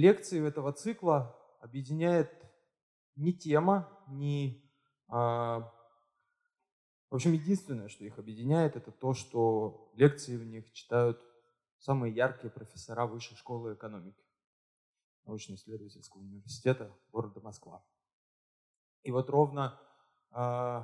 [0.00, 2.30] лекции этого цикла объединяет
[3.16, 4.64] не тема, не...
[5.08, 5.72] А,
[7.10, 11.20] в общем, единственное, что их объединяет, это то, что лекции в них читают
[11.78, 14.22] самые яркие профессора Высшей школы экономики
[15.24, 17.84] научно-исследовательского университета города Москва.
[19.02, 19.78] И вот ровно
[20.32, 20.82] э,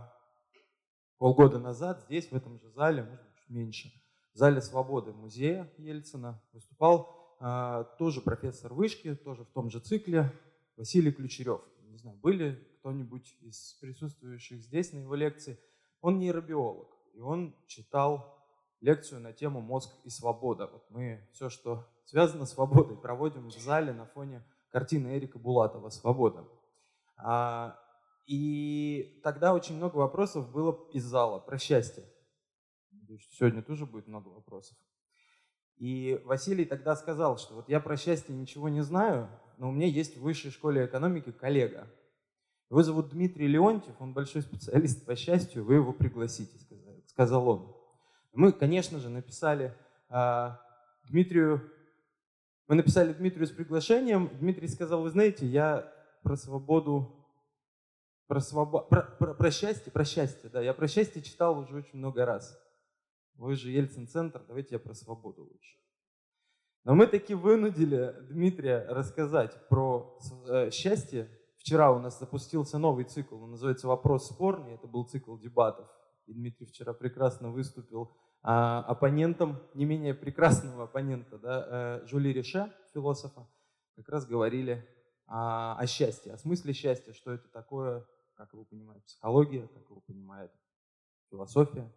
[1.19, 3.93] полгода назад здесь, в этом же зале, может быть, меньше,
[4.35, 7.16] в зале Свободы музея Ельцина выступал
[7.99, 10.33] тоже профессор вышки, тоже в том же цикле,
[10.77, 11.63] Василий Ключерев.
[11.83, 15.59] Не знаю, были кто-нибудь из присутствующих здесь на его лекции.
[16.01, 18.37] Он нейробиолог, и он читал
[18.81, 20.67] лекцию на тему «Мозг и свобода».
[20.67, 25.89] Вот мы все, что связано с свободой, проводим в зале на фоне картины Эрика Булатова
[25.89, 26.47] «Свобода».
[27.17, 27.79] А,
[28.27, 32.05] и тогда очень много вопросов было из зала про счастье.
[33.31, 34.77] Сегодня тоже будет много вопросов.
[35.79, 39.87] И Василий тогда сказал, что вот я про счастье ничего не знаю, но у меня
[39.87, 41.87] есть в высшей школе экономики коллега.
[42.71, 46.59] Его зовут Дмитрий Леонтьев, он большой специалист по счастью, вы его пригласите,
[47.07, 47.77] сказал он.
[48.33, 49.75] Мы, конечно же, написали
[50.09, 50.61] а,
[51.05, 51.71] Дмитрию,
[52.69, 54.31] мы написали Дмитрию с приглашением.
[54.41, 57.17] Дмитрий сказал, вы знаете, я про свободу
[58.27, 58.81] про, свобо...
[58.81, 62.59] про, про, про счастье, про счастье, да, я про счастье читал уже очень много раз.
[63.39, 65.77] Вы же Ельцин-центр, давайте я про свободу лучше.
[66.85, 71.29] Но мы таки вынудили Дмитрия рассказать про э, счастье.
[71.59, 75.89] Вчера у нас запустился новый цикл, он называется «Вопрос спорный», это был цикл дебатов.
[76.27, 81.67] И Дмитрий вчера прекрасно выступил а, оппонентом, не менее прекрасного оппонента, да,
[82.03, 83.49] э, Жюли Рише, философа,
[83.97, 84.89] как раз говорили
[85.27, 90.01] о, о счастье, о смысле счастья, что это такое, как его понимает психология, как его
[90.01, 90.53] понимает
[91.31, 91.93] философия.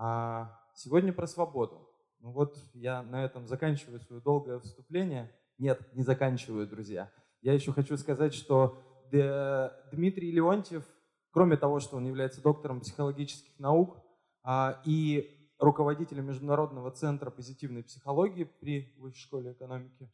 [0.00, 1.90] А сегодня про свободу.
[2.20, 5.34] Ну вот я на этом заканчиваю свое долгое вступление.
[5.58, 7.10] Нет, не заканчиваю, друзья.
[7.42, 8.78] Я еще хочу сказать, что
[9.10, 10.84] Дмитрий Леонтьев,
[11.32, 13.98] кроме того, что он является доктором психологических наук
[14.44, 20.12] а, и руководителем Международного центра позитивной психологии при Высшей школе экономики,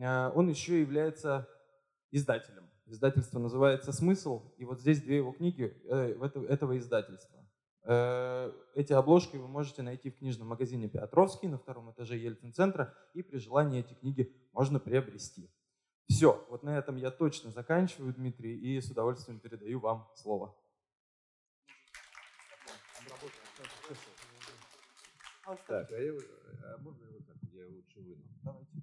[0.00, 1.46] а, он еще является
[2.10, 2.70] издателем.
[2.86, 6.16] Издательство называется «Смысл», и вот здесь две его книги э,
[6.48, 7.45] этого издательства.
[7.88, 13.22] Э, эти обложки вы можете найти в книжном магазине Петровский на втором этаже Ельцин-центра, и
[13.22, 15.48] при желании эти книги можно приобрести.
[16.08, 20.56] Все, вот на этом я точно заканчиваю, Дмитрий, и с удовольствием передаю вам слово.
[25.68, 27.36] Так, а, я, а можно его так?
[27.52, 28.24] Я лучше выну.
[28.42, 28.82] Давайте.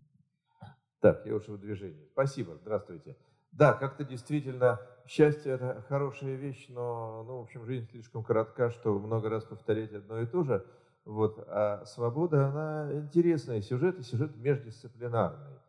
[1.01, 2.07] Так, я уже в движении.
[2.13, 3.17] Спасибо, здравствуйте.
[3.53, 8.99] Да, как-то действительно счастье– это хорошая вещь, но, ну, в общем, жизнь слишком коротка, чтобы
[8.99, 10.65] много раз повторять одно и то же.
[11.05, 11.37] Вот.
[11.47, 13.61] А свобода, она интересная.
[13.61, 15.59] Сюжет и сюжет междисциплинарный.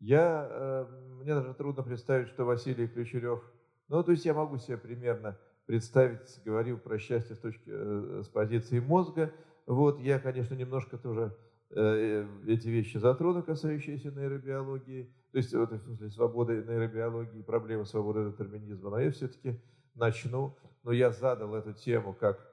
[0.00, 0.86] Я, э,
[1.22, 3.42] мне даже трудно представить, что Василий Ключерев,
[3.88, 8.28] ну, то есть я могу себе примерно представить, говорил про счастье с, точки, э, с
[8.28, 9.32] позиции мозга.
[9.66, 11.34] Вот, я, конечно, немножко тоже
[11.72, 18.90] эти вещи затрону, касающиеся нейробиологии, то есть в смысле свободы нейробиологии, проблемы свободы детерминизма.
[18.90, 19.60] Но я все-таки
[19.94, 22.44] начну, но я задал эту тему как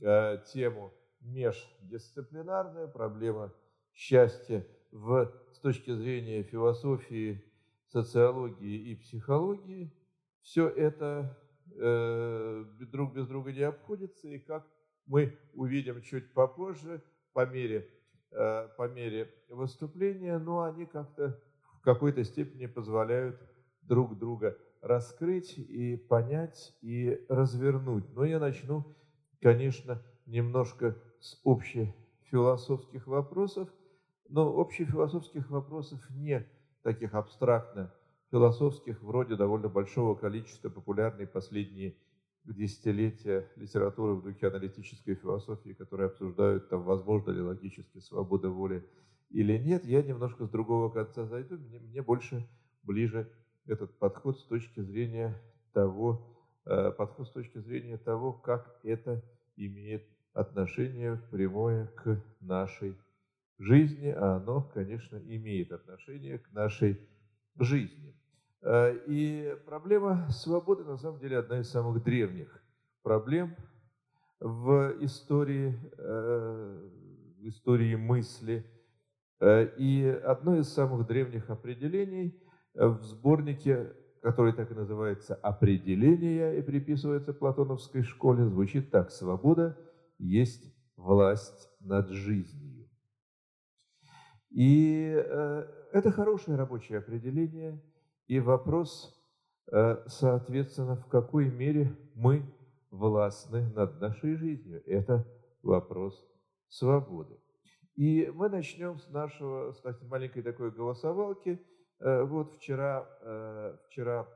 [0.00, 3.52] э, тему междисциплинарная, проблема
[3.92, 7.44] счастья в, с точки зрения философии,
[7.88, 9.92] социологии и психологии.
[10.42, 11.36] Все это
[11.74, 14.64] э, друг без друга не обходится, и как
[15.06, 17.02] мы увидим чуть попозже,
[17.32, 17.99] по мере Э,
[18.30, 21.40] по мере выступления, но они как-то
[21.74, 23.40] в какой-то степени позволяют
[23.82, 28.04] друг друга раскрыть и понять и развернуть.
[28.14, 28.84] Но я начну,
[29.40, 33.68] конечно, немножко с общефилософских вопросов,
[34.28, 36.46] но общефилософских вопросов не
[36.82, 37.92] таких абстрактно
[38.30, 41.96] философских, вроде довольно большого количества популярной последние
[42.44, 48.84] десятилетия литературы в духе аналитической философии, которые обсуждают, там, возможно ли логически свобода воли
[49.30, 51.56] или нет, я немножко с другого конца зайду.
[51.56, 52.48] Мне, мне больше
[52.82, 53.30] ближе
[53.66, 55.40] этот подход с точки зрения
[55.72, 56.26] того,
[56.66, 59.22] э, подход с точки зрения того, как это
[59.56, 62.96] имеет отношение прямое к нашей
[63.58, 66.98] жизни, а оно, конечно, имеет отношение к нашей
[67.58, 68.14] жизни.
[68.62, 72.62] Э, и проблема свободы на самом деле одна из самых древних
[73.02, 73.56] проблем
[74.38, 76.90] в истории, э,
[77.38, 78.66] в истории мысли.
[79.40, 82.38] Э, и одно из самых древних определений
[82.74, 89.78] в сборнике, который так и называется «Определение» и приписывается Платоновской школе, звучит так «Свобода
[90.18, 92.88] есть власть над жизнью».
[94.50, 95.08] И
[95.92, 97.82] это хорошее рабочее определение,
[98.30, 99.12] и вопрос,
[99.72, 102.44] э, соответственно, в какой мере мы
[102.92, 104.84] властны над нашей жизнью.
[104.86, 105.26] Это
[105.62, 106.24] вопрос
[106.68, 107.36] свободы.
[107.96, 111.60] И мы начнем с нашего, кстати, маленькой такой голосовалки.
[111.98, 114.28] Э, вот вчера, э, вчера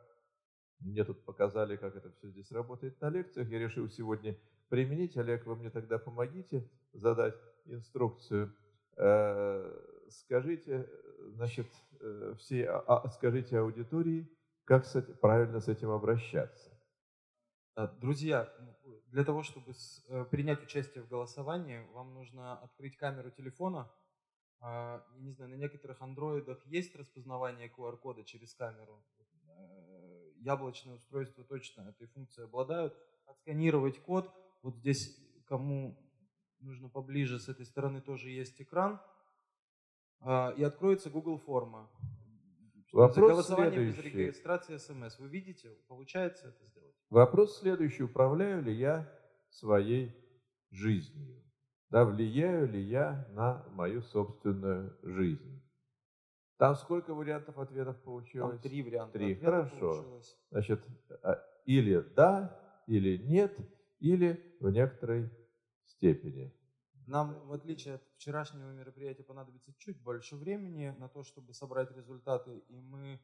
[0.80, 3.48] мне тут показали, как это все здесь работает на лекциях.
[3.48, 4.36] Я решил сегодня
[4.70, 5.16] применить.
[5.16, 7.36] Олег, вы мне тогда помогите задать
[7.66, 8.52] инструкцию.
[10.08, 10.88] Скажите,
[11.34, 11.66] значит,
[12.38, 14.28] все, а, а, скажите аудитории,
[14.64, 14.84] как
[15.20, 16.70] правильно с этим обращаться.
[18.00, 18.52] Друзья,
[19.08, 19.74] для того, чтобы
[20.30, 23.90] принять участие в голосовании, вам нужно открыть камеру телефона,
[24.66, 29.04] а, не знаю, на некоторых андроидах есть распознавание QR-кода через камеру.
[29.46, 32.96] Э, яблочные устройства точно этой функцией обладают.
[33.26, 34.32] Отсканировать код.
[34.62, 35.98] Вот здесь, кому
[36.60, 39.02] нужно поближе, с этой стороны тоже есть экран.
[40.24, 41.90] А, и откроется Google форма.
[42.92, 44.10] Вопрос голосование следующий.
[44.10, 45.18] без регистрации смс.
[45.18, 46.94] Вы видите, получается это сделать?
[47.10, 48.04] Вопрос следующий.
[48.04, 49.10] Управляю ли я
[49.50, 50.14] своей
[50.70, 51.44] жизнью?
[51.94, 55.62] да, влияю ли я на мою собственную жизнь.
[56.58, 58.50] Там сколько вариантов ответов получилось?
[58.50, 59.78] Там три варианта Три, хорошо.
[59.78, 60.36] получилось.
[60.50, 60.84] Значит,
[61.22, 63.56] а, или да, или нет,
[64.00, 65.30] или в некоторой
[65.84, 66.52] степени.
[67.06, 72.62] Нам, в отличие от вчерашнего мероприятия, понадобится чуть больше времени на то, чтобы собрать результаты,
[72.68, 73.20] и мы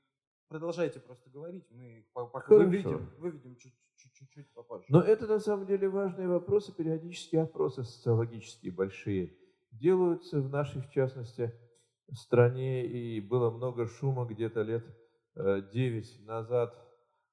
[0.50, 4.84] Продолжайте просто говорить, мы пока выведем, выведем чуть-чуть попозже.
[4.88, 9.32] Но это на самом деле важные вопросы, периодические опросы социологические большие
[9.70, 11.54] делаются в нашей, в частности,
[12.12, 14.84] стране, и было много шума где-то лет
[15.36, 16.74] 9 э, назад,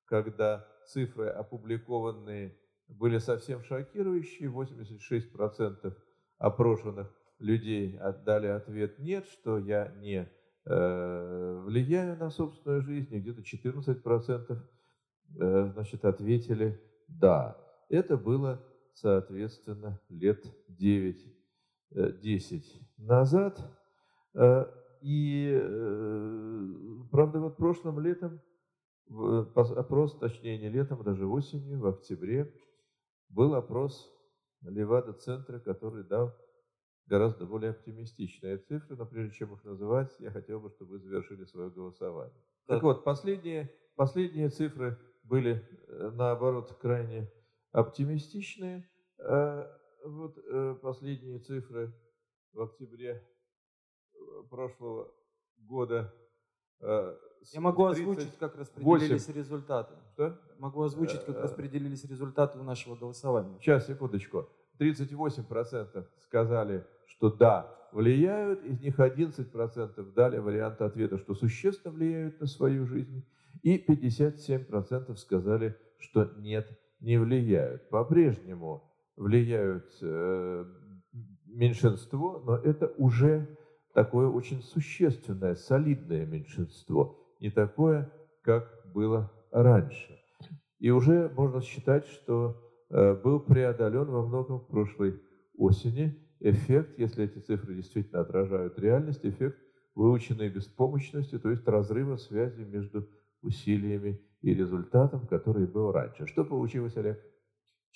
[0.05, 2.55] когда цифры опубликованные
[2.87, 5.97] были совсем шокирующие, 86%
[6.37, 10.29] опрошенных людей отдали ответ «нет», что я не
[10.69, 14.57] Э, влияю на собственную жизнь, где-то 14%
[15.39, 17.57] э, значит, ответили «да».
[17.87, 18.61] Это было,
[18.91, 21.23] соответственно, лет 9-10
[21.95, 22.61] э,
[22.97, 23.63] назад.
[25.01, 25.61] И,
[27.11, 28.41] правда, вот прошлым летом,
[29.55, 32.53] опрос, точнее не летом, даже осенью, в октябре,
[33.29, 34.11] был опрос
[34.61, 36.35] Левада-центра, который дал
[37.05, 41.45] гораздо более оптимистичные цифры, но прежде чем их называть, я хотел бы, чтобы вы завершили
[41.45, 42.35] свое голосование.
[42.65, 47.31] Так, так вот, последние, последние цифры были, э, наоборот, крайне
[47.71, 48.89] оптимистичные.
[49.19, 49.71] А
[50.03, 51.93] вот э, последние цифры
[52.53, 53.23] в октябре
[54.13, 54.17] э,
[54.49, 55.13] прошлого
[55.57, 56.13] года.
[56.81, 59.93] Я могу озвучить, как распределились результаты.
[60.13, 60.39] Что?
[60.59, 63.57] Могу озвучить, как распределились результаты у нашего голосования.
[63.59, 64.49] Сейчас, секундочку.
[64.79, 72.47] 38% сказали, что да, влияют, из них 11% дали вариант ответа, что существенно влияют на
[72.47, 73.25] свою жизнь,
[73.63, 77.89] и 57% сказали, что нет, не влияют.
[77.89, 78.83] По-прежнему
[79.15, 80.65] влияют э,
[81.45, 83.57] меньшинство, но это уже
[83.97, 88.13] такое очень существенное, солидное меньшинство, не такое,
[88.43, 90.19] как было раньше.
[90.77, 92.61] И уже можно считать, что
[92.91, 95.19] э, был преодолен во многом в прошлой
[95.57, 99.57] осени эффект, если эти цифры действительно отражают реальность, эффект
[99.95, 103.09] выученной беспомощности, то есть разрыва связи между
[103.41, 106.27] усилиями и результатом, который был раньше.
[106.27, 107.19] Что получилось, Олег?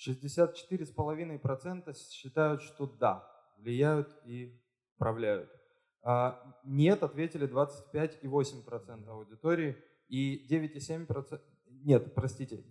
[0.04, 3.24] 64,5% считают, что да,
[3.56, 4.60] влияют и
[4.96, 5.61] управляют.
[6.02, 9.76] А нет, ответили 25,8% аудитории
[10.08, 11.40] и 9,7%,
[11.84, 12.64] нет, простите,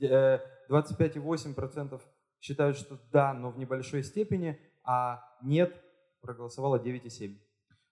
[0.69, 2.00] 25,8% э,
[2.39, 5.75] считают, что да, но в небольшой степени, а нет
[6.21, 7.38] проголосовало 9,7.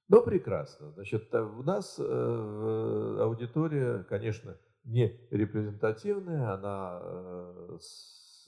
[0.10, 0.92] Ну, прекрасно.
[0.92, 8.48] Значит, э, у нас э, аудитория, конечно, не репрезентативная, она э, с,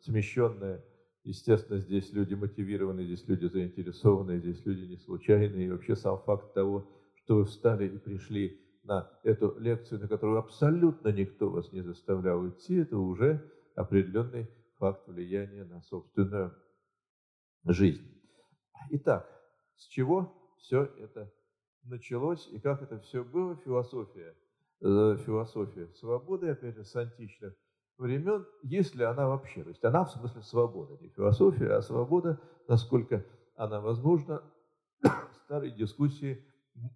[0.00, 0.84] смещенная.
[1.28, 5.66] Естественно, здесь люди мотивированные, здесь люди заинтересованные, здесь люди не случайные.
[5.66, 10.38] И вообще сам факт того, что вы встали и пришли на эту лекцию, на которую
[10.38, 16.54] абсолютно никто вас не заставлял идти, это уже определенный факт влияния на собственную
[17.66, 18.10] жизнь.
[18.92, 19.30] Итак,
[19.76, 21.30] с чего все это
[21.82, 23.54] началось и как это все было?
[23.56, 24.34] Философия,
[24.80, 27.54] э, философия свободы, опять же, с античных
[27.98, 33.24] времен, если она вообще, то есть она в смысле свобода, не философия, а свобода, насколько
[33.56, 34.42] она возможна,
[35.44, 36.44] старые дискуссии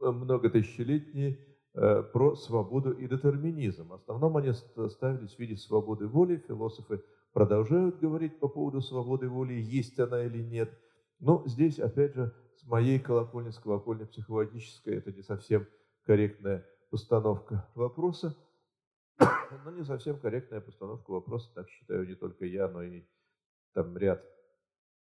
[0.00, 1.38] многотысячелетние
[1.74, 3.88] э, про свободу и детерминизм.
[3.88, 9.54] В основном они ставились в виде свободы воли, философы продолжают говорить по поводу свободы воли,
[9.54, 10.72] есть она или нет.
[11.18, 15.66] Но здесь, опять же, с моей колокольни, с колокольни психологической, это не совсем
[16.04, 18.36] корректная постановка вопроса,
[19.64, 23.04] но не совсем корректная постановка вопроса, так считаю не только я, но и
[23.74, 24.24] там ряд,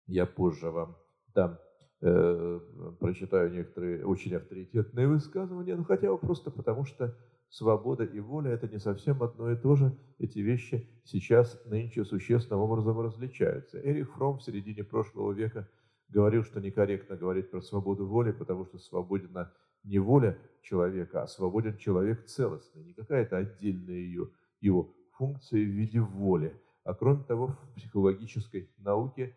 [0.06, 0.96] я позже вам
[1.34, 1.58] там
[2.02, 2.60] э,
[2.98, 7.16] прочитаю некоторые очень авторитетные высказывания, ну хотя бы просто потому, что
[7.50, 9.96] свобода и воля– это не совсем одно и то же.
[10.18, 13.80] Эти вещи сейчас нынче существенным образом различаются.
[13.80, 15.68] Эрих Фром в середине прошлого века
[16.08, 19.52] говорил, что некорректно говорить про свободу воли, потому что свободна
[19.84, 26.00] не воля человека, а свободен человек целостный, не какая-то отдельная ее, его функция в виде
[26.00, 26.54] воли.
[26.84, 29.36] А кроме того, в психологической науке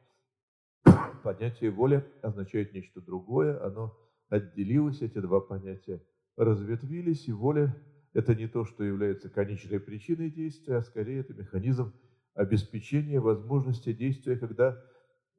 [1.23, 3.97] понятие воля означает нечто другое, оно
[4.29, 6.01] отделилось, эти два понятия
[6.35, 7.75] разветвились, и воля–
[8.13, 11.93] это не то, что является конечной причиной действия, а скорее это механизм
[12.35, 14.81] обеспечения возможности действия, когда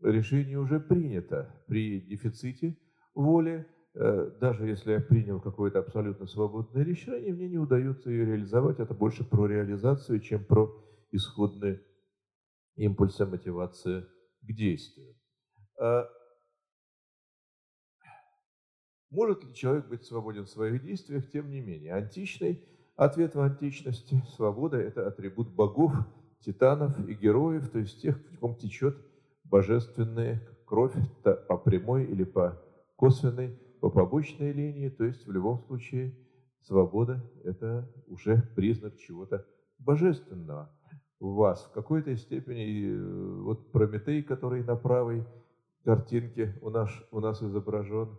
[0.01, 1.55] решение уже принято.
[1.67, 2.77] При дефиците
[3.15, 8.81] воли даже если я принял какое-то абсолютно свободное решение, мне не удается ее реализовать.
[8.81, 10.75] Это больше про реализацию, чем про
[11.13, 11.81] исходные
[12.75, 14.05] импульсы мотивации
[14.43, 15.15] к действию.
[15.79, 16.09] А
[19.11, 21.31] может ли человек быть свободен в своих действиях?
[21.31, 22.65] Тем не менее, античный
[22.97, 25.93] ответ в античности– свобода– это атрибут богов,
[26.41, 28.97] титанов и героев, то есть тех, в ком течет
[29.45, 32.61] божественная кровь по прямой или по
[32.97, 36.17] косвенной по побочной линии, то есть в любом случае
[36.63, 39.45] свобода– это уже признак чего-то
[39.79, 40.75] божественного
[41.21, 41.63] в вас.
[41.65, 45.27] В какой-то степени э, вот Прометей, который на правой
[45.85, 48.17] картинке у нас, у нас изображен,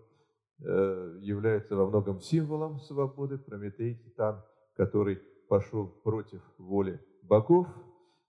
[0.64, 3.40] э, является во многом символом свободы.
[3.40, 4.44] Прометей– титан,
[4.76, 5.20] который
[5.50, 7.68] пошел против воли богов,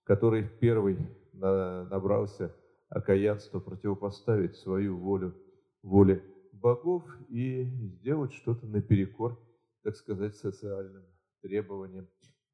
[0.05, 0.97] который первый
[1.33, 2.51] набрался
[2.89, 5.35] окаянства противопоставить свою волю
[5.83, 6.23] воле
[6.59, 9.39] богов и сделать что-то наперекор,
[9.83, 11.05] так сказать, социальным
[11.41, 12.07] требованиям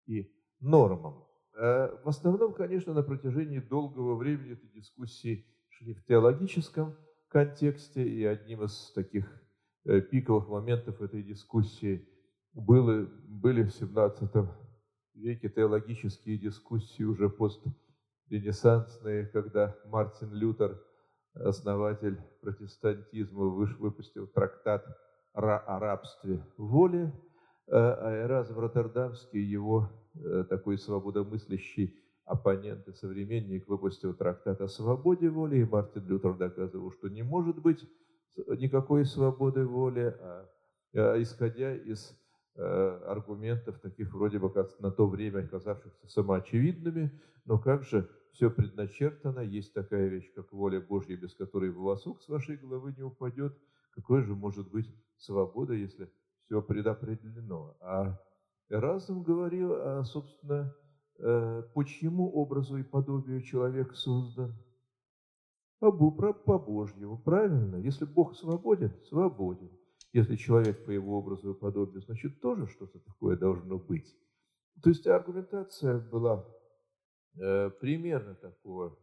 [0.05, 1.25] и нормам.
[1.55, 6.95] А в основном, конечно, на протяжении долгого времени эти дискуссии шли в теологическом
[7.27, 9.25] контексте, и одним из таких
[9.86, 12.07] э, пиковых моментов этой дискуссии
[12.53, 14.48] было, были в XVII
[15.15, 20.81] веке теологические дискуссии уже постренессансные, когда Мартин Лютер–
[21.33, 24.85] основатель протестантизма, выпустил трактат
[25.33, 27.11] о рабстве воли, э,
[27.71, 35.57] а Эразм Роттердамский, его э, такой свободомыслящий оппонент и современник, выпустил трактат о свободе воли,
[35.57, 37.83] и Мартин Лютер доказывал, что не может быть
[38.47, 40.49] никакой свободы воли, а,
[40.93, 42.15] а исходя из
[42.55, 49.39] Э, аргументов, таких вроде бы на то время казавшихся самоочевидными, но как же все предначертано,
[49.39, 53.57] есть такая вещь, как воля Божья, без которой волосок с вашей головы не упадет,
[53.91, 56.11] какой же может быть свобода, если
[56.45, 57.77] все предопределено?
[57.79, 58.19] А
[58.69, 60.75] разум говорил, а, собственно,
[61.19, 64.53] э, по чьему образу и подобию человек создан?
[65.79, 67.75] По, по Божьему, правильно?
[67.75, 69.69] Если Бог свободен, свободен.
[70.11, 74.15] Если человек по его образу и подобию, значит, тоже что-то такое должно быть.
[74.81, 76.45] То есть аргументация была
[77.35, 78.97] примерно такого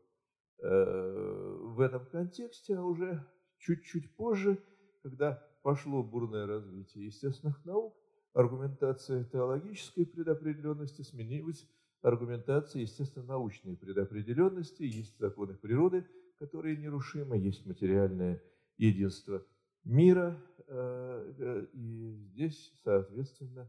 [0.58, 3.26] э, в этом контексте, а уже
[3.58, 4.58] чуть-чуть позже,
[5.02, 7.96] когда пошло бурное развитие естественных наук,
[8.32, 11.68] аргументация теологической предопределенности сменилась
[12.02, 14.84] аргументацией естественно-научной предопределенности.
[14.84, 16.06] Есть законы природы,
[16.38, 18.42] которые нерушимы, есть материальное
[18.78, 19.44] единство
[19.84, 20.40] мира,
[20.72, 23.68] Э, э, и здесь, соответственно,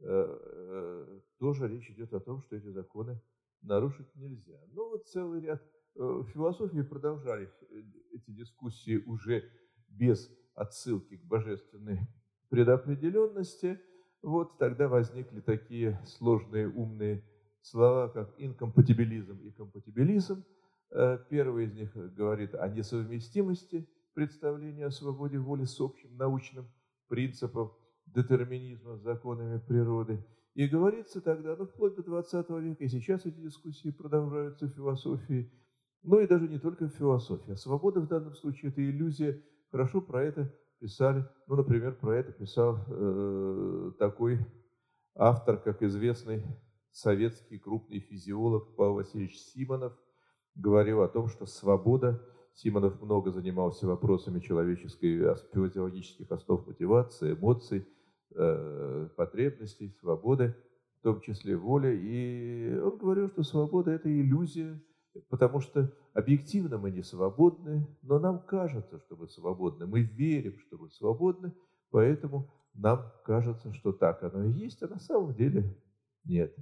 [0.00, 3.18] э, тоже речь идет о том, что эти законы
[3.62, 4.58] нарушить нельзя.
[4.72, 5.62] Но вот целый ряд
[5.94, 7.52] в философии продолжались
[8.12, 9.50] эти дискуссии уже
[9.88, 12.00] без отсылки к божественной
[12.48, 13.80] предопределенности.
[14.22, 17.24] Вот тогда возникли такие сложные умные
[17.60, 20.44] слова, как инкомпатибилизм и компатибилизм.
[21.30, 26.66] Первый из них говорит о несовместимости представление о свободе воли с общим научным
[27.08, 27.72] принципом
[28.06, 30.22] детерминизма, законами природы.
[30.54, 35.50] И говорится тогда, ну, вплоть до 20 века, и сейчас эти дискуссии продолжаются в философии,
[36.02, 37.52] но и даже не только в философии.
[37.52, 39.42] А свобода в данном случае– это иллюзия.
[39.70, 44.40] Хорошо про это писали, ну, например, про это писал э, такой
[45.14, 46.44] автор, как известный
[46.90, 49.96] советский крупный физиолог Павел Васильевич Симонов,
[50.54, 52.22] говорил о том, что свобода
[52.54, 57.86] Симонов много занимался вопросами человеческой физиологических основ мотивации, эмоций,
[58.34, 60.54] э, потребностей, свободы,
[61.00, 61.98] в том числе воли.
[62.00, 64.80] И он говорил, что свобода– это иллюзия,
[65.28, 70.78] потому что объективно мы не свободны, но нам кажется, что мы свободны, мы верим, что
[70.78, 71.52] мы свободны,
[71.90, 75.76] поэтому нам кажется, что так оно и есть, а на самом деле
[76.24, 76.54] нет.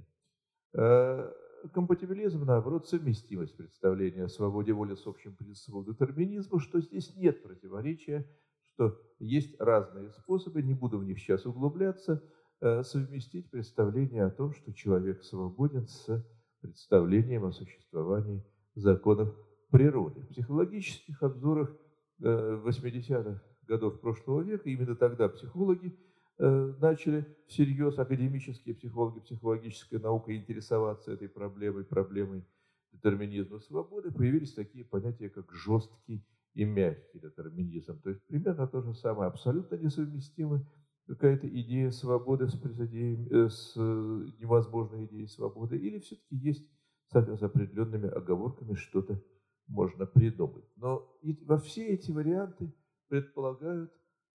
[0.73, 1.31] Э,
[1.73, 8.27] компатибилизм, наоборот, совместимость представления о свободе воли с общим принципом детерминизма, что здесь нет противоречия,
[8.73, 12.23] что есть разные способы, не буду в них сейчас углубляться,
[12.61, 16.25] э, совместить представление о том, что человек свободен с
[16.61, 18.43] представлением о существовании
[18.75, 19.35] законов
[19.69, 20.21] природы.
[20.21, 21.75] В психологических обзорах
[22.19, 25.97] 80-х э, годов прошлого века именно тогда психологи
[26.37, 32.45] э, начали всерьез, академические психологи, психологическая наука интересоваться этой проблемой, проблемой
[32.91, 38.01] детерминизма свободы, появились такие понятия, как жесткий и мягкий детерминизм.
[38.01, 40.67] То есть примерно то же самое, абсолютно несовместимы
[41.07, 46.65] какая-то идея свободы с, э, с невозможной идеей свободы, или все-таки есть
[47.09, 49.21] с определенными оговорками что-то
[49.67, 50.65] можно придумать.
[50.75, 52.73] Но во все эти варианты
[53.09, 53.91] предполагают,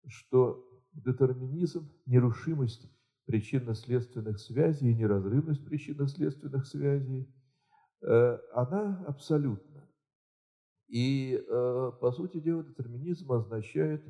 [0.06, 2.90] что детерминизм, нерушимость
[3.26, 7.28] причинно-следственных связей и неразрывность причинно-следственных связей,
[8.02, 9.74] э, она абсолютна.
[10.88, 14.03] И, э, по сути дела, детерминизм означает,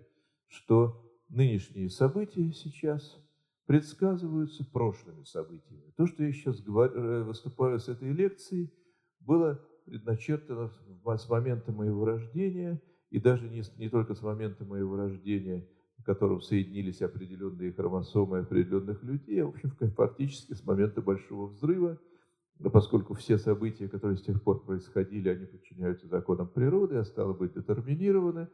[0.48, 3.20] что нынешние события сейчас
[3.66, 5.92] предсказываются прошлыми событиями.
[5.96, 8.72] То, что я сейчас говорю, э, выступаю с этой лекцией,
[9.20, 10.70] было предначертано
[11.16, 15.66] с момента моего рождения, и даже не, не только с момента моего рождения,
[15.98, 21.98] в котором соединились определенные хромосомы определенных людей, а, в общем, фактически с момента Большого Взрыва,
[22.72, 27.54] поскольку все события, которые с тех пор происходили, они подчиняются законам природы, а стало быть,
[27.54, 28.48] детерминированы.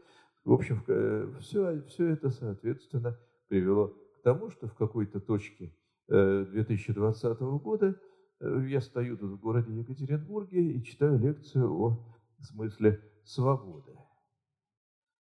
[0.45, 0.83] В общем,
[1.41, 5.75] все, все это, соответственно, привело к тому, что в какой-то точке
[6.09, 8.01] 2020 э, года
[8.41, 13.93] э, я стою тут в городе Екатеринбурге и читаю лекцию о смысле свободы.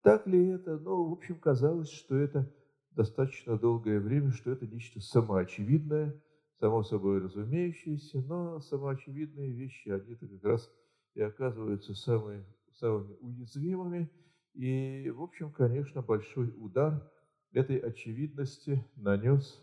[0.03, 0.79] Так ли это?
[0.79, 2.53] Ну, в общем, казалось, что это
[2.91, 6.21] достаточно долгое время, что это нечто самоочевидное,
[6.59, 10.71] само собой разумеющееся, но самоочевидные вещи, они-то как раз
[11.15, 14.11] и оказываются самые, самыми уязвимыми.
[14.55, 17.11] И, в общем, конечно, большой удар
[17.53, 19.61] этой очевидности нанес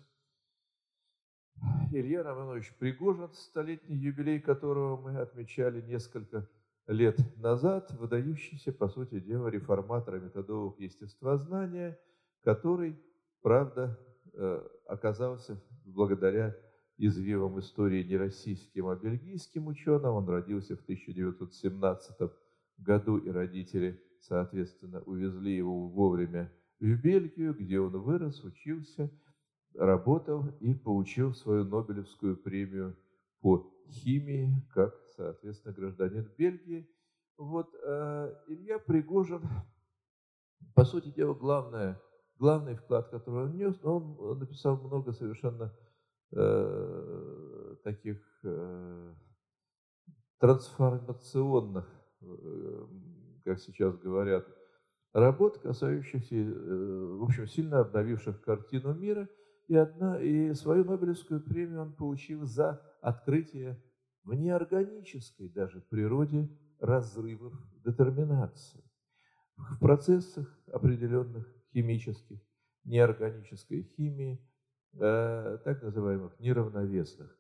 [1.92, 6.50] Илья Романович Пригожин, столетний юбилей которого мы отмечали несколько
[6.88, 12.00] лет назад, выдающийся, по сути дела, реформатор методовок естествознания,
[12.44, 13.00] который,
[13.42, 14.00] правда,
[14.34, 16.56] э, оказался благодаря
[17.02, 20.14] извивам истории не российским, а бельгийским ученым.
[20.14, 22.32] Он родился в 1917
[22.78, 29.12] году, и родители, соответственно, увезли его вовремя в Бельгию, где он вырос, учился,
[29.74, 32.96] работал и получил свою Нобелевскую премию
[33.42, 36.88] по химии, как, соответственно, гражданин Бельгии.
[37.38, 39.42] Вот э, Илья Пригожин,
[40.76, 42.00] по сути дела, главное,
[42.38, 45.74] главный вклад, который он внес, он написал много совершенно
[46.32, 49.14] э, таких э,
[50.40, 51.88] трансформационных,
[52.22, 52.88] э,
[53.46, 54.48] как сейчас говорят,
[55.14, 59.30] работ, касающихся, э, в общем, сильно обновивших картину мира.
[59.68, 63.82] И, одна, и свою Нобелевскую премию он получил за открытие
[64.24, 67.54] в неорганической даже природе разрывов
[67.86, 68.84] детерминации.
[69.56, 72.40] В процессах определенных химических,
[72.84, 74.44] неорганической химии,
[74.94, 77.38] э, так называемых неравновесных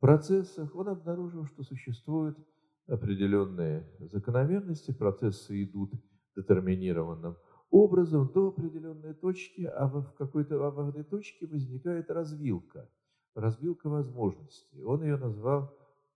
[0.00, 2.38] процессах, он обнаружил, что существуют
[2.86, 5.92] определенные закономерности, процессы идут
[6.36, 7.36] детерминированным
[7.70, 12.90] образом до определенной точки, а в какой-то в этой точке возникает развилка,
[13.34, 14.82] развилка возможностей.
[14.84, 15.74] Он ее назвал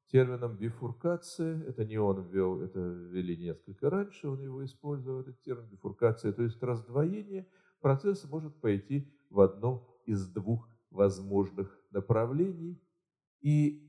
[0.09, 1.63] термином бифуркация.
[1.65, 6.43] Это не он ввел, это ввели несколько раньше, он его использовал, этот термин бифуркация, то
[6.43, 7.47] есть раздвоение
[7.81, 12.81] процесса может пойти в одном из двух возможных направлений.
[13.41, 13.89] И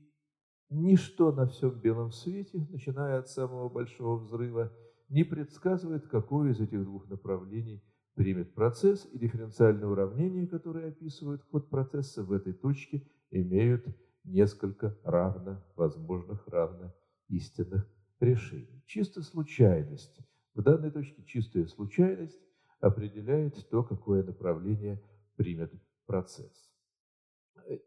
[0.68, 4.72] ничто на всем белом свете, начиная от самого большого взрыва,
[5.08, 7.82] не предсказывает, какое из этих двух направлений
[8.14, 13.86] примет процесс, и дифференциальные уравнения, которые описывают ход процесса в этой точке, имеют
[14.24, 16.94] несколько равно возможных, равно
[17.28, 17.88] истинных
[18.20, 18.82] решений.
[18.86, 20.20] Чисто случайность.
[20.54, 22.40] В данной точке чистая случайность
[22.80, 25.02] определяет то, какое направление
[25.36, 25.72] примет
[26.06, 26.69] процесс.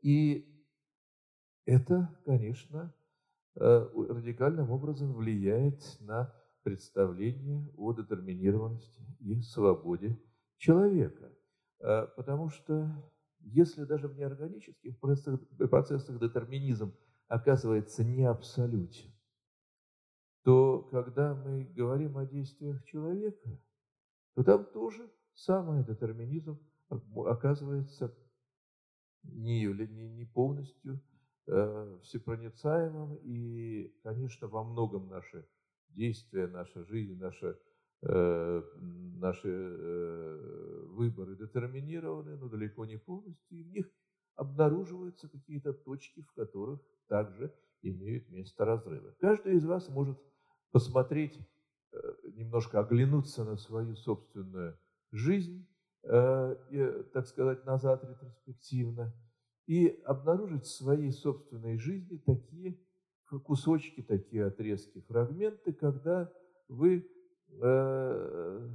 [0.02, 0.50] И
[1.65, 2.93] это, конечно,
[3.56, 10.17] э, радикальным образом влияет на представление о детерминированности и свободе
[10.58, 11.32] человека.
[11.80, 12.89] Э, потому что
[13.39, 16.93] если даже в неорганических процессах, детерминизм
[17.28, 19.12] оказывается не абсолютен,
[20.43, 23.60] то когда мы говорим о действиях человека,
[24.36, 28.15] то там тоже самый детерминизм оказывается
[29.23, 31.01] не, не, не полностью
[31.47, 35.45] э, всепроницаемым, и, конечно, во многом наши
[35.89, 37.57] действия, наша жизнь, наша,
[38.01, 43.89] э, наши э, выборы детерминированы, но далеко не полностью, и в них
[44.36, 49.15] обнаруживаются какие-то точки, в которых также имеют место разрывы.
[49.19, 50.17] Каждый из вас может
[50.71, 51.38] посмотреть,
[51.91, 51.97] э,
[52.33, 54.79] немножко оглянуться на свою собственную
[55.12, 55.67] жизнь,
[56.03, 59.13] э, так сказать, назад ретроспективно,
[59.65, 62.77] и обнаружить в своей собственной жизни такие
[63.45, 66.31] кусочки, такие отрезки, фрагменты, когда
[66.67, 67.07] вы
[67.61, 68.69] э,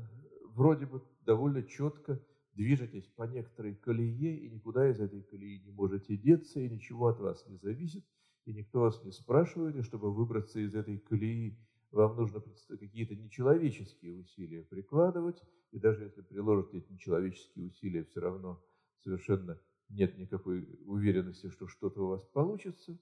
[0.54, 2.20] вроде бы довольно четко
[2.54, 7.20] движетесь по некоторой колее, и никуда из этой колеи не можете деться, и ничего от
[7.20, 8.04] вас не зависит,
[8.46, 11.56] и никто вас не спрашивает, и чтобы выбраться из этой колеи,
[11.90, 18.62] вам нужно какие-то нечеловеческие усилия прикладывать, и даже если приложите эти нечеловеческие усилия, все равно
[18.98, 22.98] совершенно нет никакой уверенности, что что-то у вас получится.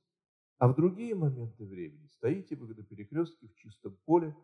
[0.59, 4.35] А в другие моменты времени стоите вы на перекрестке в чистом поле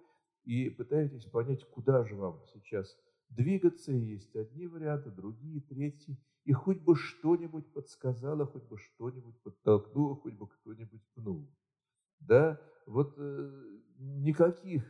[0.44, 2.98] и пытаетесь понять, куда же вам сейчас
[3.31, 3.92] двигаться.
[3.92, 6.18] есть одни варианты, другие, третьи.
[6.44, 11.48] И хоть бы что-нибудь подсказало, хоть бы что-нибудь подтолкнуло, хоть бы кто-нибудь пнул.
[12.18, 14.84] Да, вот э, никаких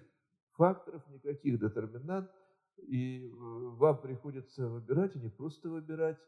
[0.53, 2.31] факторов, никаких детерминант,
[2.79, 6.18] и э, вам приходится выбирать, и не просто выбирать,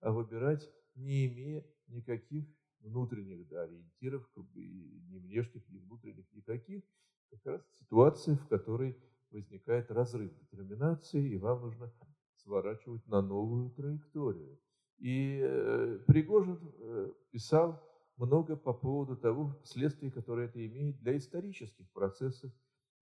[0.00, 2.46] а выбирать, не имея никаких
[2.80, 6.84] внутренних да, ориентиров, ни внешних, ни внутренних никаких,
[7.30, 8.96] как раз ситуация, в которой
[9.30, 11.92] возникает разрыв детерминации, и вам нужно
[12.36, 14.58] сворачивать на новую траекторию.
[14.98, 17.82] И э, Пригожин э, писал
[18.16, 22.52] много по поводу того следствий, которые это имеет для исторических процессов.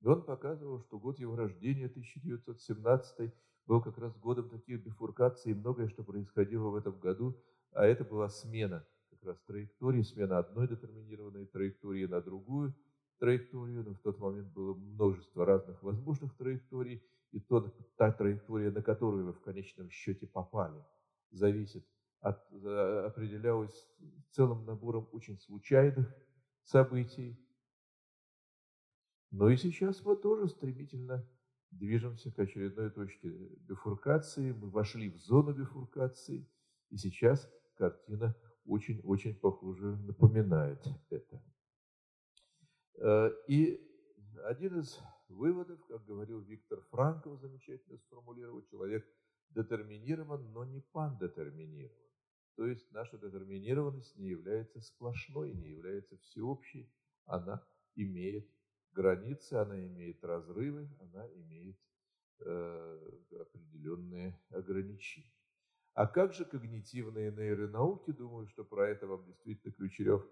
[0.00, 3.32] И он показывал, что год его рождения, 1917,
[3.66, 7.36] был как раз годом таких бифуркаций, и многое, что происходило в этом году,
[7.72, 12.74] а это была смена как раз траектории, смена одной детерминированной траектории на другую
[13.18, 18.82] траекторию, но в тот момент было множество разных возможных траекторий, и то, та траектория, на
[18.82, 20.84] которую вы в конечном счете попали,
[21.30, 21.86] зависит
[22.22, 23.86] от, определялась
[24.30, 26.14] целым набором очень случайных
[26.62, 27.38] событий.
[29.30, 31.28] Но и сейчас мы тоже стремительно
[31.70, 34.52] движемся к очередной точке бифуркации.
[34.52, 36.48] Мы вошли в зону бифуркации,
[36.90, 41.42] и сейчас картина очень-очень похоже напоминает это.
[42.98, 43.80] Э, и
[44.44, 49.04] один из выводов, как говорил Виктор Франков, замечательно сформулировал, человек
[49.50, 52.11] детерминирован, но не пандетерминирован.
[52.56, 56.92] То есть наша детерминированность не является сплошной, не является всеобщей,
[57.24, 57.62] она
[57.94, 58.46] имеет
[58.92, 61.78] границы, она имеет разрывы, она имеет
[62.40, 63.10] э,
[63.40, 65.32] определенные ограничения.
[65.94, 68.12] А как же когнитивные нейронауки?
[68.12, 70.26] Думаю, что про это вам действительно Ключерев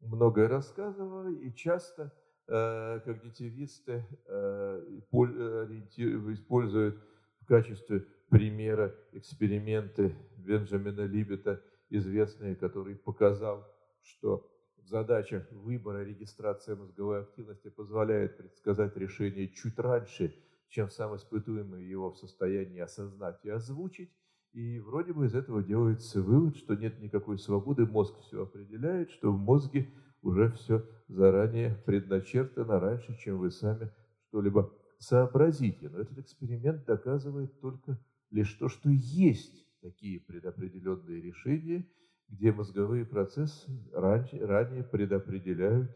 [0.00, 2.12] многое рассказывал, и часто
[2.48, 7.02] э, когнитивисты э, э используют
[7.40, 13.66] в качестве примера эксперименты Бенджамина Либета, известные, который показал,
[14.02, 14.48] что
[14.84, 20.34] задача выбора регистрации мозговой активности позволяет предсказать решение чуть раньше,
[20.68, 24.10] чем сам испытуемый его в состоянии осознать и озвучить.
[24.52, 29.32] И вроде бы из этого делается вывод, что нет никакой свободы, мозг все определяет, что
[29.32, 29.88] в мозге
[30.20, 33.90] уже все заранее предначертано раньше, чем вы сами
[34.28, 35.88] что-либо сообразите.
[35.88, 37.98] Но этот эксперимент доказывает только
[38.30, 41.86] лишь то, что есть такие предопределенные решения,
[42.28, 45.90] где мозговые процессы раньше, ранее предопределяют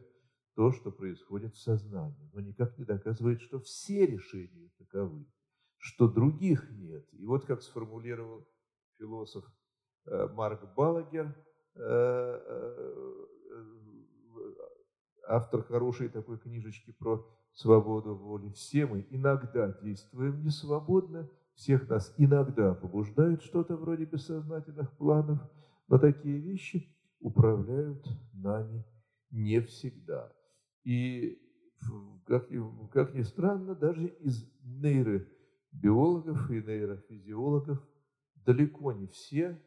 [0.55, 5.27] то, что происходит в сознании, но никак не доказывает, что все решения таковы
[5.79, 7.07] что других нет.
[7.13, 8.47] И вот как сформулировал
[8.99, 9.45] философ
[10.07, 11.35] э, Марк Балагер,
[11.75, 13.25] э, э,
[15.29, 22.75] автор хорошей такой книжечки про свободу воли, все мы иногда действуем несвободно, всех нас иногда
[22.75, 25.41] побуждает что-то вроде бессознательных планов,
[25.89, 28.85] но такие вещи управляют нами
[29.31, 30.33] не всегда.
[30.85, 31.39] И,
[32.27, 32.49] как,
[32.93, 35.27] как ни странно, даже из нейро
[35.73, 37.83] биологов и нейрофизиологов
[38.45, 39.61] далеко не все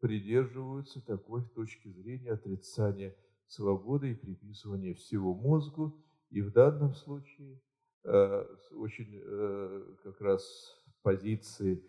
[0.00, 6.02] придерживаются такой точки зрения отрицания свободы и приписывания всего мозгу.
[6.30, 7.60] И в данном случае
[8.04, 10.75] э, очень э, как раз
[11.06, 11.80] позиции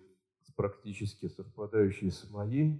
[0.55, 2.79] практически совпадающие с моей,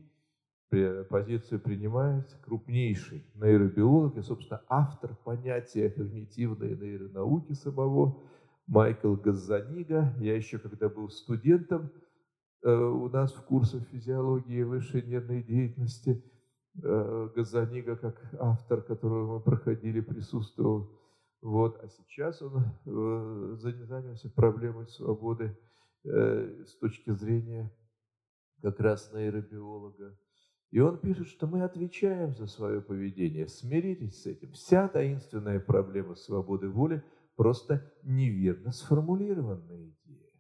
[1.10, 8.22] позицию принимает крупнейший нейробиолог и, собственно, автор понятия когнитивной нейронауки самого
[8.68, 10.14] Майкл Газанига.
[10.20, 11.90] Я еще, когда был студентом,
[12.64, 16.24] э, у нас в курсах физиологии высшей нервной деятельности
[16.84, 20.92] э, Газанига, как автор, которого мы проходили, присутствовал.
[21.42, 21.84] Вот.
[21.84, 25.58] А сейчас он э, занялся проблемой свободы
[26.04, 27.72] с точки зрения
[28.62, 30.18] как раз нейробиолога.
[30.72, 33.48] И он пишет, что мы отвечаем за свое поведение.
[33.48, 34.52] Смиритесь с этим.
[34.52, 37.04] Вся таинственная проблема свободы воли
[37.36, 40.32] просто неверно сформулированная идея,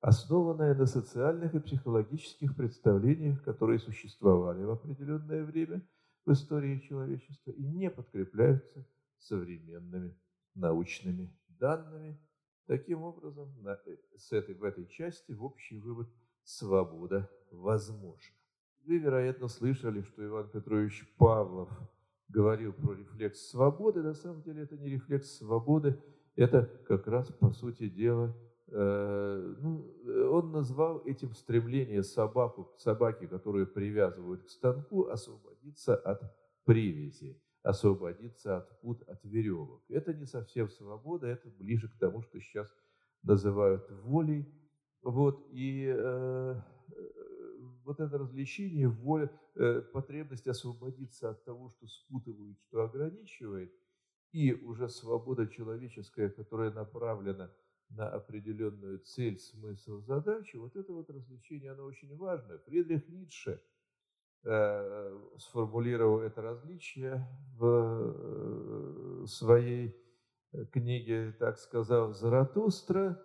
[0.00, 5.82] основанная на социальных и психологических представлениях, которые существовали в определенное время
[6.26, 8.86] в истории человечества и не подкрепляются
[9.18, 10.16] современными
[10.54, 12.20] научными данными.
[12.66, 16.08] Таким образом, на, э, с этой, в этой части в общий вывод–
[16.44, 18.36] свобода возможна.
[18.84, 21.70] Вы, вероятно, слышали, что Иван Петрович Павлов
[22.28, 24.02] говорил про рефлекс свободы.
[24.02, 25.98] На самом деле это не рефлекс свободы,
[26.36, 28.36] это как раз, по сути дела,
[28.68, 29.90] э, ну,
[30.30, 36.20] он назвал этим стремление собаку, собаки, которую привязывают к станку, освободиться от
[36.64, 39.82] привязи, освободиться от пут, от веревок.
[39.88, 42.70] Это не совсем свобода, это ближе к тому, что сейчас
[43.22, 44.46] называют волей.
[45.02, 46.60] Вот, и э,
[47.84, 53.72] вот это развлечение, воля, э, потребность освободиться от того, что спутывает, что ограничивает,
[54.32, 57.50] и уже свобода человеческая, которая направлена
[57.88, 62.58] на определенную цель, смысл, задачу, вот это вот развлечение, оно очень важное.
[62.58, 63.62] Фридрих Ницше
[65.38, 67.26] сформулировал это различие
[67.56, 69.96] в э, своей
[70.70, 73.18] книге, так сказал, «Заратустра»,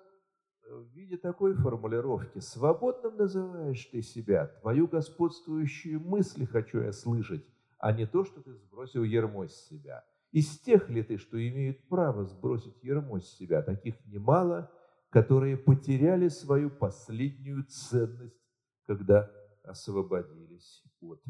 [0.70, 2.40] в виде такой формулировки.
[2.40, 7.44] Свободным называешь ты себя, твою господствующую мысль хочу я слышать,
[7.80, 10.04] а не то, что ты сбросил ермо с себя.
[10.32, 14.72] Из тех ли ты, что имеют право сбросить ермо с себя, таких немало,
[15.10, 18.40] которые потеряли свою последнюю ценность,
[18.86, 19.32] когда
[19.70, 21.22] освободились от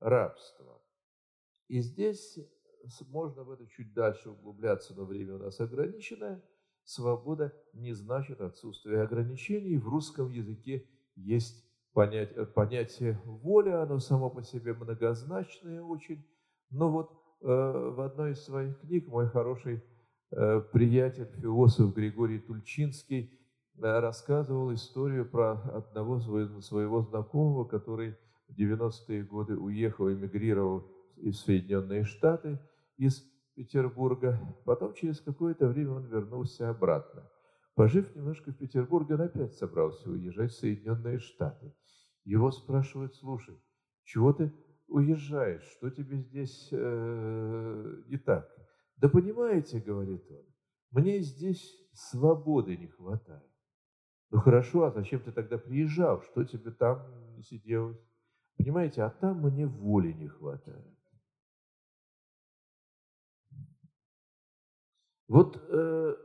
[0.00, 0.82] рабства.
[1.68, 2.38] И здесь
[3.08, 6.42] можно в это чуть дальше углубляться, но время у нас ограниченное–
[6.86, 9.76] Свобода не значит отсутствие ограничений.
[9.76, 16.24] В русском языке есть понятие, понятие воля, оно само по себе многозначное очень.
[16.70, 19.82] Но вот э, в одной из своих книг мой хороший
[20.30, 23.36] э, приятель, философ Григорий Тульчинский э,
[23.80, 28.16] рассказывал историю про одного своего, своего знакомого, который
[28.48, 32.58] в 90-е годы уехал, эмигрировал из Соединенные Штаты,
[32.96, 33.22] из
[33.54, 34.38] Петербурга.
[34.64, 37.28] Потом через какое-то время он вернулся обратно.
[37.74, 41.74] Пожив немножко в Петербурге, он опять собрался уезжать в Соединенные Штаты.
[42.24, 43.60] Его спрашивают, слушай,
[44.04, 44.52] чего ты
[44.88, 48.48] уезжаешь, что тебе здесь э, не так?
[48.96, 50.44] Да понимаете, говорит он,
[50.90, 53.50] мне здесь свободы не хватает.
[54.30, 56.20] Ну хорошо, а зачем ты тогда приезжал?
[56.22, 58.00] Что тебе там не сиделось?
[58.56, 60.96] Понимаете, а там мне воли не хватает.
[65.28, 66.16] Вот э,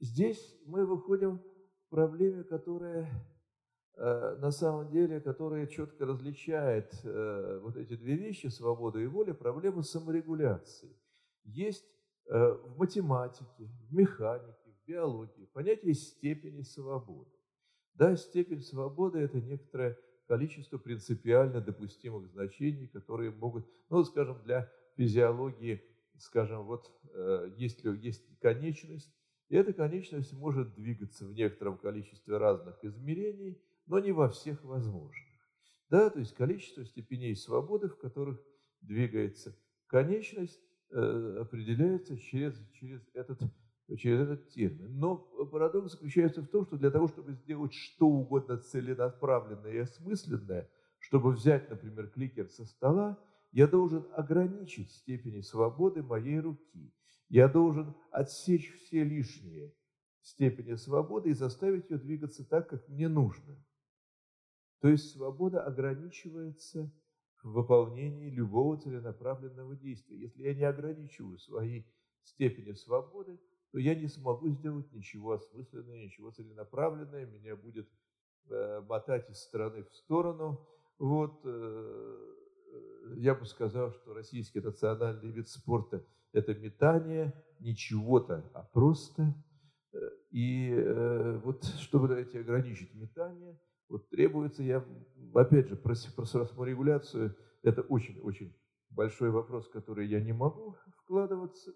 [0.00, 3.08] здесь мы выходим к проблеме, которая
[3.96, 9.34] э, на самом деле, которая четко различает э, вот эти две вещи, свобода и воля,
[9.34, 10.96] проблема саморегуляции.
[11.44, 11.84] Есть
[12.26, 17.37] э, в математике, в механике, в биологии понятие степени свободы.
[17.98, 25.82] Да, степень свободы– это некоторое количество принципиально допустимых значений, которые могут, ну, скажем, для физиологии
[26.20, 29.12] скажем, вот э, есть, есть конечность,
[29.48, 35.24] и эта конечность может двигаться в некотором количестве разных измерений, но не во всех возможных.
[35.88, 38.40] Да, то есть количество степеней свободы, в которых
[38.82, 39.56] двигается
[39.86, 43.40] конечность, э, определяется через, через, этот,
[43.96, 44.98] через этот термин.
[44.98, 50.68] Но парадокс заключается в том, что для того, чтобы сделать что угодно целенаправленное и осмысленное,
[50.98, 53.18] чтобы взять, например, кликер со стола,
[53.52, 56.92] я должен ограничить степени свободы моей руки.
[57.28, 59.74] Я должен отсечь все лишние
[60.20, 63.56] степени свободы и заставить ее двигаться так, как мне нужно.
[64.80, 66.92] То есть свобода ограничивается
[67.42, 70.18] в выполнении любого целенаправленного действия.
[70.18, 71.84] Если я не ограничиваю свои
[72.22, 73.40] степени свободы,
[73.72, 77.26] то я не смогу сделать ничего осмысленного, ничего целенаправленного.
[77.26, 77.88] Меня будет
[78.48, 80.66] э, мотать из стороны в сторону.
[80.98, 82.34] Вот, э,
[83.16, 89.34] я бы сказал, что российский национальный вид спорта– это метание не чего-то, а просто.
[90.30, 94.84] И э, вот чтобы эти ограничить метание, вот требуется, я
[95.34, 98.54] опять же, про, про саморегуляцию это очень-очень
[98.90, 101.72] большой вопрос, который я не могу вкладываться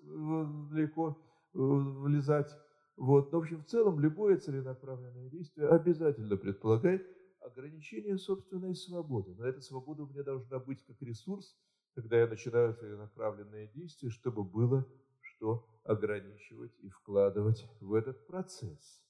[0.70, 1.18] далеко,
[1.52, 2.56] влезать.
[2.96, 3.32] Вот.
[3.32, 7.06] Но, в общем, в целом, любое целенаправленное действие обязательно предполагает
[7.40, 9.34] ограничение собственной свободы.
[9.34, 11.56] Но эта свобода у меня должна быть как ресурс,
[11.94, 14.86] когда я начинаю целенаправленные действия, чтобы было
[15.20, 19.02] что ограничивать и вкладывать в этот процесс.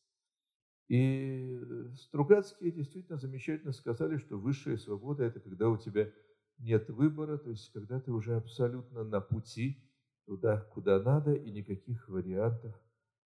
[0.88, 1.60] И
[1.94, 6.10] Стругацкие действительно замечательно сказали, что высшая свобода– это когда у тебя
[6.58, 9.82] нет выбора, то есть когда ты уже абсолютно на пути
[10.32, 12.74] туда, куда надо, и никаких вариантов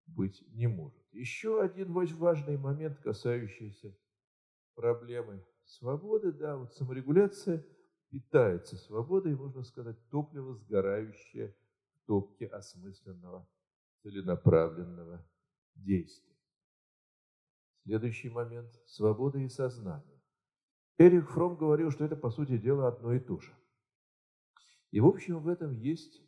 [0.07, 1.05] быть не может.
[1.13, 3.95] Еще один важный момент, касающийся
[4.75, 7.63] проблемы свободы, да, вот саморегуляция
[8.09, 11.55] питается свободой, можно сказать, топливо, сгорающее
[11.93, 13.47] в топке осмысленного,
[14.03, 15.23] целенаправленного
[15.75, 16.35] действия.
[17.83, 20.23] Следующий момент– свобода и сознание.
[20.97, 23.53] Эрих Фром говорил, что это, по сути дела, одно и то же.
[24.91, 26.25] И, в общем, в этом есть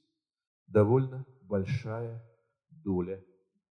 [0.66, 2.22] довольно большая
[2.70, 3.24] доля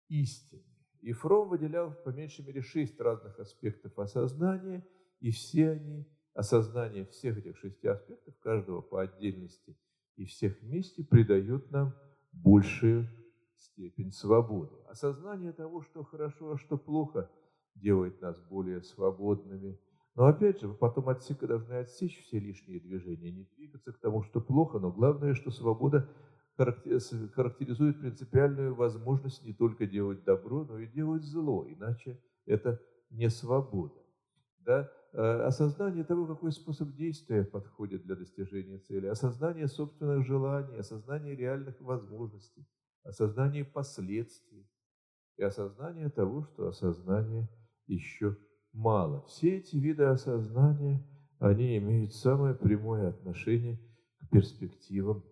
[0.08, 0.62] истины.
[1.00, 4.86] И Фром выделял по меньшей мере шесть разных аспектов осознания,
[5.20, 9.76] и все они, осознание всех этих шести аспектов, каждого по отдельности
[10.16, 11.94] и всех вместе, придают нам
[12.32, 13.08] большую
[13.56, 14.74] степень свободы.
[14.88, 17.30] Осознание того, что хорошо, а что плохо,
[17.74, 19.78] делает нас более свободными.
[20.14, 24.22] Но опять же, вы потом отсека должны отсечь все лишние движения, не двигаться к тому,
[24.22, 26.08] что плохо, но главное, что свобода
[26.56, 34.00] характеризует принципиальную возможность не только делать добро, но и делать зло, иначе это не свобода.
[34.60, 34.90] Да?
[35.12, 41.80] Э, осознание того, какой способ действия подходит для достижения цели, осознание собственных желаний, осознание реальных
[41.80, 42.66] возможностей,
[43.04, 44.68] осознание последствий
[45.36, 47.48] и осознание того, что осознание
[47.86, 48.36] еще
[48.72, 49.24] мало.
[49.26, 51.06] Все эти виды осознания,
[51.38, 53.78] они имеют самое прямое отношение
[54.20, 55.24] к перспективам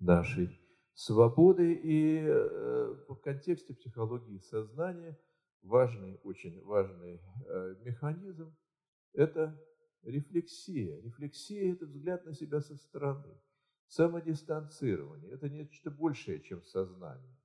[0.00, 0.60] нашей
[0.94, 1.74] свободы.
[1.74, 5.18] И э, в контексте психологии сознания
[5.62, 8.54] важный, очень важный э, механизм–
[9.12, 9.60] это
[10.02, 11.00] рефлексия.
[11.02, 13.40] Рефлексия– это взгляд на себя со стороны.
[13.86, 17.36] Самодистанцирование– это нечто большее, чем сознание.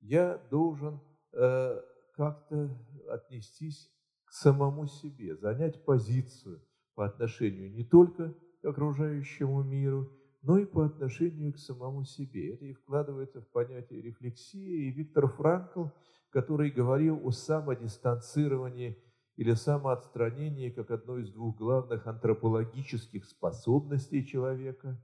[0.00, 1.00] Я должен
[1.32, 1.80] э,
[2.14, 2.70] как-то
[3.08, 3.90] отнестись
[4.24, 6.62] к самому себе, занять позицию
[6.94, 12.54] по отношению не только к окружающему миру, но и по отношению к самому себе.
[12.54, 14.88] Это и вкладывается в понятие рефлексии.
[14.88, 15.86] И Виктор Франкл,
[16.30, 19.02] который говорил о самодистанцировании
[19.36, 25.02] или самоотстранении как одной из двух главных антропологических способностей человека,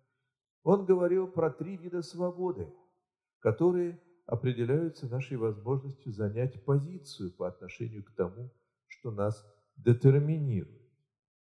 [0.62, 2.72] он говорил про три вида свободы,
[3.40, 8.50] которые определяются нашей возможностью занять позицию по отношению к тому,
[8.86, 9.44] что нас
[9.76, 10.82] детерминирует.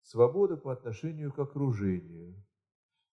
[0.03, 2.35] Свобода по отношению к окружению,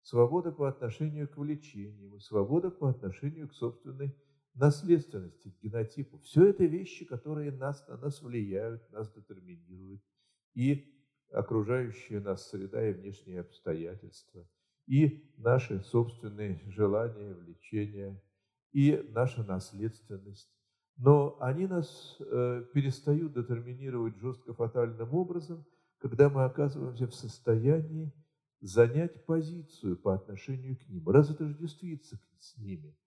[0.05, 4.15] свобода по отношению к влечениям, свобода по отношению к собственной
[4.53, 6.19] наследственности, к генотипу.
[6.19, 10.01] Все это вещи, которые нас, на нас влияют, нас детерминируют.
[10.53, 10.93] И
[11.31, 14.47] окружающая нас среда и внешние обстоятельства,
[14.85, 18.21] и наши собственные желания, влечения,
[18.73, 20.51] и наша наследственность.
[20.97, 25.65] Но они нас э, перестают детерминировать жестко фатальным образом,
[25.97, 28.13] когда мы оказываемся в состоянии
[28.65, 32.97] занять позицию по отношению к ним, разотождествиться с ними,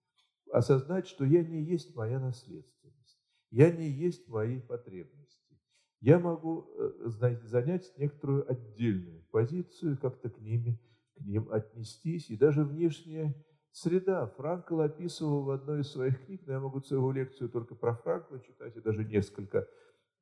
[0.52, 3.18] осознать, что я не есть моя наследственность,
[3.50, 5.58] я не есть мои потребности.
[6.00, 7.08] Я могу э,
[7.42, 10.80] занять некоторую отдельную позицию, как-то к, ними,
[11.16, 13.34] к ним отнестись, и даже внешняя
[13.72, 14.28] среда.
[14.36, 18.38] Франкл описывал в одной из своих книг, но я могу целую лекцию только про Франкла
[18.38, 19.66] читать, и даже несколько.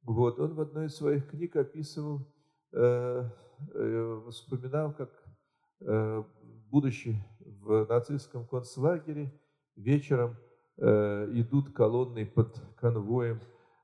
[0.01, 2.27] Вот, он в одной из своих книг описывал,
[2.73, 3.29] э,
[3.75, 5.26] э, вспоминал, как
[5.81, 9.33] будучи в нацистском концлагере,
[9.77, 10.37] вечером
[10.79, 13.41] э, идут колонны под конвоем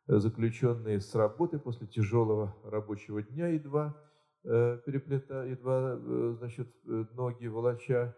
[0.09, 3.97] э, заключенные с работы после тяжелого рабочего дня, едва
[4.45, 5.97] переплета, едва,
[6.35, 6.69] значит,
[7.15, 8.13] ноги волоча.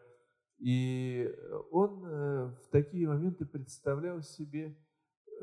[0.59, 1.31] И
[1.71, 4.75] он в такие моменты представлял себе,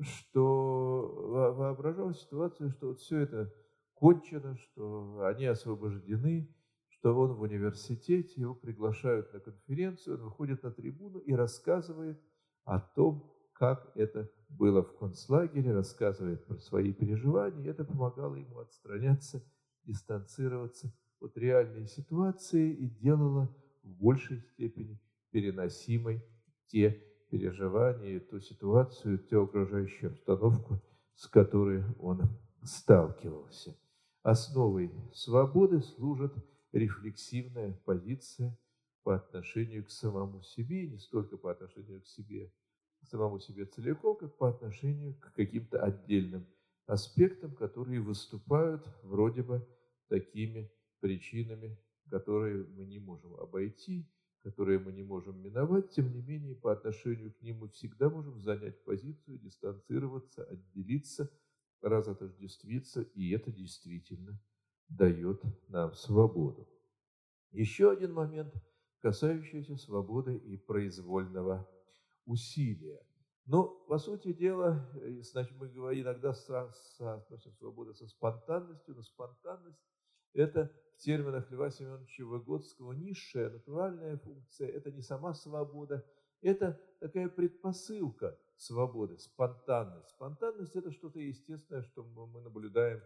[0.02, 3.54] что воображал ситуацию, что вот все это
[3.94, 6.50] кончено, что они освобождены,
[7.02, 12.22] что он в университете, его приглашают на конференцию, он выходит на трибуну и рассказывает
[12.64, 19.44] о том, как это было в концлагере, рассказывает про свои переживания, это помогало ему отстраняться,
[19.84, 23.50] дистанцироваться от реальной ситуации и делало
[23.82, 26.24] в большей степени переносимой
[26.68, 30.80] те переживания, ту ситуацию, ту окружающую обстановку,
[31.16, 32.30] с которой он
[32.64, 33.76] сталкивался.
[34.22, 36.32] Основой свободы служит
[36.72, 38.58] рефлексивная позиция
[39.04, 42.54] по отношению к самому себе, не столько по отношению к себе,
[43.02, 46.48] к самому себе целиком, как по отношению к каким-то отдельным
[46.86, 49.68] аспектам, которые выступают вроде бы
[50.08, 54.08] такими причинами, которые мы не можем обойти,
[54.44, 58.40] которые мы не можем миновать, тем не менее по отношению к ним мы всегда можем
[58.40, 61.30] занять позицию, дистанцироваться, отделиться–
[61.82, 64.40] разотождествиться, и это действительно
[64.98, 66.68] дает нам свободу.
[67.52, 68.54] Еще один момент,
[69.02, 71.68] касающийся свободы и произвольного
[72.26, 73.02] усилия.
[73.46, 74.88] Но, по сути дела,
[75.22, 79.82] значит, мы говорим иногда соотносим свободу со спонтанностью, но спонтанность–
[80.34, 86.06] это в терминах Льва Семеновича Выгодского низшая натуральная функция, это не сама свобода,
[86.42, 90.10] это такая предпосылка свободы, спонтанность.
[90.10, 93.02] Спонтанность– это что-то естественное, что мы наблюдаем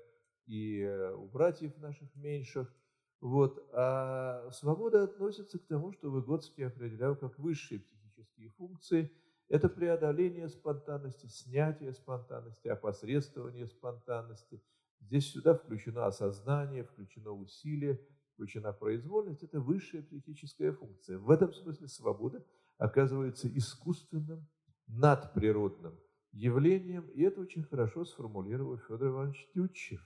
[0.45, 2.73] и э, у братьев наших меньших.
[3.21, 3.67] Вот.
[3.73, 9.11] А свобода относится к тому, что Выгодский определял как высшие психические функции.
[9.47, 14.61] Это преодоление спонтанности, снятие спонтанности, опосредствование спонтанности.
[14.99, 17.99] Здесь сюда включено осознание, включено усилие,
[18.33, 19.43] включена произвольность.
[19.43, 21.19] Это высшая психическая функция.
[21.19, 22.43] В этом смысле свобода
[22.77, 24.47] оказывается искусственным
[24.87, 25.97] надприродным
[26.31, 30.01] явлением, и это очень хорошо сформулировал Федор Иванович Тютчев,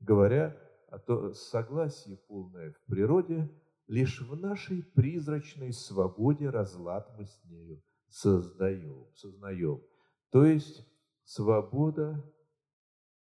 [0.00, 0.56] говоря
[0.88, 3.48] о том, согласии полное в природе,
[3.86, 9.82] лишь в нашей призрачной свободе разлад мы с нею создаем, сознаем.
[10.30, 10.86] То есть
[11.24, 12.24] свобода,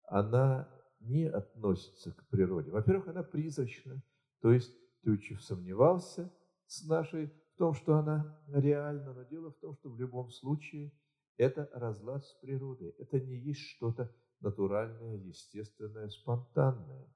[0.04, 0.68] она
[1.00, 2.70] не относится к природе.
[2.70, 4.02] Во-первых, она призрачна,
[4.40, 6.32] то есть Тютчев сомневался
[6.66, 10.92] с нашей том, что она реальна, но дело в том, что в любом случае
[11.36, 12.90] это разлад с природой.
[12.98, 17.12] Это не есть что-то натуральное, естественное, спонтанное.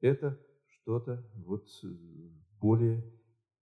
[0.00, 1.88] Это что-то вот э,
[2.60, 3.02] более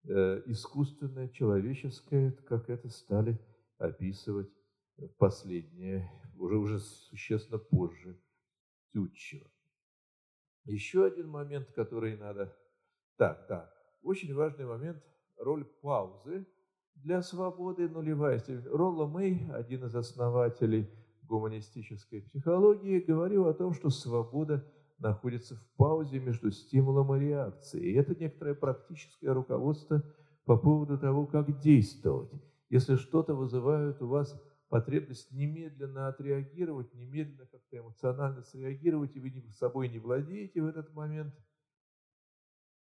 [0.04, 3.38] э, искусственное, человеческое, как это стали
[3.78, 4.50] описывать
[5.18, 8.20] последнее, уже, уже существенно позже
[8.92, 9.50] Тютчева.
[10.64, 12.56] Еще один момент, который надо...
[13.16, 15.02] Так, да, очень важный момент–
[15.36, 16.46] роль паузы
[16.94, 18.42] для свободы нулевая.
[18.66, 20.88] Ролло Мэй, один из основателей
[21.26, 24.64] гуманистической психологии, говорил о том, что свобода
[24.98, 27.92] находится в паузе между стимулом и реакцией.
[27.92, 30.02] И это некоторое практическое руководство
[30.44, 32.30] по поводу того, как действовать.
[32.70, 39.88] Если что-то вызывает у вас потребность немедленно отреагировать, немедленно как-то эмоционально среагировать, и вы собой
[39.88, 41.34] не владеете в этот момент–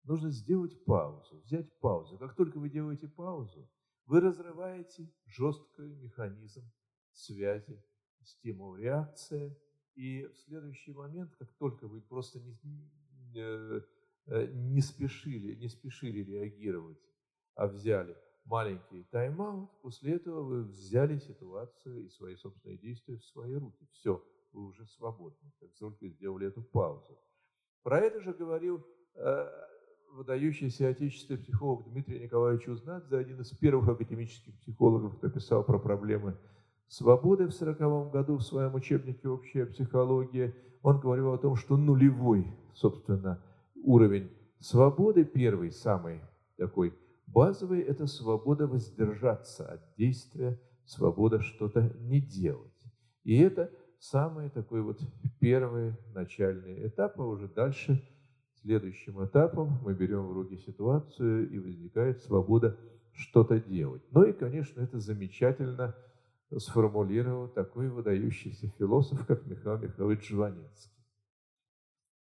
[0.09, 2.17] нужно сделать паузу, взять паузу.
[2.17, 3.69] Как только вы делаете паузу,
[4.05, 6.69] вы разрываете жесткий механизм
[7.11, 7.81] связи,
[8.25, 9.55] стимул, реакция,
[9.95, 12.89] и в следующий момент, как только вы просто не,
[13.35, 13.81] э,
[14.27, 16.99] э, не, спешили, не спешили реагировать,
[17.55, 18.15] а взяли
[18.45, 23.87] маленький тайм-аут, после этого вы взяли ситуацию и свои собственные действия в свои руки.
[23.91, 27.19] Все, вы уже свободны, как только сделали эту паузу.
[27.83, 29.49] Про это же говорил э,
[30.11, 36.37] выдающийся отечественный психолог Дмитрий Николаевич Узнадзе, один из первых академических психологов, кто писал про проблемы
[36.89, 42.45] свободы в 1940 году в своем учебнике «Общая психология», он говорил о том, что нулевой,
[42.73, 43.41] собственно,
[43.75, 44.29] уровень
[44.59, 46.19] свободы, первый, самый
[46.57, 46.93] такой
[47.27, 52.73] базовый, это свобода воздержаться от действия, свобода что-то не делать.
[53.23, 54.99] И это самый такой вот
[55.39, 58.03] первый начальный этап, а уже дальше–
[58.61, 62.77] Следующим этапом мы берем в руки ситуацию, и возникает свобода
[63.13, 64.03] что-то делать.
[64.11, 65.95] Ну и, конечно, это замечательно
[66.57, 71.05] сформулировал такой выдающийся философ, как Михаил Михайлович Жванецкий.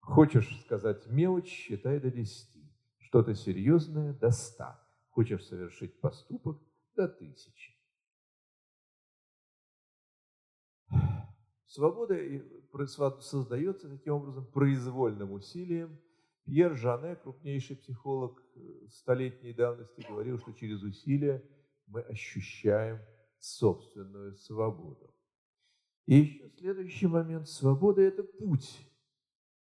[0.00, 2.70] Хочешь сказать мелочь, считай до десяти.
[2.98, 4.82] Что-то серьезное– до ста.
[5.10, 6.60] Хочешь совершить поступок–
[6.96, 7.74] до тысячи.
[11.66, 12.16] Свобода
[13.20, 15.98] создается таким образом произвольным усилием–
[16.48, 21.44] Пьер Жане, крупнейший психолог э, столетней давности, говорил, что через усилия
[21.86, 22.98] мы ощущаем
[23.38, 25.14] собственную свободу.
[26.06, 27.48] И еще следующий момент.
[27.48, 28.78] Свобода– это путь.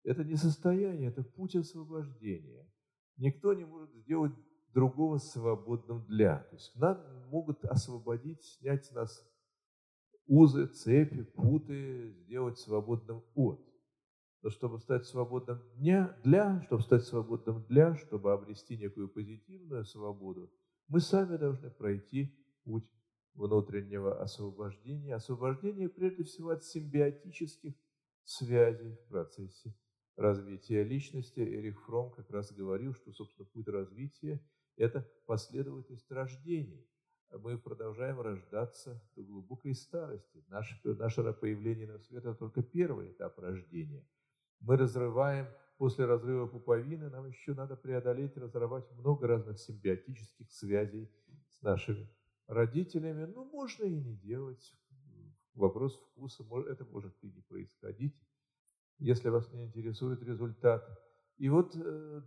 [0.04, 2.70] Это не состояние, это путь освобождения.
[3.18, 4.34] Никто не может сделать
[4.74, 6.40] другого свободным для.
[6.40, 7.00] То есть нам
[7.30, 9.26] могут освободить, снять с нас
[10.26, 13.62] узы, цепи, путы, сделать свободным от.
[14.42, 20.52] Но чтобы стать свободным дня, для, чтобы стать свободным для, чтобы обрести некую позитивную свободу,
[20.90, 22.90] мы сами должны пройти путь
[23.36, 25.16] внутреннего освобождения.
[25.16, 27.74] Освобождение прежде всего от симбиотических
[28.24, 29.76] связей в процессе
[30.16, 31.40] развития личности.
[31.40, 34.42] Эрих Фром как раз говорил, что, собственно, путь развития–
[34.78, 36.88] это последовательность рождений.
[37.32, 40.44] Мы продолжаем рождаться до глубокой старости.
[40.50, 44.06] Наше, наше появление на свет– это только первый этап рождения.
[44.60, 51.12] Мы разрываем, после разрыва пуповины, нам еще надо преодолеть, разорвать много разных симбиотических связей
[51.50, 52.08] с нашими
[52.48, 53.26] родителями.
[53.26, 54.76] Ну, можно и не делать.
[55.54, 58.16] Вопрос вкуса, это может и не происходить
[59.00, 60.88] если вас не интересует результат.
[61.38, 62.22] И вот э,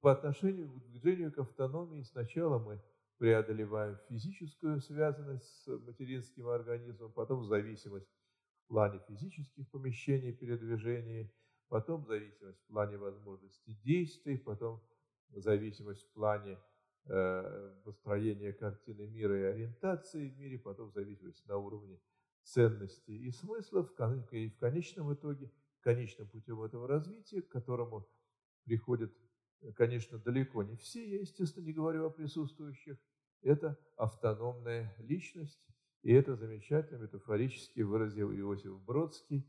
[0.00, 2.82] по отношению к движению к автономии сначала мы
[3.18, 8.10] преодолеваем физическую связанность с материнским организмом, потом зависимость
[8.64, 11.32] в плане физических помещений передвижения,
[11.68, 14.82] потом зависимость в плане возможности действий, потом
[15.30, 16.58] зависимость в плане
[17.08, 22.00] э, построения картины мира и ориентации в мире, потом зависимость на уровне
[22.42, 23.90] ценностей и смыслов,
[24.32, 25.50] и в конечном итоге–
[25.86, 28.08] конечным путем этого развития, к которому
[28.64, 29.12] приходят,
[29.76, 32.98] конечно, далеко не все, я, естественно, не говорю о присутствующих,
[33.42, 35.64] это автономная личность,
[36.02, 39.48] и это замечательно метафорически выразил Иосиф Бродский,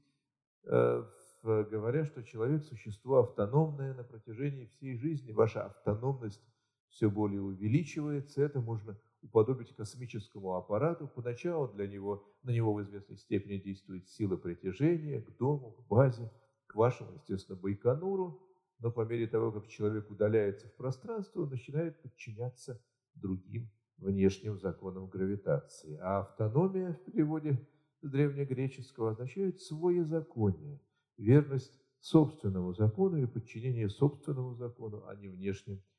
[0.65, 1.03] э,
[1.43, 5.31] говоря, что человек– существо автономное на протяжении всей жизни.
[5.31, 6.43] Ваша автономность
[6.89, 8.41] все более увеличивается.
[8.41, 11.07] Это можно уподобить космическому аппарату.
[11.07, 16.31] Поначалу для него, на него в известной степени действует сила притяжения к дому, к базе,
[16.67, 18.41] к вашему, естественно, Байконуру.
[18.79, 22.79] Но по мере того, как человек удаляется в пространство, он начинает подчиняться
[23.15, 25.97] другим внешним законам гравитации.
[26.01, 27.67] А автономия в переводе
[28.01, 30.79] с древнегреческого означает своезаконие,
[31.17, 35.96] верность собственному закону и подчинение собственному закону, а не внешним законам,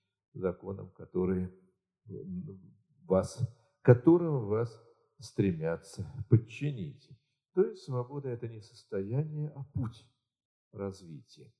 [0.95, 1.53] которые
[3.07, 3.39] вас,
[3.83, 4.83] которым вас
[5.18, 7.09] стремятся подчинить.
[7.55, 10.07] То есть свобода– это не состояние, а путь
[10.72, 11.53] развития.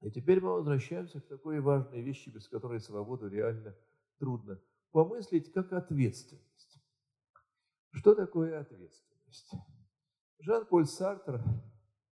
[0.00, 3.76] И теперь мы возвращаемся к такой важной вещи, без которой свободу реально
[4.18, 4.60] трудно
[4.90, 6.82] помыслить, как ответственность.
[7.92, 9.52] Что такое ответственность?
[10.40, 11.42] Жан-Поль Сартр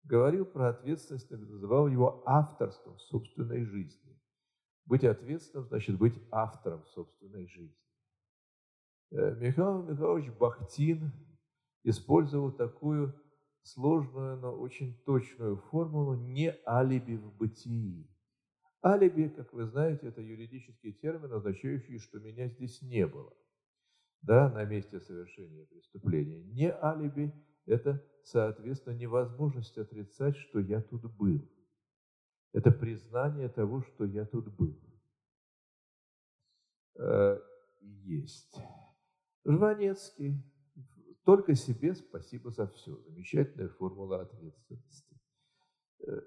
[0.03, 4.08] говорил про ответственность, называл его авторством собственной жизни.
[4.89, 7.77] Быть ответственным значит быть автором собственной жизни.
[9.11, 11.11] Э, Михаил Михайлович Бахтин
[11.83, 13.13] использовал такую
[13.61, 18.09] сложную, но очень точную формулу «не алиби в бытии».
[18.83, 23.31] Алиби, как вы знаете, это юридический термин, означающий, что меня здесь не было
[24.23, 26.41] да, на месте совершения преступления.
[26.45, 27.31] Не алиби–
[27.67, 31.47] это, соответственно, невозможность отрицать, что я тут был.
[32.53, 34.79] Это признание того, что я тут был.
[36.95, 37.39] Э,
[37.81, 38.59] есть.
[39.45, 40.43] Жванецкий.
[41.23, 42.95] Только себе спасибо за все.
[43.03, 45.19] Замечательная формула ответственности.
[46.07, 46.21] Э,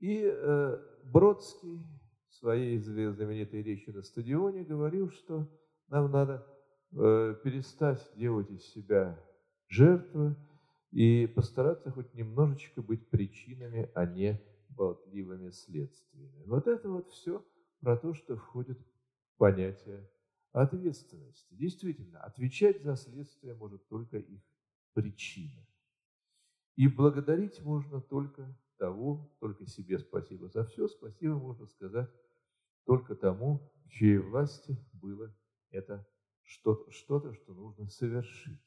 [0.00, 1.82] и э, Бродский
[2.28, 5.48] в своей знаменитой речи на стадионе говорил, что
[5.88, 6.46] нам надо
[6.92, 9.18] э, перестать делать из себя
[9.68, 10.36] жертвы
[10.90, 14.40] и постараться хоть немножечко быть причинами, а не
[14.76, 16.44] болтливыми следствиями.
[16.44, 17.44] Вот это вот все
[17.80, 20.08] про то, что входит в понятие
[20.52, 21.54] ответственности.
[21.54, 24.42] Действительно, отвечать за следствие может только их
[24.92, 25.66] причина.
[26.76, 30.88] И благодарить можно только того, только себе спасибо за все.
[30.88, 32.10] Спасибо можно сказать
[32.84, 35.34] только тому, в чьей власти было
[35.70, 36.06] это
[36.42, 38.65] что-то, что, что нужно совершить.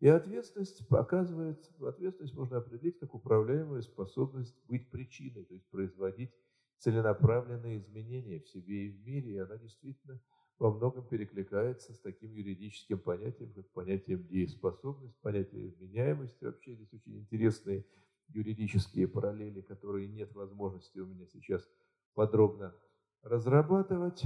[0.00, 6.32] И ответственность показывается, ответственность можно определить как управляемую способность быть причиной, то есть производить
[6.78, 10.20] целенаправленные изменения в себе и в мире, и она действительно
[10.58, 16.44] во многом перекликается с таким юридическим понятием, как понятием дееспособность, понятие вменяемости.
[16.44, 17.86] Вообще здесь очень интересные
[18.28, 21.66] юридические параллели, которые нет возможности у меня сейчас
[22.14, 22.74] подробно
[23.22, 24.22] разрабатывать.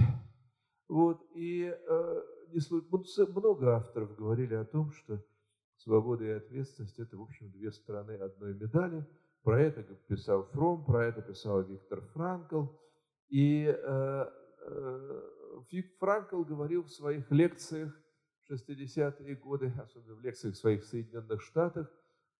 [0.88, 2.22] Вот, и э,
[3.28, 5.22] много авторов говорили о том, что
[5.82, 9.06] свобода и ответственность– это, в общем, две стороны одной медали.
[9.42, 12.66] Про это писал Фром, про это писал Виктор Франкл.
[13.28, 14.26] И э,
[14.66, 15.20] э,
[15.98, 17.92] Франкл говорил в своих лекциях
[18.42, 21.90] в 60-е годы, особенно в лекциях своих в Соединенных Штатах,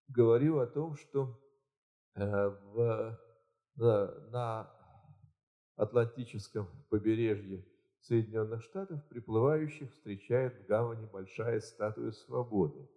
[0.09, 1.39] говорил о том, что
[2.17, 3.19] э, в,
[3.77, 4.81] на, на
[5.77, 7.65] Атлантическом побережье
[8.01, 12.89] Соединенных Штатов приплывающих встречает в гавани большая статуя свободы,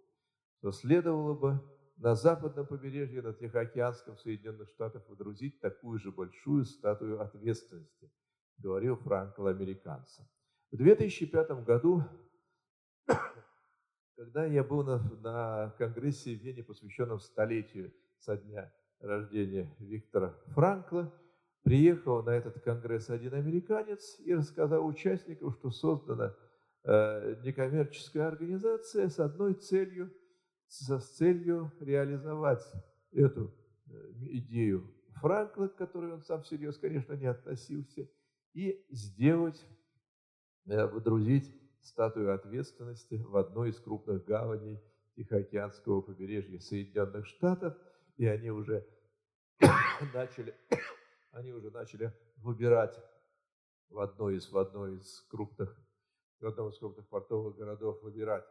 [0.60, 1.60] то следовало бы
[1.96, 8.10] на западном побережье, на Тихоокеанском Соединенных Штатах водрузить такую же большую статую ответственности–
[8.58, 10.26] говорил Франкл американцам.
[10.70, 12.02] В 2005 году,
[14.16, 21.12] когда я был на, на конгрессе в Вене, посвященном столетию со дня рождения Виктора Франкла,
[21.62, 26.34] приехал на этот конгресс один американец и рассказал участникам, что создана
[26.84, 30.12] э, некоммерческая организация с одной целью,
[30.78, 32.64] с целью реализовать
[33.12, 33.54] эту
[33.86, 33.92] э,
[34.38, 38.08] идею Франкла, к которой он сам всерьез, конечно, не относился,
[38.52, 39.64] и сделать,
[40.66, 44.82] э, водрузить статую ответственности в одной из крупных гаваней
[45.16, 47.76] Тихоокеанского побережья Соединенных Штатов,
[48.16, 48.86] и они уже
[50.12, 50.54] начали,
[51.30, 52.98] они уже начали выбирать
[53.90, 55.76] в одной из, в одной из крупных,
[56.40, 58.44] в одном из крупных портовых городов выбирать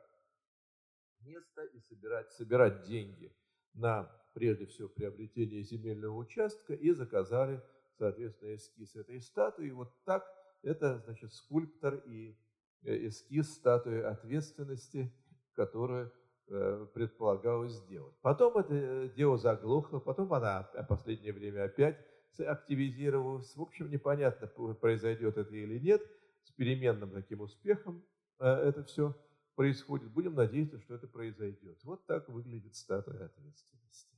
[1.26, 3.36] место и собирать, собирать деньги
[3.74, 7.62] на, прежде всего, приобретение земельного участка и заказали,
[7.98, 9.68] соответственно, эскиз этой статуи.
[9.68, 10.26] И вот так
[10.62, 12.38] это, значит, скульптор и
[12.84, 15.14] э, эскиз статуи ответственности,
[15.54, 16.12] которую
[16.48, 18.16] э, предполагалось сделать.
[18.22, 21.98] Потом это э, дело заглохло, потом она в последнее время опять
[22.40, 23.56] активизировалась.
[23.56, 26.02] В общем, непонятно, произойдет это или нет.
[26.44, 28.04] С переменным таким успехом
[28.40, 29.16] это все
[29.56, 30.12] происходит.
[30.12, 31.80] Будем надеяться, что это произойдет.
[31.84, 34.14] Вот так выглядит статуя ответственности.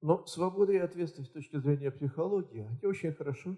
[0.00, 3.56] Но свобода и ответственность с точки зрения психологии, они очень хорошо,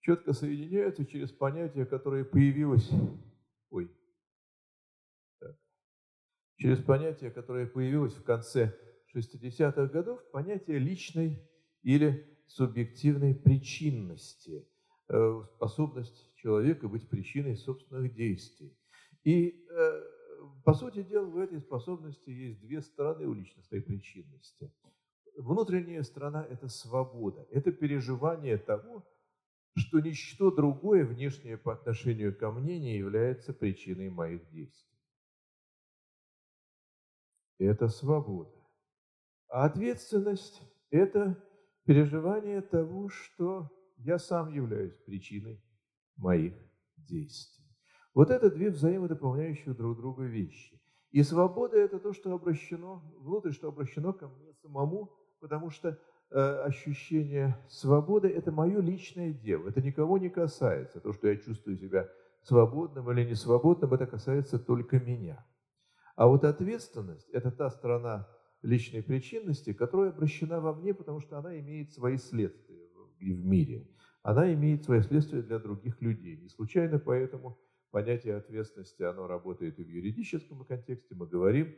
[0.00, 2.88] четко соединяются через понятие, которое появилось,
[3.70, 3.90] ой,
[5.40, 5.58] так,
[6.56, 8.78] через понятие, которое появилось в конце
[9.12, 11.42] 60-х годов, понятие личной
[11.82, 14.68] или субъективной причинности,
[15.08, 18.77] э, способность человека быть причиной собственных действий.
[19.28, 20.02] И, э,
[20.64, 24.72] по сути дела, в этой способности есть две стороны у личностной причинности.
[25.36, 29.06] Внутренняя сторона– это свобода, это переживание того,
[29.76, 34.98] что ничто другое внешнее по отношению ко мне не является причиной моих действий.
[37.58, 38.56] Это свобода.
[39.48, 41.36] А ответственность– это
[41.84, 45.62] переживание того, что я сам являюсь причиной
[46.16, 46.54] моих
[46.96, 47.57] действий.
[48.18, 50.76] Вот это две взаимодополняющие друг друга вещи.
[51.12, 55.90] И свобода– это то, что обращено внутрь, что обращено ко мне самому, потому что
[56.30, 60.98] э, ощущение свободы– это мое личное дело, это никого не касается.
[60.98, 62.08] То, что я чувствую себя
[62.42, 65.46] свободным или несвободным, это касается только меня.
[66.16, 68.28] А вот ответственность– это та сторона
[68.62, 72.88] личной причинности, которая обращена во мне, потому что она имеет свои следствия
[73.20, 73.88] в мире.
[74.24, 76.36] Она имеет свои следствия для других людей.
[76.36, 77.60] Не случайно поэтому
[77.90, 81.14] понятие ответственности, оно работает и в юридическом контексте.
[81.14, 81.74] Мы говорим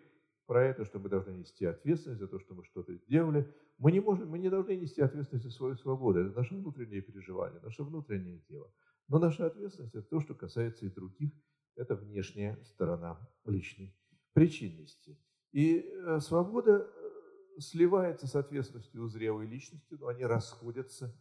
[0.46, 3.52] про это, что мы должны нести ответственность за то, что мы что-то сделали.
[3.78, 6.20] Мы не, можем, мы не должны нести ответственность за свою свободу.
[6.20, 8.72] Это наше внутреннее переживание, наше внутреннее дело.
[9.08, 11.32] Но наша ответственность– это то, что касается и других.
[11.76, 13.94] Это внешняя сторона личной
[14.32, 15.18] причинности.
[15.52, 21.14] И э, свобода э, сливается с ответственностью у зрелой личности, но они расходятся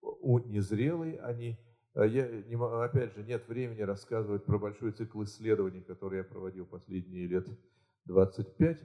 [0.00, 1.58] у незрелой, они
[1.94, 7.26] я, не, опять же, нет времени рассказывать про большой цикл исследований, который я проводил последние
[7.26, 7.46] лет
[8.06, 8.78] 25,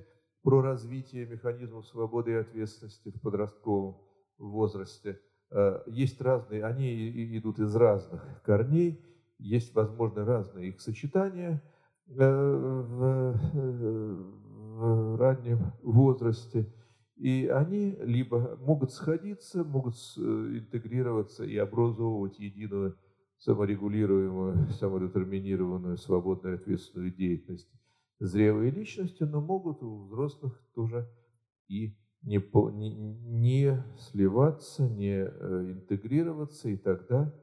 [0.44, 3.98] про развитие механизмов свободы и ответственности в подростковом
[4.38, 5.20] возрасте.
[5.50, 9.04] А, есть разные, они идут из разных корней,
[9.40, 11.62] есть, возможно, разные их сочетания
[12.08, 14.16] э, в, э,
[14.78, 16.66] в раннем возрасте.
[17.18, 22.96] И они либо могут сходиться, могут э, интегрироваться и образовывать единую
[23.40, 27.70] саморегулируемую, самодетерминированную, свободную ответственную деятельность
[28.20, 31.10] зрелые личности, но могут у взрослых тоже
[31.68, 32.38] и не,
[32.74, 37.34] не, не сливаться, не э, интегрироваться, и тогда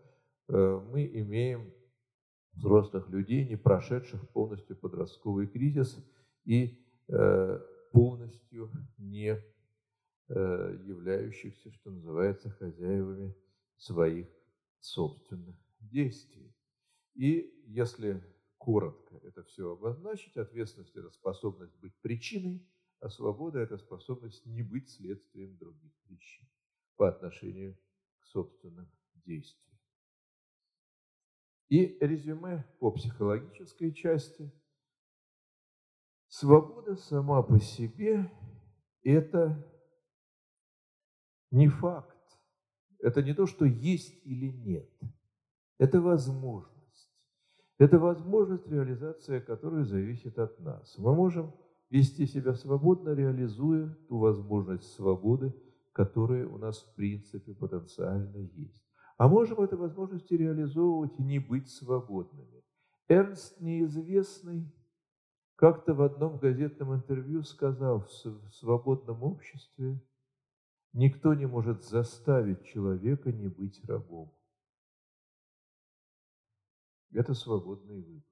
[0.49, 1.73] э, мы имеем
[2.53, 5.99] взрослых людей, не прошедших полностью подростковый кризис
[6.45, 6.81] и
[7.93, 9.39] полностью не
[10.29, 13.35] являющихся, что называется, хозяевами
[13.77, 14.29] своих
[14.81, 16.55] собственных действий.
[17.15, 18.23] И если
[18.59, 22.67] коротко это все обозначить, ответственность– это способность быть причиной,
[23.01, 26.49] а свобода– это способность не быть следствием других причин
[26.97, 27.77] по отношению
[28.19, 28.91] к собственным
[29.27, 29.79] действиям.
[31.69, 34.51] И резюме по психологической части.
[36.29, 38.31] Свобода сама по себе–
[39.03, 39.74] это
[41.55, 42.17] не факт.
[42.99, 44.91] Это не то, что есть или нет.
[45.79, 46.75] Это возможность.
[47.79, 50.99] Это возможность, реализация которой зависит от нас.
[50.99, 51.53] Мы можем
[51.91, 55.55] вести себя свободно, реализуя ту возможность свободы,
[55.93, 58.85] которая у нас в принципе потенциально есть.
[59.17, 62.65] А можем эту возможность реализовывать и не быть свободными.
[63.07, 64.75] Эрнст Неизвестный
[65.55, 70.01] как-то в одном газетном интервью сказал, в свободном обществе
[70.95, 74.33] Никто не может заставить человека не быть рабом.
[77.11, 78.23] Это свободный выбор.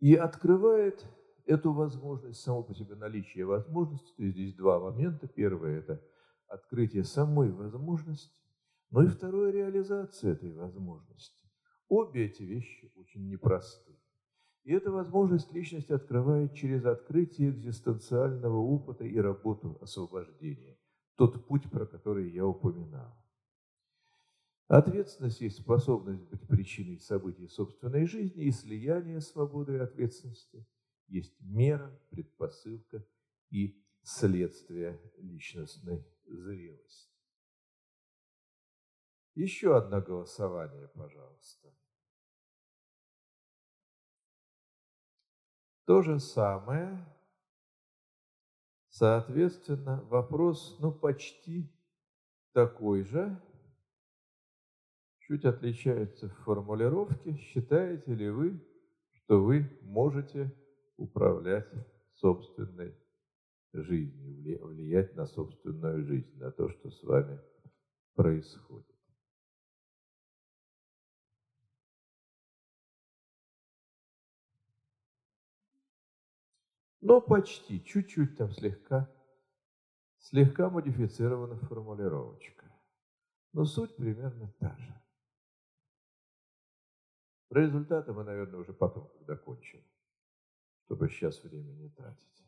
[0.00, 1.06] И открывает
[1.46, 5.28] эту возможность, само по себе наличие возможности, то есть здесь два момента.
[5.28, 6.04] Первое– это
[6.48, 8.36] открытие самой возможности,
[8.90, 11.48] но и второе– реализация этой возможности.
[11.88, 13.97] Обе эти вещи очень непросты.
[14.64, 20.76] И эта возможность личность открывает через открытие экзистенциального опыта и работу освобождения.
[21.16, 23.16] Тот путь, про который я упоминал.
[24.68, 30.66] Ответственность есть способность быть причиной событий собственной жизни и слияние свободы и ответственности
[31.08, 33.04] есть мера, предпосылка
[33.50, 37.10] и следствие личностной зрелости.
[39.34, 41.72] Еще одно голосование, пожалуйста.
[45.88, 47.02] То же самое,
[48.90, 51.72] соответственно, вопрос, ну, почти
[52.52, 53.40] такой же,
[55.20, 57.38] чуть отличается в формулировке.
[57.38, 58.62] Считаете ли вы,
[59.12, 60.54] что вы можете
[60.98, 61.72] управлять
[62.16, 62.94] собственной
[63.72, 67.40] жизнью, влиять на собственную жизнь, на то, что с вами
[68.14, 68.87] происходит?
[77.00, 79.08] Но почти, чуть-чуть там слегка,
[80.18, 82.66] слегка модифицирована формулировочка.
[83.52, 85.00] Но суть примерно та же.
[87.50, 89.82] Результаты мы, наверное, уже потом, когда кончим,
[90.84, 92.44] чтобы сейчас время не тратить.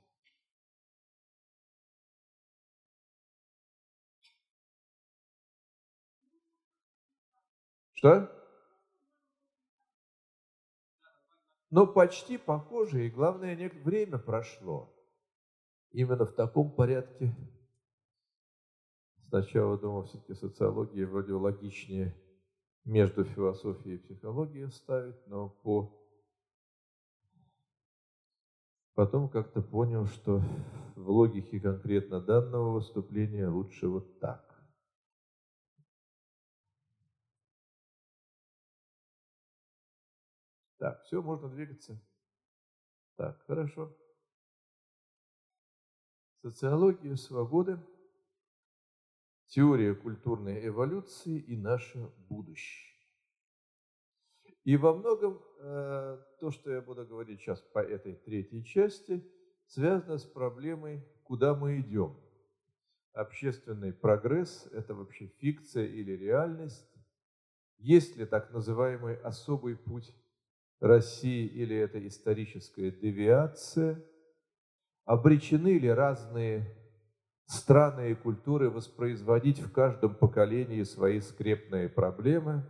[7.93, 8.40] Что?
[11.71, 14.93] Но почти похоже, и главное, время прошло.
[15.93, 17.35] Именно в таком порядке.
[19.29, 22.17] Сначала думал, все-таки социология вроде логичнее
[22.85, 25.97] между философией и психологией ставить, но по
[28.95, 30.43] потом как-то понял, что
[30.97, 34.50] в логике конкретно данного выступления лучше вот так.
[40.81, 42.01] Так, все, можно двигаться.
[43.17, 43.95] Так, хорошо.
[46.41, 47.79] Социология свободы,
[49.49, 51.99] теория культурной эволюции и наше
[52.31, 52.97] будущее.
[54.65, 59.23] И во многом э, то, что я буду говорить сейчас по этой третьей части,
[59.67, 62.19] связано с проблемой, куда мы идем.
[63.13, 66.91] Общественный прогресс– это вообще фикция или реальность?
[67.77, 70.15] Есть ли так называемый особый путь
[70.81, 74.03] России или это историческая девиация?
[75.05, 76.77] Обречены ли разные
[77.47, 82.65] страны и культуры воспроизводить в каждом поколении свои скрепные проблемы?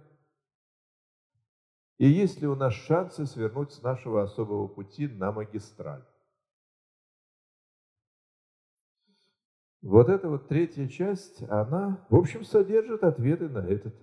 [1.98, 6.04] И есть ли у нас шансы свернуть с нашего особого пути на магистраль?
[9.82, 13.94] Вот эта вот третья часть, она, в общем, содержит ответы на этот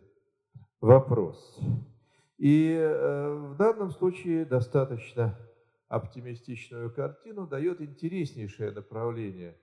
[0.80, 1.60] вопрос.
[2.38, 5.38] И э, в данном случае достаточно
[5.88, 9.58] оптимистичную картину дает интереснейшее направление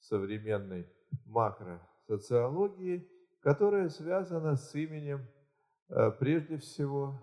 [0.00, 0.88] современной
[1.26, 3.06] макросоциологии,
[3.40, 5.26] которое связано с именем,
[5.88, 7.22] э, прежде всего,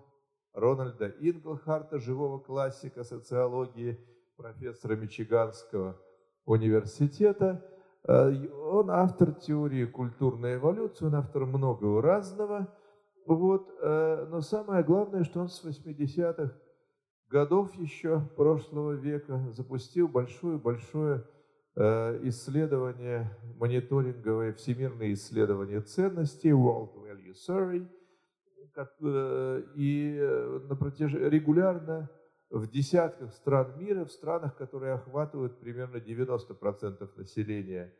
[0.52, 3.98] Рональда Инглхарта, живого классика социологии,
[4.36, 6.00] профессора Мичиганского
[6.44, 7.68] университета.
[8.04, 12.72] Э, он автор теории культурной эволюции, он автор многого разного–
[13.26, 16.54] вот, э, но самое главное, что он с 80-х
[17.28, 21.24] годов еще прошлого века запустил большое-большое
[21.74, 27.88] э, исследование, мониторинговое, всемирное исследование ценностей, World Value Survey,
[29.00, 30.18] э, и
[30.68, 31.14] на протяж...
[31.14, 32.10] регулярно
[32.50, 37.94] в десятках стран мира, в странах, которые охватывают примерно 90% населения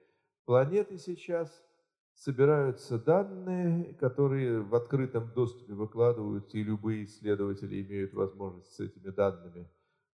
[0.45, 1.65] планеты сейчас–
[2.15, 9.69] собираются данные, которые в открытом доступе выкладываются, и любые исследователи имеют возможность с этими данными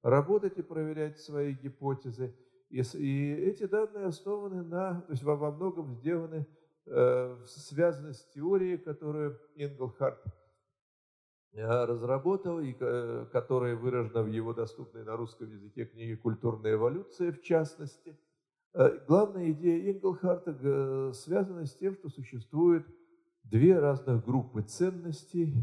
[0.02, 2.34] работать и проверять свои гипотезы.
[2.70, 6.46] И, и эти данные основаны на, то есть во, во многом сделаны,
[6.86, 10.22] э, связаны с теорией, которую Инглхарт
[11.52, 17.32] э, разработал, и э, которая выражена в его доступной на русском языке книге «Культурная эволюция»
[17.32, 18.18] в частности–
[18.74, 22.86] главная идея Инглхарта э, связана с тем, что существует
[23.44, 25.54] две разных группы ценностей,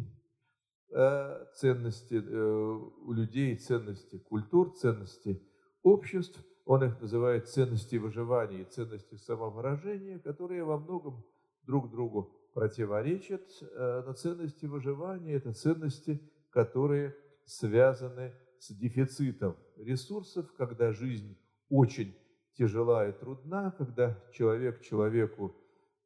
[0.92, 5.42] э, ценности у людей, ценности культур, ценности
[5.84, 11.24] обществ, он их называет ценности выживания и ценности самовыражения, которые во многом
[11.64, 13.44] друг другу противоречат.
[13.62, 21.38] Э, но ценности выживания– это ценности, которые связаны с дефицитом ресурсов, когда жизнь
[21.70, 22.16] очень
[22.58, 25.56] тяжела и трудна, когда человек человеку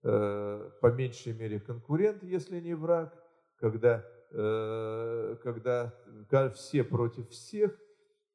[0.04, 3.14] э, по меньшей мере конкурент, если не враг,
[3.58, 5.94] когда, э, когда
[6.52, 7.78] все против всех,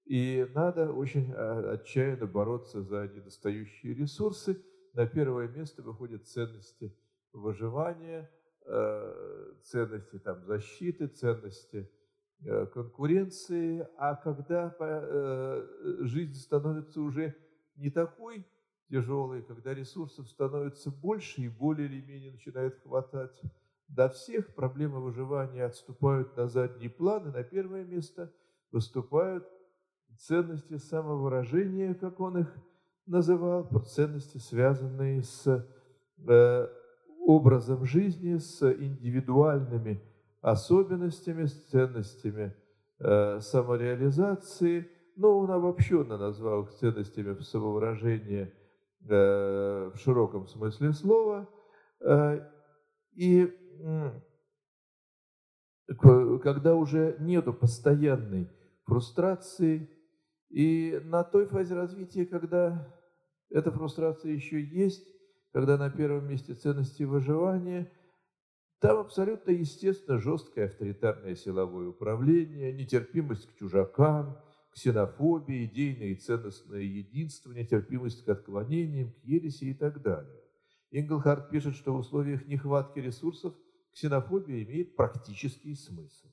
[0.07, 4.62] и надо очень а, отчаянно бороться за недостающие ресурсы.
[4.93, 6.95] На первое место выходят ценности
[7.33, 8.31] выживания,
[8.67, 11.91] э, ценности там, защиты, ценности
[12.45, 13.89] э, конкуренции.
[13.97, 15.67] А когда э,
[16.01, 17.35] жизнь становится уже
[17.77, 18.47] не такой
[18.89, 23.41] тяжелой, когда ресурсов становится больше и более или менее начинает хватать
[23.89, 28.33] до всех, проблемы выживания отступают на задний план, и на первое место
[28.72, 29.47] выступают
[30.18, 32.55] ценности самовыражения, как он их
[33.07, 35.66] называл, ценности, связанные с
[36.27, 36.68] э,
[37.20, 40.03] образом жизни, с индивидуальными
[40.41, 42.55] особенностями, с ценностями
[42.99, 44.91] э, самореализации.
[45.17, 48.53] Но он обобщенно назвал их ценностями самовыражения
[49.09, 51.49] э, в широком смысле слова.
[52.01, 52.41] Э,
[53.15, 53.49] и
[56.43, 58.51] когда уже нету постоянной
[58.85, 59.91] фрустрации,
[60.51, 62.95] и на той фазе развития, когда
[63.51, 65.07] эта фрустрация еще есть,
[65.53, 67.91] когда на первом месте ценности выживания,
[68.81, 74.39] там абсолютно естественно жесткое авторитарное силовое управление, нетерпимость к чужакам,
[74.75, 80.43] ксенофобия, идейное и ценностное единство, нетерпимость к отклонениям, к ереси и так далее.
[80.91, 83.55] Инглхард пишет, что в условиях нехватки ресурсов
[83.93, 86.29] ксенофобия имеет практический смысл.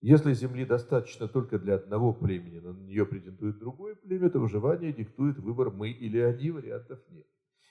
[0.00, 4.92] Если земли достаточно только для одного племени, но на нее претендует другое племя, то выживание
[4.92, 7.26] диктует выбор мы или они, вариантов нет.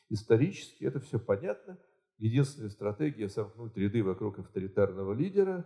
[0.09, 1.79] Исторически это все понятно.
[2.17, 5.65] Единственная стратегия сомкнуть ряды вокруг авторитарного лидера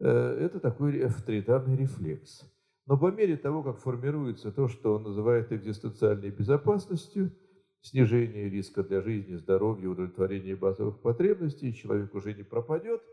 [0.00, 0.08] э,–
[0.40, 2.42] это такой авторитарный рефлекс.
[2.86, 7.32] Но по мере того, как формируется то, что он называет экзистенциальной безопасностью,
[7.80, 13.02] снижение риска для жизни, здоровья, удовлетворения базовых потребностей, человек уже не пропадет–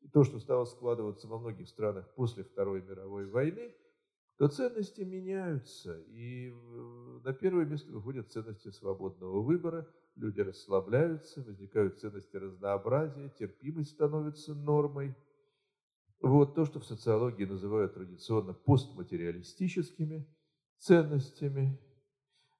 [0.00, 3.74] и то, что стало складываться во многих странах после Второй мировой войны,
[4.38, 6.50] то ценности меняются, и
[7.22, 15.14] на первое место выходят ценности свободного выбора, люди расслабляются, возникают ценности разнообразия, терпимость становится нормой.
[16.20, 20.28] Вот то, что в социологии называют традиционно постматериалистическими
[20.78, 21.80] ценностями.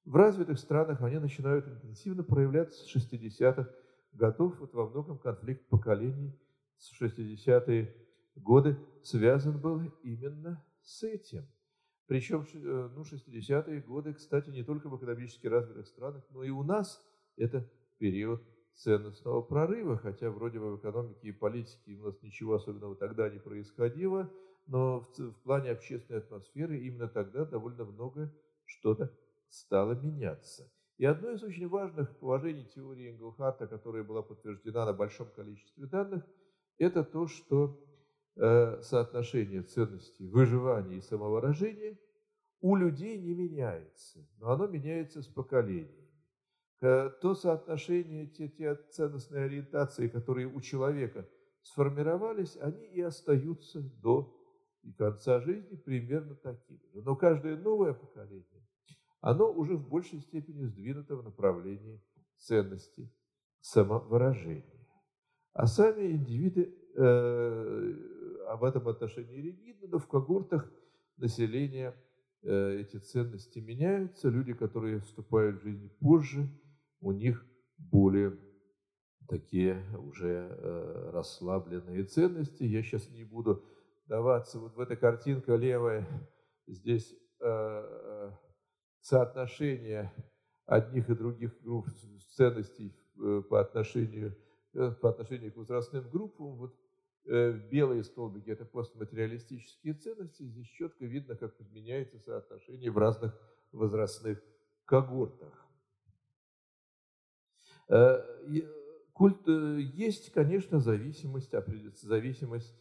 [0.04, 3.68] В развитых странах они начинают интенсивно проявляться с 60-х
[4.12, 6.38] годов, вот во многом конфликт поколений–
[6.80, 7.94] с 60-е
[8.36, 11.46] годы связан был именно с этим.
[12.06, 16.62] Причем э, ну, 60-е годы, кстати, не только в экономически развитых странах, но и у
[16.62, 17.00] нас
[17.36, 18.42] это период
[18.82, 23.38] ценностного прорыва, хотя вроде бы в экономике и политике у нас ничего особенного тогда не
[23.38, 24.30] происходило,
[24.66, 28.32] но в, в плане общественной атмосферы именно тогда довольно много
[28.64, 29.12] что-то
[29.48, 30.70] стало меняться.
[30.96, 36.24] И одно из очень важных положений теории Энгелхарта, которая была подтверждена на большом количестве данных–
[36.80, 37.78] это то, что
[38.36, 41.98] э, соотношение ценностей выживания и самовыражения
[42.60, 45.99] у людей не меняется, но оно меняется с поколениями.
[46.80, 51.28] То соотношение, те, те ценностные ориентации, которые у человека
[51.62, 54.36] сформировались, они и остаются до
[54.82, 57.02] и конца жизни примерно такими же.
[57.02, 58.66] Но каждое новое поколение,
[59.20, 62.02] оно уже в большей степени сдвинуто в направлении
[62.38, 63.12] ценностей
[63.60, 64.88] самовыражения.
[65.52, 67.94] А сами индивиды э,
[68.48, 70.72] об этом отношении ригидны, но в когортах
[71.18, 71.94] населения
[72.42, 74.30] э, эти ценности меняются.
[74.30, 76.48] Люди, которые вступают в жизнь позже,
[77.00, 77.44] у них
[77.78, 78.38] более
[79.28, 82.64] такие уже э, расслабленные ценности.
[82.64, 83.64] Я сейчас не буду
[84.06, 84.58] даваться.
[84.58, 86.06] Вот в эта картинка левая,
[86.66, 88.30] здесь э, э
[89.02, 90.12] соотношение
[90.66, 91.88] одних и других групп
[92.36, 92.94] ценностей
[93.48, 94.36] по отношению
[95.00, 96.56] по отношению к возрастным группам.
[96.56, 96.76] Вот
[97.24, 100.42] белые столбики– это постматериалистические ценности.
[100.42, 103.34] Здесь четко видно, как изменяется соотношение в разных
[103.72, 104.42] возрастных
[104.84, 105.69] когортах.
[107.90, 108.22] Э,
[109.12, 111.52] культ, есть, конечно, зависимость,
[112.00, 112.74] зависимость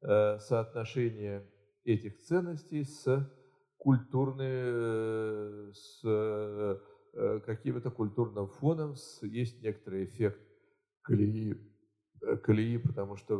[0.00, 1.44] соотношения
[1.84, 3.28] этих ценностей с
[3.78, 6.80] культурной, с
[7.46, 10.40] каким-то культурным фоном, есть некоторый эффект
[11.08, 11.56] колеи,
[12.22, 13.36] э, колеи потому что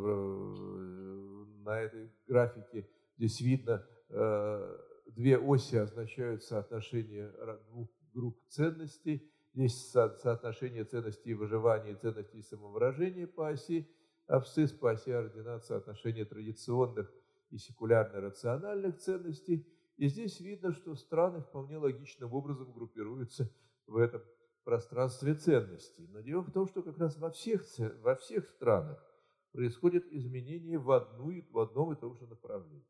[1.64, 4.78] на этой графике здесь видно э,
[5.14, 7.32] две оси означают соотношение
[7.70, 9.30] двух групп ценностей.
[9.58, 13.90] Здесь соотношение ценностей выживания и ценностей самовыражения по оси
[14.28, 17.12] абсцисс, по оси ординат соотношение традиционных
[17.50, 19.66] и секулярно-рациональных ценностей.
[19.96, 23.52] И здесь видно, что страны вполне логичным образом группируются
[23.88, 24.22] в этом
[24.62, 26.06] пространстве ценностей.
[26.12, 27.64] Но дело в том, что как раз во всех,
[28.00, 29.04] во всех странах
[29.50, 32.86] происходят изменения в, одну, в одном и том же направлении.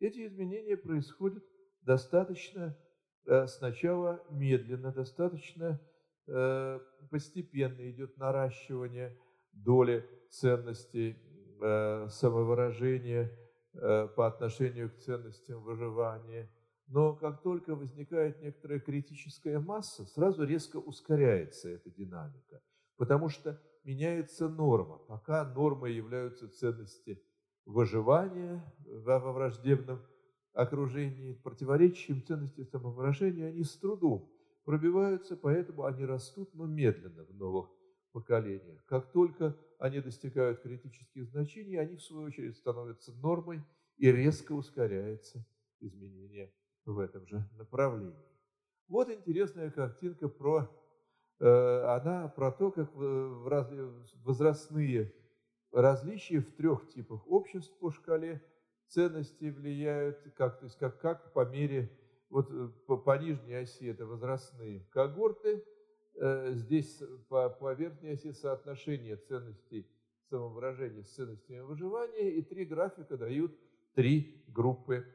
[0.00, 1.44] Эти изменения происходят
[1.82, 2.76] достаточно
[3.24, 5.80] э, сначала медленно, достаточно
[7.10, 9.18] постепенно идет наращивание
[9.52, 11.16] доли ценностей
[11.60, 13.32] э, самовыражения
[14.16, 16.50] по отношению к ценностям выживания.
[16.88, 22.60] Но как только возникает некоторая критическая масса, сразу резко ускоряется эта динамика,
[22.96, 24.98] потому что меняется норма.
[24.98, 27.22] Пока нормой являются ценности
[27.66, 30.02] выживания во враждебном
[30.54, 34.28] окружении, противоречащим ценности самовыражения, они с трудом
[34.68, 37.70] пробиваются, поэтому они растут, но медленно в новых
[38.12, 38.84] поколениях.
[38.84, 43.64] Как только они достигают критических значений, они в свою очередь становятся нормой
[43.96, 45.42] и резко ускоряется
[45.80, 46.52] изменение
[46.84, 48.14] в этом же направлении.
[48.88, 50.68] Вот интересная картинка про,
[51.40, 55.14] э, она про то, как возрастные
[55.72, 58.44] различия в трех типах обществ по шкале
[58.88, 61.90] ценностей влияют, как, то есть как, как по мере,
[62.30, 65.64] вот э, по, по нижней оси это возрастные когорты,
[66.14, 69.86] э, здесь по, по верхней оси соотношение ценностей
[70.28, 73.56] самовыражения с ценностями выживания, и три графика дают
[73.94, 75.06] три группы,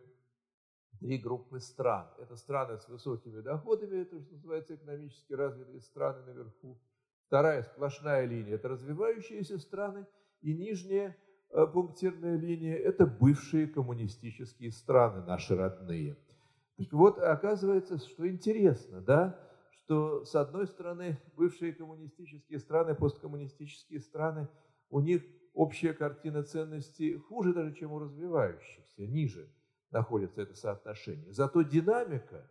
[1.00, 2.08] три группы стран.
[2.20, 6.80] Это страны с высокими доходами, это что называется экономически развитые страны наверху.
[7.28, 10.06] Вторая сплошная линия– это развивающиеся страны,
[10.42, 11.16] и нижняя
[11.50, 16.18] э, пунктирная линия– это бывшие коммунистические страны, наши родные.
[16.92, 19.40] Вот, оказывается, что интересно, да,
[19.72, 24.48] что с одной стороны бывшие коммунистические страны, посткоммунистические страны,
[24.90, 29.50] у них общая картина ценностей хуже даже, чем у развивающихся, ниже
[29.92, 31.32] находится это соотношение.
[31.32, 32.50] Зато динамика,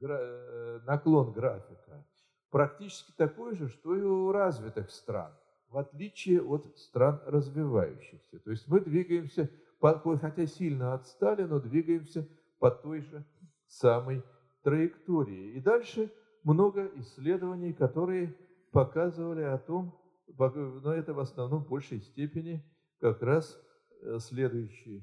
[0.00, 2.06] э, наклон графика
[2.50, 5.32] практически такой же, что и у развитых стран
[5.70, 8.40] в отличие от стран развивающихся.
[8.40, 9.50] То есть мы двигаемся,
[9.80, 13.24] хотя сильно отстали, но двигаемся по той же
[13.70, 14.22] самой
[14.62, 15.52] траектории.
[15.52, 16.12] И дальше
[16.42, 18.36] много исследований, которые
[18.72, 19.98] показывали о том,
[20.38, 22.64] но это в основном в большей степени
[23.00, 23.58] как раз
[24.02, 25.02] э, следующий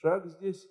[0.00, 0.68] шаг здесь.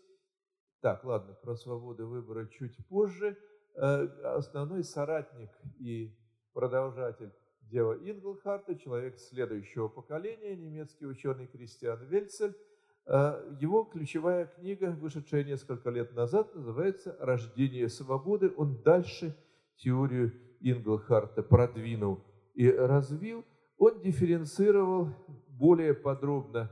[0.81, 3.37] Так, ладно, про свободу выбора чуть позже.
[3.75, 6.15] Э, основной соратник и
[6.53, 7.31] продолжатель
[7.61, 12.55] дела Инглхарта, человек следующего поколения, немецкий ученый Кристиан Вельцель.
[13.07, 18.53] Э, его ключевая книга, вышедшая несколько лет назад, называется «Рождение свободы».
[18.55, 19.35] Он дальше
[19.77, 22.23] теорию Инглхарта продвинул
[22.53, 23.43] и развил.
[23.77, 25.09] Он дифференцировал
[25.47, 26.71] более подробно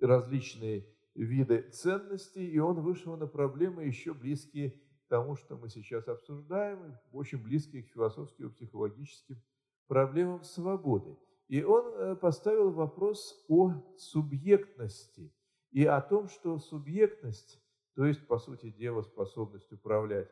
[0.00, 6.08] различные виды ценностей, и он вышел на проблемы еще близкие к тому, что мы сейчас
[6.08, 9.40] обсуждаем, очень близкие к философским и психологическим
[9.86, 11.16] проблемам свободы.
[11.48, 15.32] И он э, поставил вопрос о субъектности
[15.70, 17.60] и о том, что субъектность,
[17.94, 20.30] то есть, по сути дела, способность управлять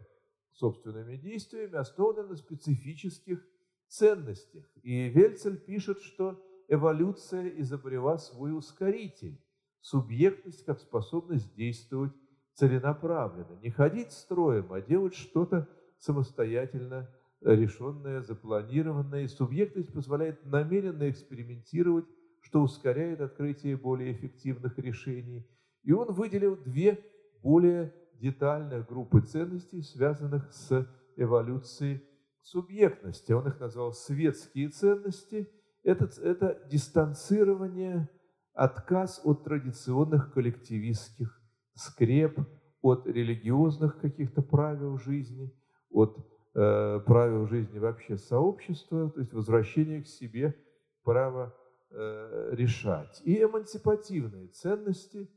[0.53, 3.47] собственными действиями, основана на специфических
[3.89, 4.65] ценностях.
[4.83, 9.41] И Вельцель пишет, что эволюция изобрела свой ускоритель,
[9.81, 12.13] субъектность как способность действовать
[12.55, 15.69] целенаправленно, не ходить строем, а делать что-то
[15.99, 17.09] самостоятельно
[17.43, 19.25] решенная, запланированная.
[19.25, 22.07] И субъектность позволяет намеренно экспериментировать,
[22.47, 25.47] что ускоряет открытие более эффективных решений.
[25.83, 26.99] И он выделил две
[27.43, 32.03] более детальных группы ценностей, связанных с эволюцией
[32.43, 33.33] субъектности.
[33.33, 35.49] Он их назвал светские ценности.
[35.83, 38.09] Это, это дистанцирование,
[38.55, 41.41] отказ от традиционных коллективистских
[41.75, 42.39] скреп,
[42.81, 45.53] от религиозных каких-то правил жизни,
[45.91, 46.17] от
[46.59, 50.57] Э, правил жизни вообще сообщества, то есть возвращение к себе
[51.05, 51.55] права
[51.91, 53.21] э, решать.
[53.25, 55.31] И эмансипативные ценности,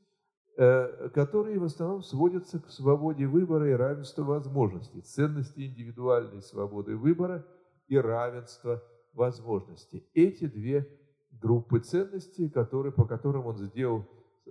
[0.58, 5.02] э, которые в основном сводятся к свободе выбора и равенству возможностей.
[5.02, 7.46] Ценности индивидуальной свободы выбора
[7.88, 8.84] и равенства
[9.14, 10.08] возможностей.
[10.14, 10.88] Эти две
[11.32, 14.06] группы ценностей, которые, по которым он сделал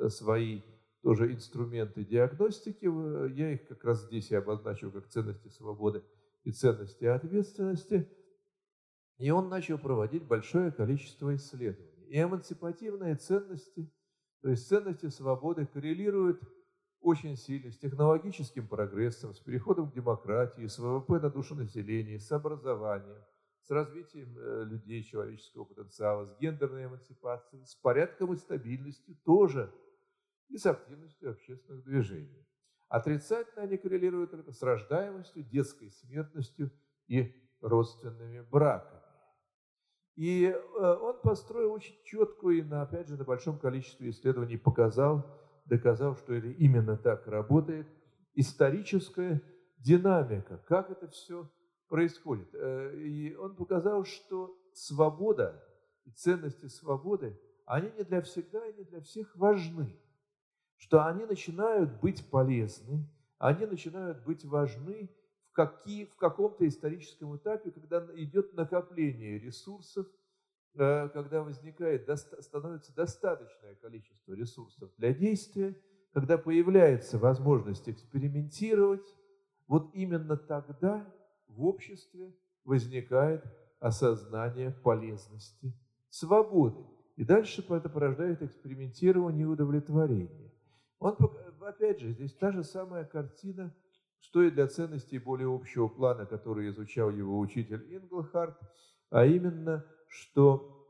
[0.09, 0.63] свои
[1.03, 2.85] тоже инструменты диагностики,
[3.35, 6.03] я их как раз здесь и обозначил как ценности свободы
[6.45, 8.09] и ценности ответственности.
[9.19, 12.07] И он начал проводить большое количество исследований.
[12.09, 13.93] И эмансипативные ценности,
[14.41, 16.41] то есть ценности свободы, коррелируют
[17.01, 22.31] очень сильно, с технологическим прогрессом, с переходом к демократии, с ВВП на душу населения, с
[22.33, 23.23] образованием,
[23.63, 29.73] с развитием э, людей, человеческого потенциала, с гендерной эмансипацией, с порядком и стабильностью тоже,
[30.49, 32.47] и с активностью общественных движений.
[32.89, 36.71] Отрицательно они коррелируют только с рождаемостью, детской смертностью
[37.07, 38.98] и родственными браками.
[40.19, 45.25] И э, он построил очень четкую на, опять же, на большом количестве исследований показал,
[45.65, 47.87] доказал, что это именно так работает,
[48.35, 49.41] историческая
[49.77, 51.49] динамика, как это все
[51.87, 52.49] происходит.
[52.53, 55.65] Э, и он показал, что свобода
[56.05, 59.97] и ценности свободы, они не для всегда и не для всех важны.
[60.79, 63.09] Что они начинают быть полезны,
[63.39, 65.15] они начинают быть важны
[65.59, 70.07] какие, в каком-то историческом этапе, когда идет накопление ресурсов,
[70.75, 75.77] э, когда возникает, становится достаточное количество ресурсов для действия,
[76.13, 79.17] когда появляется возможность экспериментировать,
[79.67, 81.13] вот именно тогда
[81.49, 82.33] в обществе
[82.63, 83.45] возникает
[83.81, 85.75] осознание полезности
[86.09, 86.87] свободы.
[87.17, 90.53] И дальше это порождает экспериментирование и удовлетворение.
[91.01, 91.17] Он,
[91.63, 93.75] опять же, здесь та же самая картина,
[94.21, 98.59] что и для ценностей более общего плана, который изучал его учитель Инглхарт,
[99.11, 100.87] а именно, что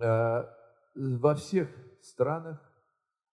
[0.00, 0.44] э,
[0.94, 1.68] во всех
[2.00, 2.60] странах,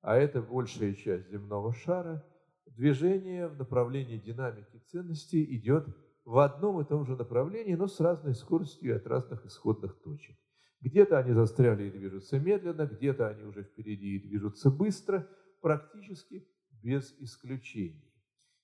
[0.02, 2.24] а это большая часть земного шара,
[2.66, 5.86] движение в направлении динамики ценностей идет
[6.24, 10.36] в одном и том же направлении, но с разной скоростью и от разных исходных точек.
[10.80, 15.28] Где-то они застряли и движутся медленно, где-то они уже впереди и движутся быстро,
[15.60, 16.48] практически
[16.82, 18.09] без исключений.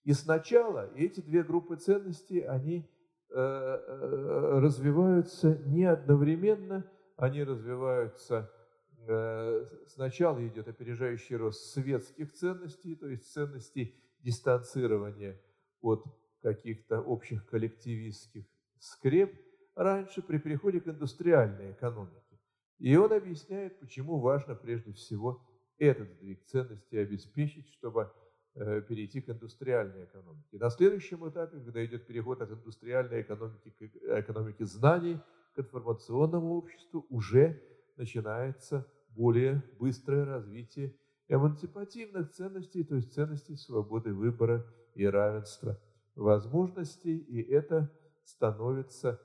[0.07, 2.89] И сначала эти две группы ценностей, они
[3.29, 8.49] э, э, развиваются не одновременно, они развиваются,
[9.09, 15.43] э, сначала идет опережающий рост светских ценностей, то есть ценностей дистанцирования
[15.81, 16.05] от
[16.41, 18.45] каких-то общих коллективистских
[18.79, 19.37] скреп
[19.75, 22.39] раньше при переходе к индустриальной экономике.
[22.79, 25.45] И он объясняет, почему важно прежде всего
[25.79, 28.13] этот сдвиг ценностей обеспечить, чтобы
[28.89, 30.59] перейти к индустриальной экономике.
[30.59, 33.83] На следующем этапе, когда идет переход от индустриальной экономики к
[34.21, 35.21] экономике знаний,
[35.55, 37.63] к информационному обществу, уже
[37.97, 40.95] начинается более быстрое развитие
[41.29, 45.79] эмансипативных ценностей, то есть ценностей свободы выбора и равенства
[46.15, 47.91] возможностей, и это
[48.25, 49.21] становится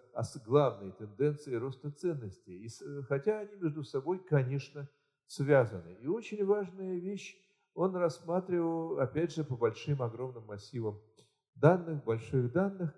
[0.45, 2.65] главной тенденцией роста ценностей.
[2.65, 2.69] И,
[3.03, 4.89] хотя они между собой, конечно,
[5.25, 5.93] связаны.
[6.01, 7.37] И очень важная вещь,
[7.73, 11.01] он рассматривал, опять же, по большим огромным массивам
[11.55, 12.93] данных, больших данных,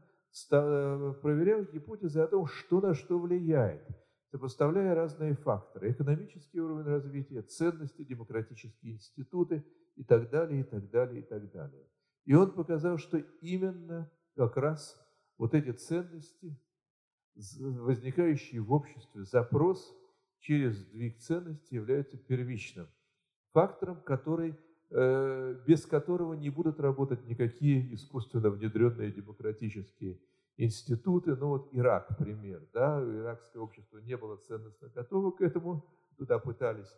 [1.21, 3.87] проверял гипотезы о том, что на что влияет,
[4.31, 9.63] сопоставляя разные факторы, экономический уровень развития, ценности, демократические институты
[9.95, 11.87] и так далее, и так далее, и так далее.
[12.25, 14.99] И он показал, что именно как раз
[15.37, 16.57] вот эти ценности,
[17.59, 19.95] возникающие в обществе, запрос
[20.39, 22.87] через сдвиг ценностей являются первичным
[23.53, 24.55] фактором, который,
[24.89, 30.19] э, без которого не будут работать никакие искусственно внедренные демократические
[30.57, 31.35] институты.
[31.35, 32.61] Ну вот Ирак, пример.
[32.73, 33.01] Да?
[33.01, 35.85] Иракское общество не было ценностно готово к этому.
[36.17, 36.93] Туда пытались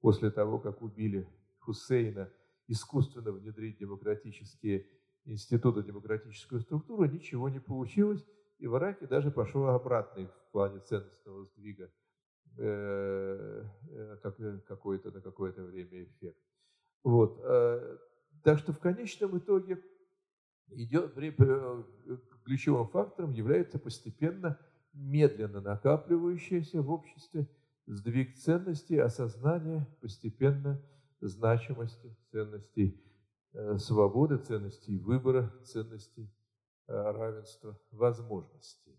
[0.00, 1.26] после того, как убили
[1.60, 2.30] Хусейна,
[2.66, 4.86] искусственно внедрить демократические
[5.24, 8.24] институты, демократическую структуру, ничего не получилось.
[8.58, 11.90] И в Ираке даже пошел обратный в плане ценностного сдвига
[12.58, 14.16] э, э,
[14.66, 16.38] какой-то на какое-то время эффект.
[17.04, 17.40] Вот.
[17.44, 17.98] Э,
[18.42, 19.82] так что в конечном итоге
[20.70, 21.14] идет,
[22.44, 24.58] ключевым фактором является постепенно,
[24.92, 27.48] медленно накапливающийся в обществе
[27.86, 30.82] сдвиг ценностей, осознание постепенно
[31.20, 33.02] значимости ценностей
[33.52, 36.30] э, свободы, ценностей выбора, ценностей
[36.86, 38.98] э, равенства возможностей.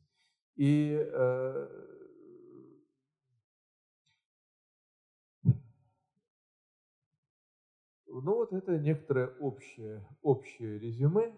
[0.55, 0.91] И
[8.21, 11.33] ну вот это некоторое общее, общее резюме.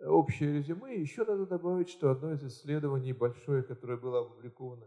[0.00, 1.00] Общее резюме.
[1.00, 4.86] Еще надо добавить, что одно из исследований большое, которое было опубликовано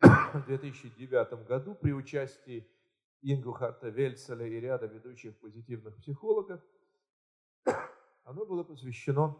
[0.00, 2.66] в 2009 году при участии
[3.22, 6.62] Ингухарта Вельцеля и ряда ведущих позитивных психологов,
[8.24, 9.36] оно было посвящено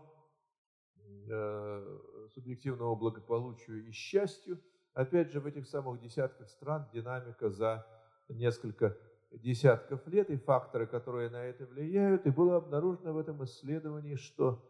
[1.30, 1.98] э,
[2.34, 4.62] субъективному благополучию и счастью.
[4.92, 7.86] Опять же, в этих самых десятках стран динамика за
[8.28, 8.98] несколько
[9.30, 12.26] десятков лет и факторы, которые на это влияют.
[12.26, 14.64] И было обнаружено в этом исследовании, что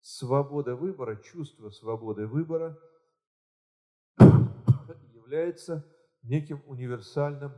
[0.00, 2.78] свобода выбора, чувство свободы выбора
[5.12, 5.84] является
[6.22, 7.52] неким универсальным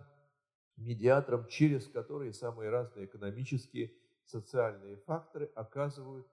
[0.77, 3.93] медиатором, через который самые разные экономические,
[4.25, 6.27] социальные факторы оказывают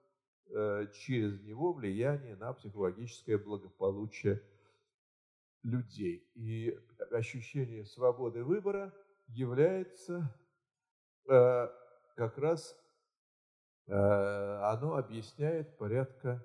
[0.48, 4.42] э, через него влияние на психологическое благополучие
[5.62, 6.30] людей.
[6.34, 6.78] И
[7.10, 8.94] ощущение свободы выбора
[9.28, 10.34] является
[11.28, 11.68] э,
[12.16, 12.76] как раз,
[13.86, 16.44] э, оно объясняет порядка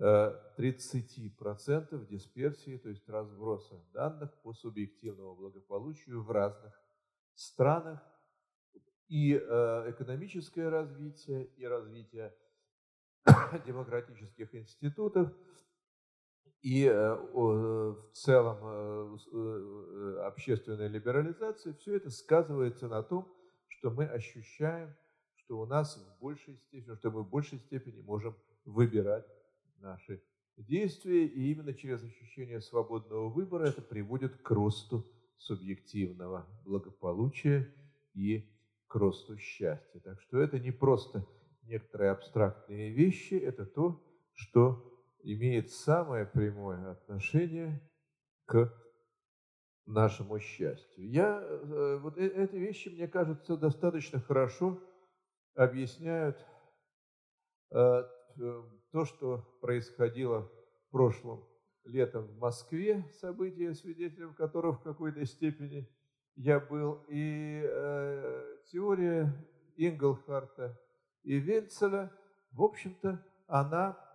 [0.00, 6.80] 30% дисперсии, то есть разброса данных по субъективному благополучию в разных
[7.34, 8.00] странах.
[9.08, 12.32] И экономическое развитие, и развитие
[13.66, 15.34] демократических институтов,
[16.68, 19.16] и в целом
[20.26, 23.26] общественная либерализация, все это сказывается на том,
[23.68, 24.94] что мы ощущаем,
[25.36, 28.36] что у нас в большей степени, что мы в большей степени можем
[28.66, 29.24] выбирать
[29.78, 30.22] наши
[30.58, 35.06] действия, и именно через ощущение свободного выбора это приводит к росту
[35.38, 37.72] субъективного благополучия
[38.12, 38.46] и
[38.88, 40.00] к росту счастья.
[40.00, 41.26] Так что это не просто
[41.62, 44.04] некоторые абстрактные вещи, это то,
[44.34, 44.84] что
[45.34, 47.82] имеет самое прямое отношение
[48.46, 48.72] к
[49.84, 51.10] нашему счастью.
[51.10, 54.80] Я, э, вот э, эти вещи, мне кажется, достаточно хорошо
[55.54, 56.38] объясняют
[57.72, 58.04] э,
[58.90, 60.50] то, что происходило
[60.86, 61.46] в прошлом
[61.84, 65.86] летом в Москве, события, свидетелем которых в какой-то степени
[66.36, 69.30] я был, и э, теория
[69.76, 70.80] Инглхарта
[71.22, 72.10] и Вельцеля,
[72.52, 74.07] в общем-то, она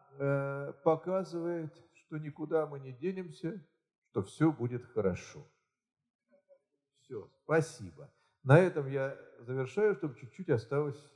[0.84, 3.66] показывает, что никуда мы не денемся,
[4.10, 5.46] что все будет хорошо.
[7.02, 8.14] Все, спасибо.
[8.44, 11.12] На этом я завершаю, чтобы чуть-чуть осталось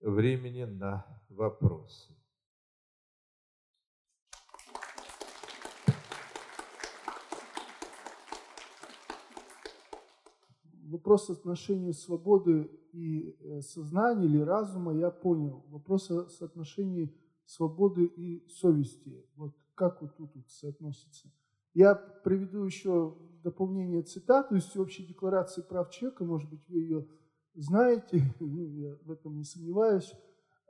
[0.00, 2.18] времени на вопросы.
[10.88, 15.64] вопрос отношения свободы и э, сознания или разума я понял.
[15.68, 17.12] Вопрос соотношения
[17.48, 19.24] свободы и совести.
[19.36, 21.28] Вот как вот тут вот соотносится?
[21.74, 27.08] Я приведу еще дополнение цитату из Всеобщей декларации прав человека, может быть, вы ее
[27.54, 30.12] знаете, ну, я в этом не сомневаюсь.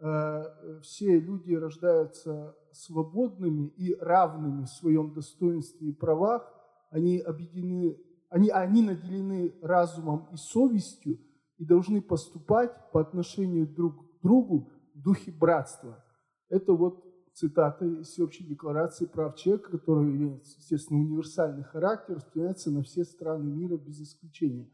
[0.01, 0.45] Э,
[0.83, 6.49] все люди рождаются свободными и равными в своем достоинстве и правах.
[6.91, 7.99] Они объединены
[8.31, 11.19] они, они наделены разумом и совестью
[11.57, 16.05] и должны поступать по отношению друг к другу в духе братства.
[16.49, 17.05] Это вот
[17.35, 23.51] цитата из Всеобщей декларации прав человека, которая имеет, естественно, универсальный характер, распространяется на все страны
[23.51, 24.69] мира без исключения.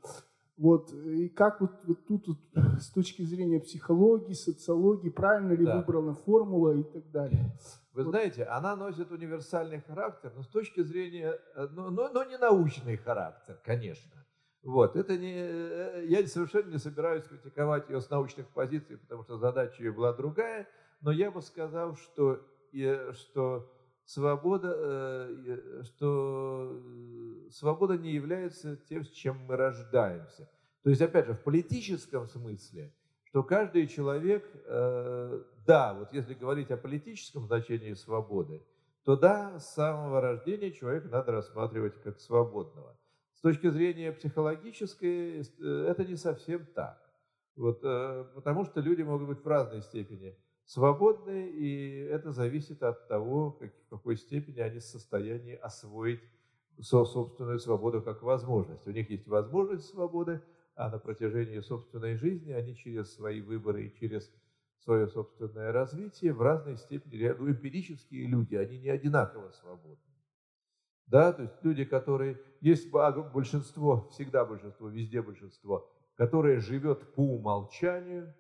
[0.57, 2.39] Вот, и как вот, вот тут вот,
[2.81, 5.79] с точки зрения психологии, социологии, правильно ли да.
[5.79, 7.53] выбрана формула и так далее.
[7.93, 8.11] Вы вот.
[8.11, 12.97] знаете, она носит универсальный характер, но с точки зрения, э, но, но, но не научный
[12.97, 14.13] характер, конечно.
[14.63, 19.39] Вот, это не, э, я совершенно не собираюсь критиковать ее с научных позиций, потому что
[19.39, 20.69] задача ее была другая,
[21.05, 22.41] но я бы сказал, что,
[23.13, 23.73] что
[24.05, 26.83] свобода, э, что
[27.51, 30.51] свобода не является тем, с чем мы рождаемся.
[30.83, 32.93] То есть, опять же, в политическом смысле–
[33.35, 38.65] что каждый человек, э, да, вот если говорить о политическом значении свободы,
[39.03, 42.97] то да, с самого рождения человека надо рассматривать как свободного.
[43.35, 46.97] С точки зрения психологической, э, это не совсем так.
[47.57, 53.07] Вот, э, потому что люди могут быть в разной степени свободны, и это зависит от
[53.09, 56.23] того, как, в какой степени они в состоянии освоить
[56.81, 58.87] собственную свободу как возможность.
[58.87, 60.43] У них есть возможность свободы,
[60.75, 64.33] а на протяжении собственной жизни они через свои выборы и через
[64.81, 69.97] свое собственное развитие в разной степени, ну, эмпирические люди, они не одинаково свободны.
[71.07, 78.35] Да, то есть люди, которые, есть большинство, всегда большинство, везде большинство, которое живет по умолчанию,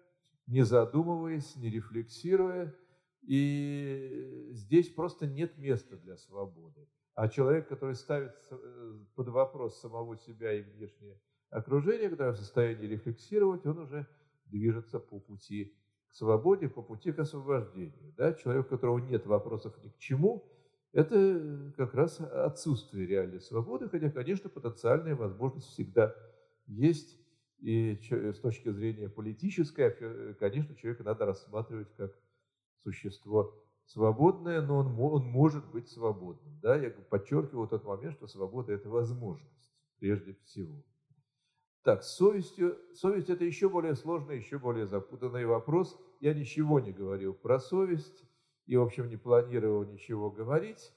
[0.46, 2.74] не задумываясь, не рефлексируя,
[3.22, 6.86] и здесь просто нет места для свободы.
[7.14, 12.86] А человек, который ставит э, под вопрос самого себя и внешнее окружение, которое в состоянии
[12.86, 14.06] рефлексировать, он уже
[14.46, 15.76] движется по пути
[16.10, 18.12] к свободе, по пути к освобождению.
[18.16, 18.34] Да?
[18.34, 20.44] Человек, у которого нет вопросов ни к чему,
[20.92, 26.14] это как раз отсутствие реальной свободы, хотя, конечно, потенциальная возможность всегда
[26.66, 27.18] есть.
[27.64, 32.14] И с точки зрения политической, конечно, человека надо рассматривать как
[32.82, 36.60] существо свободное, но он, он может быть свободным.
[36.60, 36.76] Да?
[36.76, 40.84] Я подчеркиваю тот момент, что свобода– это возможность прежде всего.
[41.84, 45.98] Так, с совестью, совесть это еще более сложный, еще более запутанный вопрос.
[46.20, 48.26] Я ничего не говорил про совесть
[48.66, 50.92] и, в общем, не планировал ничего говорить.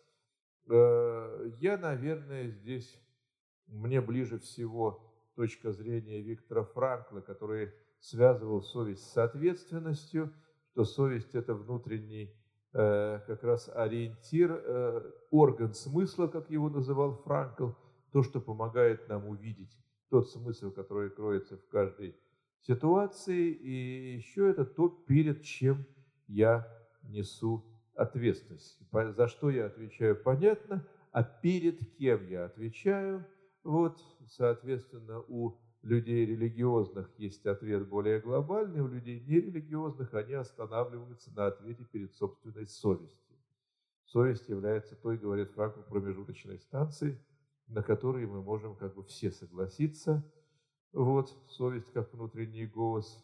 [0.69, 3.02] Э, я, наверное, здесь,
[3.68, 5.06] мне ближе всего
[5.38, 10.34] точка зрения Виктора Франкла, который связывал совесть с ответственностью,
[10.72, 12.34] что совесть– это внутренний
[12.73, 17.69] э, как раз ориентир, э, орган смысла, как его называл Франкл,
[18.11, 19.77] то, что помогает нам увидеть
[20.09, 22.15] тот смысл, который кроется в каждой
[22.61, 25.85] ситуации, и еще это то, перед чем
[26.27, 26.68] я
[27.03, 28.80] несу ответственность.
[28.91, 33.23] За что я отвечаю, понятно, а перед кем я отвечаю,
[33.68, 33.99] вот,
[34.30, 41.84] соответственно, у людей религиозных есть ответ более глобальный, у людей нерелигиозных они останавливаются на ответе
[41.84, 43.35] перед собственной совестью.
[44.06, 47.19] Совесть является той, говорит Франкл, промежуточной станцией,
[47.68, 50.23] на которой мы можем как бы все согласиться.
[50.94, 53.22] Вот, совесть как внутренний голос.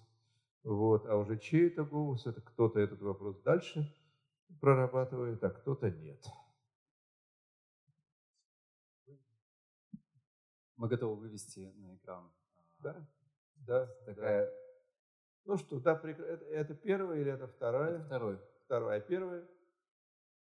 [0.65, 3.90] Вот, а уже чей это голос, это кто-то этот вопрос дальше
[4.60, 6.22] прорабатывает, а кто-то нет.
[10.77, 12.31] Мы готовы вывести на экран.
[12.55, 13.07] А, да,
[13.55, 14.47] да, такая.
[14.47, 14.63] Да.
[15.45, 17.95] Ну что, да, это, это первая или это вторая?
[17.95, 18.39] Это второй.
[18.65, 19.47] Вторая, а первая?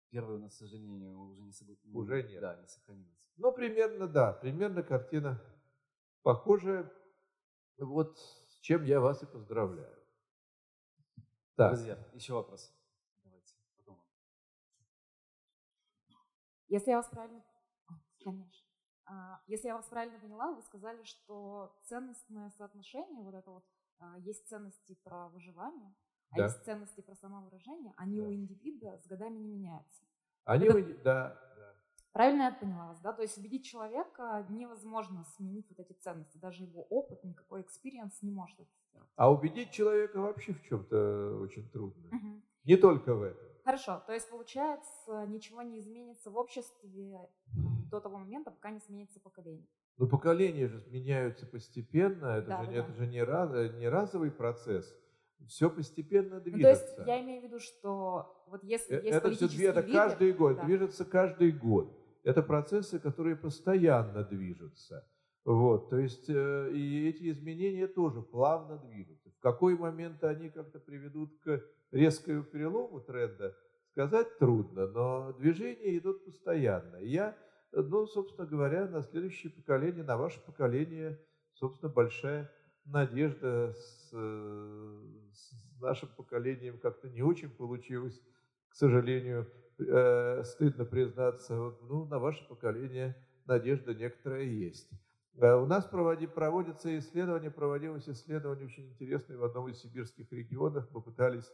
[0.09, 1.67] Первая у нас, к сожалению, уже не, соб...
[1.93, 2.41] уже нет.
[2.41, 3.31] Да, не сохранилась.
[3.35, 5.41] Ну, примерно, да, примерно картина
[6.21, 6.91] похожая.
[7.77, 9.97] Вот с чем я вас и поздравляю.
[11.55, 11.73] Так.
[11.73, 12.73] Друзья, еще вопрос.
[13.23, 14.05] Давайте подумаем.
[16.67, 17.43] Если я вас правильно...
[18.23, 18.62] Конечно.
[19.05, 23.65] А, если я вас правильно поняла, вы сказали, что ценностное соотношение, вот это вот,
[23.99, 25.93] а, есть ценности про выживание,
[26.31, 26.43] а да.
[26.45, 28.27] есть ценности про самовыражение, они да.
[28.27, 30.03] у индивида с годами не меняются.
[30.45, 30.77] Они, это...
[30.77, 31.03] у...
[31.03, 31.75] да, да.
[32.11, 33.11] Правильно я поняла вас, да?
[33.13, 38.31] То есть убедить человека невозможно сменить вот эти ценности, даже его опыт, никакой experience не
[38.31, 39.09] может это сделать.
[39.15, 42.07] А убедить человека вообще в чем-то очень трудно.
[42.15, 42.41] Угу.
[42.65, 43.53] Не только в этом.
[43.65, 47.29] Хорошо, то есть получается, ничего не изменится в обществе
[47.93, 49.67] до того момента, пока не сменится поколение.
[49.97, 54.31] Но поколения же меняются постепенно, это, да, же, да, это же не, раз, не разовый
[54.31, 54.93] процесс.
[55.47, 56.57] Все постепенно движется.
[56.57, 59.81] Ну, то есть я имею в виду, что вот если э, есть это все это
[59.81, 60.65] лидер, каждый год, да.
[60.65, 61.99] движется каждый год.
[62.23, 65.05] Это процессы, которые постоянно движутся.
[65.45, 69.29] Вот, то есть э, и эти изменения тоже плавно движутся.
[69.29, 71.61] В какой момент они как-то приведут к
[71.91, 73.53] резкому перелому тренда,
[73.91, 76.95] сказать трудно, но движения идут постоянно.
[76.97, 77.37] И я,
[77.81, 81.19] ну, собственно говоря, на следующее поколение, на ваше поколение,
[81.53, 82.51] собственно, большая
[82.85, 88.21] надежда с, с нашим поколением как-то не очень получилось,
[88.69, 91.55] к сожалению, э, стыдно признаться.
[91.55, 94.89] Вот, ну, на ваше поколение надежда некоторая есть.
[95.35, 100.87] Э, у нас проводи, проводятся исследования, проводилось исследование очень интересное в одном из сибирских регионов.
[100.91, 101.51] Мы пытались,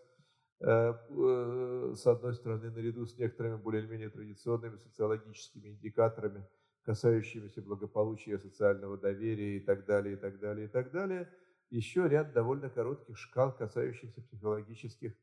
[0.62, 6.46] с одной стороны, наряду с некоторыми более-менее традиционными социологическими индикаторами,
[6.84, 11.32] касающимися благополучия, социального доверия и так далее, и так далее, и так далее,
[11.70, 15.14] еще ряд довольно коротких шкал, касающихся психологических,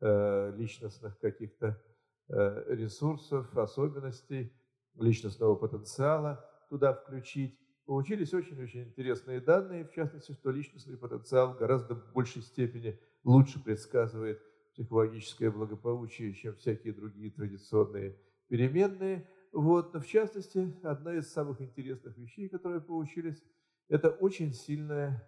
[0.00, 1.82] личностных каких-то
[2.28, 4.52] ресурсов, особенностей,
[4.94, 7.58] личностного потенциала туда включить.
[7.86, 14.42] Получились очень-очень интересные данные, в частности, что личностный потенциал гораздо большей степени лучше предсказывает
[14.76, 18.14] психологическое благополучие, чем всякие другие традиционные
[18.48, 19.26] переменные.
[19.52, 19.94] Вот.
[19.94, 23.42] Но в частности, одна из самых интересных вещей, которые получились,
[23.88, 25.26] это очень сильная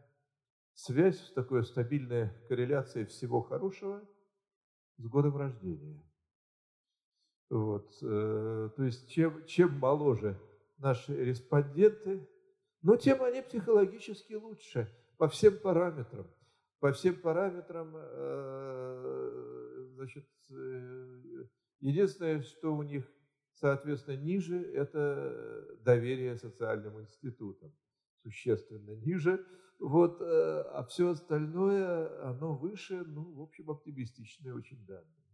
[0.74, 4.06] связь, такая стабильная корреляция всего хорошего
[4.98, 6.04] с годом рождения.
[7.48, 7.96] Вот.
[8.02, 10.38] Э, то есть чем, чем моложе
[10.76, 12.28] наши респонденты,
[12.82, 16.26] но тем они психологически лучше по всем параметрам.
[16.80, 21.44] По всем параметрам, э, значит, э,
[21.80, 23.04] единственное, что у них,
[23.54, 27.74] соответственно, ниже, это доверие социальным институтам.
[28.22, 29.44] Существенно ниже.
[29.80, 30.24] Вот, э,
[30.72, 35.27] а все остальное, оно выше, ну, в общем, оптимистичные очень данные.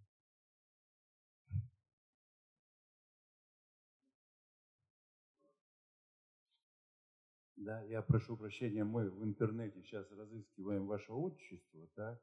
[7.65, 12.21] Да, я прошу прощения, мы в интернете сейчас разыскиваем ваше отчество, так?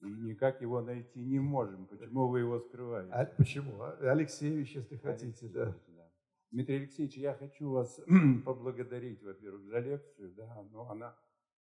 [0.00, 1.86] И никак его найти не можем.
[1.86, 3.12] Почему вы его скрываете?
[3.12, 3.80] А, почему?
[3.80, 5.66] А, Алексеевич, если хотите, да.
[5.86, 6.12] да.
[6.50, 8.00] Дмитрий Алексеевич, я хочу вас
[8.44, 11.16] поблагодарить, во-первых, за лекцию, да, но она,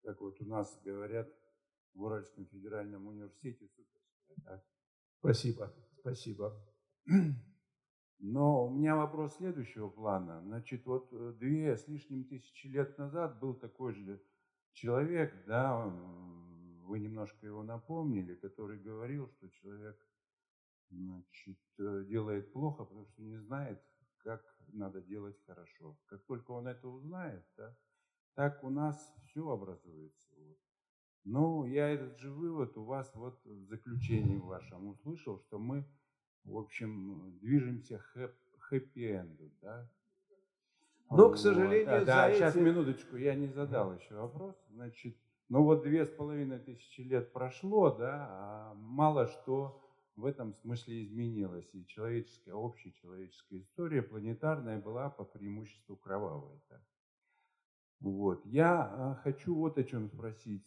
[0.02, 1.32] как вот у нас говорят,
[1.94, 4.38] в Уральском федеральном университете суперская.
[4.44, 4.66] Так?
[5.20, 6.60] Спасибо, спасибо.
[8.20, 10.42] Но у меня вопрос следующего плана.
[10.42, 14.22] Значит, вот э, две с лишним тысячи лет назад был такой же
[14.74, 15.86] человек, да,
[16.86, 19.98] вы немножко его напомнили, который говорил, что человек
[20.90, 23.82] значит, э, делает плохо, потому что не знает,
[24.18, 25.98] как надо делать хорошо.
[26.06, 27.76] Как только он это узнает, да,
[28.34, 30.36] так у нас все образуется.
[30.38, 30.58] Вот.
[31.24, 35.88] Ну, я этот же вывод у вас вот в заключении вашем услышал, что мы,
[36.46, 39.90] в общем, движемся к хэппи-энду, да?
[41.12, 42.38] Но, к сожалению, да, да, эти...
[42.38, 44.56] сейчас минуточку, я не задал еще вопрос.
[44.72, 45.16] Значит,
[45.50, 49.82] ну вот две с половиной тысячи лет прошло, да, а мало что
[50.16, 51.70] в этом смысле изменилось.
[51.74, 56.60] И человеческая, общая человеческая история планетарная была по преимуществу кровавой.
[56.70, 56.82] Так.
[58.00, 58.46] Вот.
[58.46, 60.66] Я а, хочу вот о чем спросить.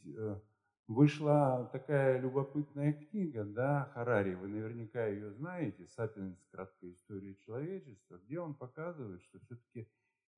[0.89, 6.43] Вышла такая любопытная книга, да, Харари, вы наверняка ее знаете, «Сапиенс.
[6.51, 9.87] Краткая история человечества», где он показывает, что все-таки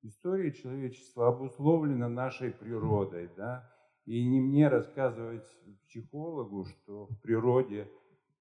[0.01, 3.71] история человечества обусловлена нашей природой, да,
[4.05, 5.47] и не мне рассказывать
[5.87, 7.89] психологу, что в природе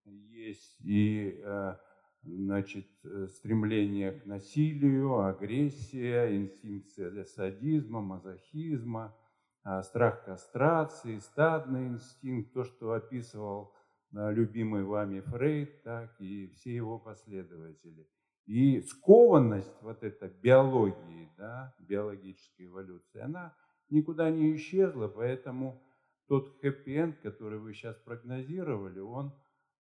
[0.05, 1.77] есть и э,
[2.23, 6.91] значит, э, стремление к насилию, агрессия, инстинкт
[7.29, 9.15] садизма, мазохизма,
[9.83, 13.75] страх кастрации, стадный инстинкт, то, что описывал
[14.13, 18.09] э, любимый вами Фрейд, так и все его последователи.
[18.47, 23.55] И скованность вот этой биологии, да, биологической эволюции, она
[23.91, 25.83] никуда не исчезла, поэтому
[26.27, 29.33] тот хэппи-энд, который вы сейчас прогнозировали, он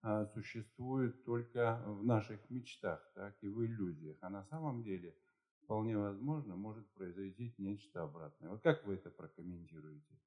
[0.02, 4.16] а, существует только в наших мечтах, так и в иллюзиях.
[4.20, 5.15] А на самом деле
[5.64, 8.50] вполне возможно может произойти нечто обратное.
[8.50, 10.18] Вот как вы это прокомментируете?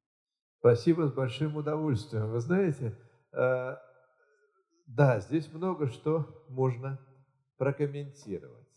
[0.59, 2.29] Спасибо, с большим удовольствием.
[2.31, 2.97] Вы знаете,
[3.33, 3.75] э,
[4.87, 6.99] да, здесь много что можно
[7.57, 8.67] прокомментировать.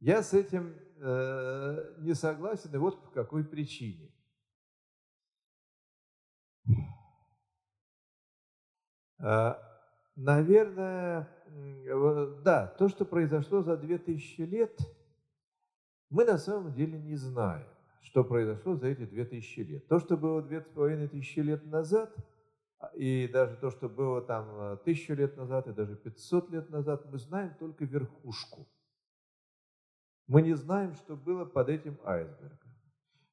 [0.00, 4.12] Я с этим э, не согласен, и вот по какой причине.
[9.18, 9.58] А,
[10.14, 11.28] наверное,
[12.42, 14.78] да, то, что произошло за 2000 лет,
[16.10, 17.66] мы на самом деле не знаем,
[18.02, 19.88] что произошло за эти 2000 лет.
[19.88, 22.14] То, что было 2500 лет назад,
[22.78, 27.06] а, и даже то, что было там тысячу лет назад, и даже 500 лет назад,
[27.10, 28.68] мы знаем только верхушку.
[30.26, 32.66] Мы не знаем, что было под этим айсбергом.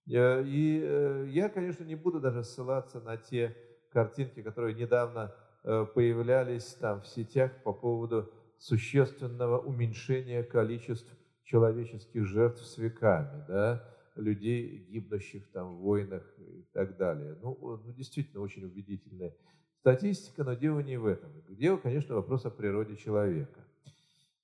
[0.06, 3.56] И э, я, конечно, не буду даже ссылаться на те
[3.90, 5.34] картинки, которые недавно
[5.64, 11.12] э, появлялись там в сетях по поводу существенного уменьшения количеств
[11.44, 13.84] человеческих жертв с веками, да,
[14.16, 17.38] людей, гибнущих там в войнах и так далее.
[17.42, 19.36] Ну, ну, действительно, очень убедительная
[19.80, 21.32] статистика, но дело не в этом.
[21.50, 23.60] Дело, конечно, вопрос о природе человека.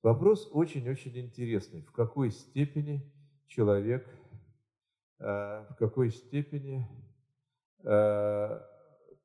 [0.02, 1.82] Вопрос очень-очень интересный.
[1.82, 3.02] В какой степени
[3.48, 4.08] человек,
[5.20, 5.26] э,
[5.70, 6.88] в какой степени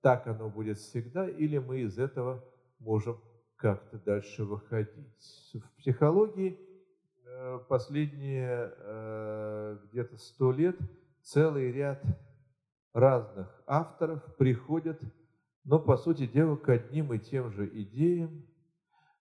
[0.05, 2.45] так оно будет всегда, или мы из этого
[2.79, 3.19] можем
[3.57, 5.53] как-то дальше выходить.
[5.55, 6.74] В психологии э,
[7.69, 10.77] последние э, где-то сто лет
[11.23, 12.03] целый ряд
[12.93, 15.01] разных авторов приходят,
[15.65, 18.47] но, по сути дела, к одним и тем же идеям,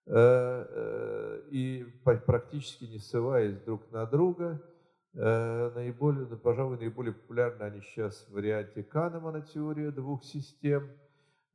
[0.06, 4.62] э, и практически не ссылаясь друг на друга–
[5.16, 10.90] Э, наиболее, пожалуй, наиболее популярны они сейчас в варианте Канемана теория двух систем.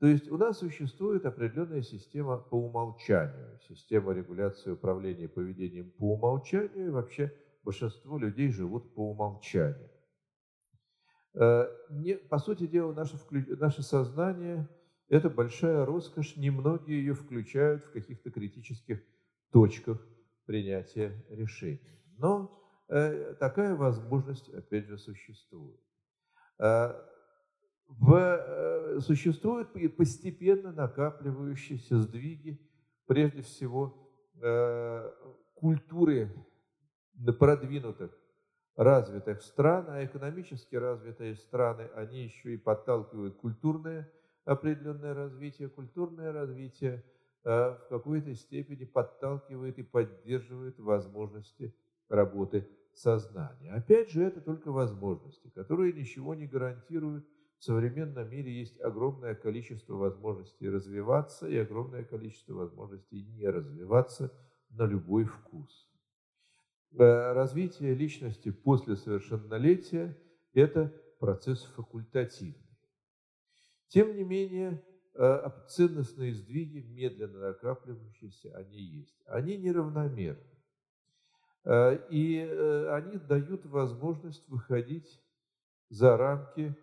[0.01, 6.87] То есть у нас существует определенная система по умолчанию, система регуляции управления поведением по умолчанию,
[6.87, 7.35] и вообще
[7.65, 9.91] большинство людей живут по умолчанию.
[11.35, 11.67] Э,
[12.29, 13.19] по сути дела, наше,
[13.59, 14.69] наше сознание–
[15.09, 19.03] это большая роскошь, немногие ее включают в каких-то критических
[19.51, 20.07] точках
[20.47, 21.81] принятия решений.
[22.19, 22.59] Но
[22.89, 25.79] Э, такая возможность, опять же, существует.
[27.89, 32.61] Э, в, э, существуют постепенно накапливающиеся сдвиги,
[33.07, 34.05] прежде всего,
[35.55, 36.33] культуры
[37.39, 38.17] продвинутых,
[38.77, 44.09] развитых стран, а экономически развитые страны, они еще и подталкивают культурное
[44.45, 45.69] определенное развитие.
[45.69, 47.03] Культурное развитие
[47.43, 51.75] в какой-то степени подталкивает и поддерживает возможности
[52.09, 53.73] работы сознания.
[53.73, 57.27] Опять же, это только возможности, которые ничего не гарантируют.
[57.59, 64.33] В современном мире есть огромное количество возможностей развиваться и огромное количество возможностей не развиваться
[64.71, 65.89] на любой вкус.
[66.93, 70.17] Э, развитие личности после совершеннолетия–
[70.55, 72.79] это процесс факультативный.
[73.89, 79.21] Тем не менее, э, ценностные сдвиги, медленно накапливающиеся, они есть.
[79.27, 80.45] Они неравномерны.
[81.65, 85.21] Э, и они дают возможность выходить
[85.91, 86.77] за рамки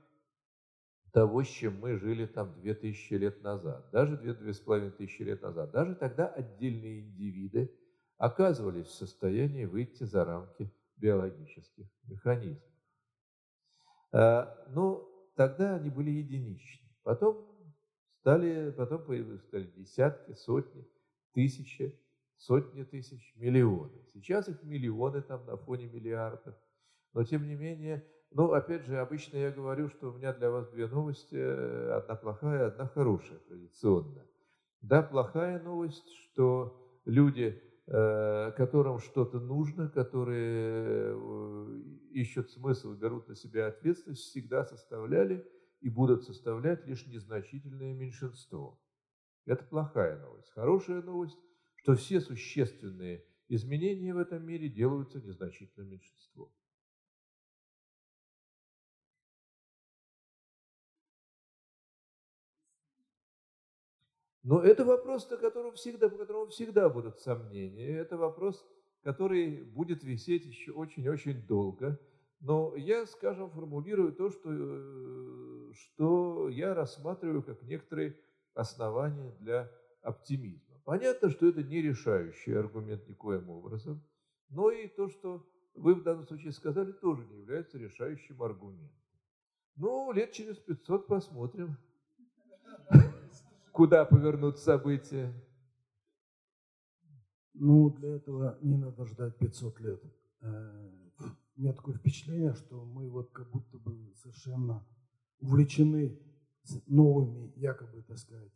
[1.16, 5.72] того, с чем мы жили там 2000 лет назад, даже 2500 лет назад.
[5.72, 7.74] Даже тогда отдельные индивиды
[8.18, 12.70] оказывались в состоянии выйти за рамки биологических механизмов.
[14.12, 16.86] Э, но тогда они были единичны.
[17.04, 17.56] Потом
[18.26, 20.84] Стали, потом появились стали десятки, сотни,
[21.36, 21.96] тысячи,
[22.38, 24.02] сотни тысяч, миллионы.
[24.14, 26.56] Сейчас их миллионы там на фоне миллиардов.
[27.14, 28.04] Но тем не менее,
[28.36, 32.68] ну, опять же, обычно я говорю, что у меня для вас две новости, одна плохая,
[32.68, 34.26] одна хорошая, традиционно.
[34.82, 41.82] Да, плохая новость, что люди, э, которым что-то нужно, которые э,
[42.12, 45.49] ищут смысл, берут на себя ответственность, всегда составляли
[45.80, 48.78] и будут составлять лишь незначительное меньшинство.
[49.45, 50.49] Это плохая новость.
[50.49, 51.40] Хорошая новость,
[51.78, 56.52] что все существенные изменения в этом мире делаются незначительным меньшинством.
[64.45, 67.97] Но это вопрос, на котором всегда, по которому всегда будут сомнения.
[67.97, 68.63] Это вопрос,
[69.01, 71.99] который будет висеть еще очень-очень долго.
[72.41, 78.19] Но я, скажем, формулирую то, что, э, что я рассматриваю как некоторые
[78.53, 79.72] основания для
[80.03, 80.80] оптимизма.
[80.84, 84.03] Понятно, что это не решающий аргумент никоим образом,
[84.49, 85.43] но и то, что
[85.73, 89.01] вы в данном случае сказали, тоже не является решающим аргументом.
[89.76, 91.77] Ну, лет через 500 посмотрим
[93.76, 95.34] куда повернут события?
[97.53, 100.02] Ну, для этого не надо ждать 500 лет.
[100.41, 100.91] Э,
[101.57, 104.85] у меня такое впечатление, что мы вот как будто бы совершенно
[105.39, 106.18] увлечены
[106.88, 108.52] новыми, якобы, так сказать,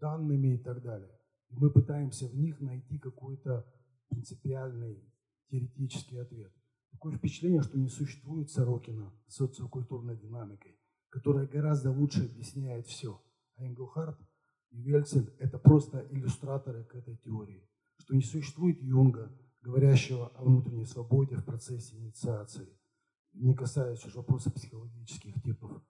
[0.00, 1.10] данными и так далее.
[1.50, 3.66] мы пытаемся в них найти какой-то
[4.08, 4.98] принципиальный
[5.50, 6.52] теоретический ответ.
[6.90, 10.80] Такое впечатление, что не существует Сорокина социокультурной динамикой
[11.10, 13.20] которая гораздо лучше объясняет все.
[13.56, 14.18] А Энгелхарт
[14.70, 17.68] и Вельцель– это просто иллюстраторы к этой теории,
[17.98, 19.30] что не существует Юнга,
[19.60, 22.68] говорящего о внутренней свободе в процессе инициации,
[23.34, 25.82] не касаясь уже вопроса психологических типов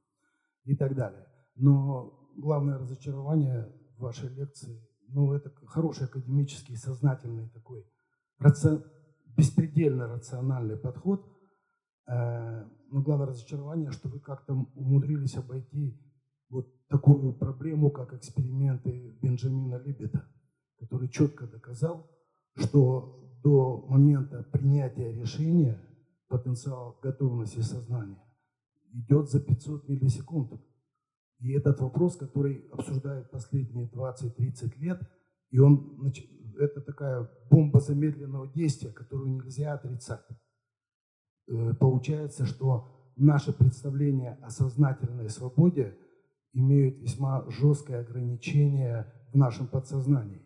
[0.64, 1.26] и так далее.
[1.54, 7.86] Но главное разочарование в вашей лекции, ну, это хороший академический, сознательный такой,
[8.38, 8.82] раци...
[9.36, 11.24] беспредельно рациональный подход–
[12.10, 15.96] но главное разочарование, что вы как-то умудрились обойти
[16.48, 20.26] вот такую проблему, как эксперименты Бенджамина Либета,
[20.78, 22.10] который четко доказал,
[22.56, 25.80] что до момента принятия решения
[26.28, 28.22] потенциал готовности сознания
[28.92, 30.60] идет за 500 миллисекунд.
[31.38, 35.00] И этот вопрос, который обсуждают последние 20-30 лет,
[35.50, 36.12] и он,
[36.58, 40.26] это такая бомба замедленного действия, которую нельзя отрицать.
[41.50, 45.98] Э, получается, что наше представление о сознательной свободе
[46.52, 50.42] имеют весьма жесткое ограничение в нашем подсознании.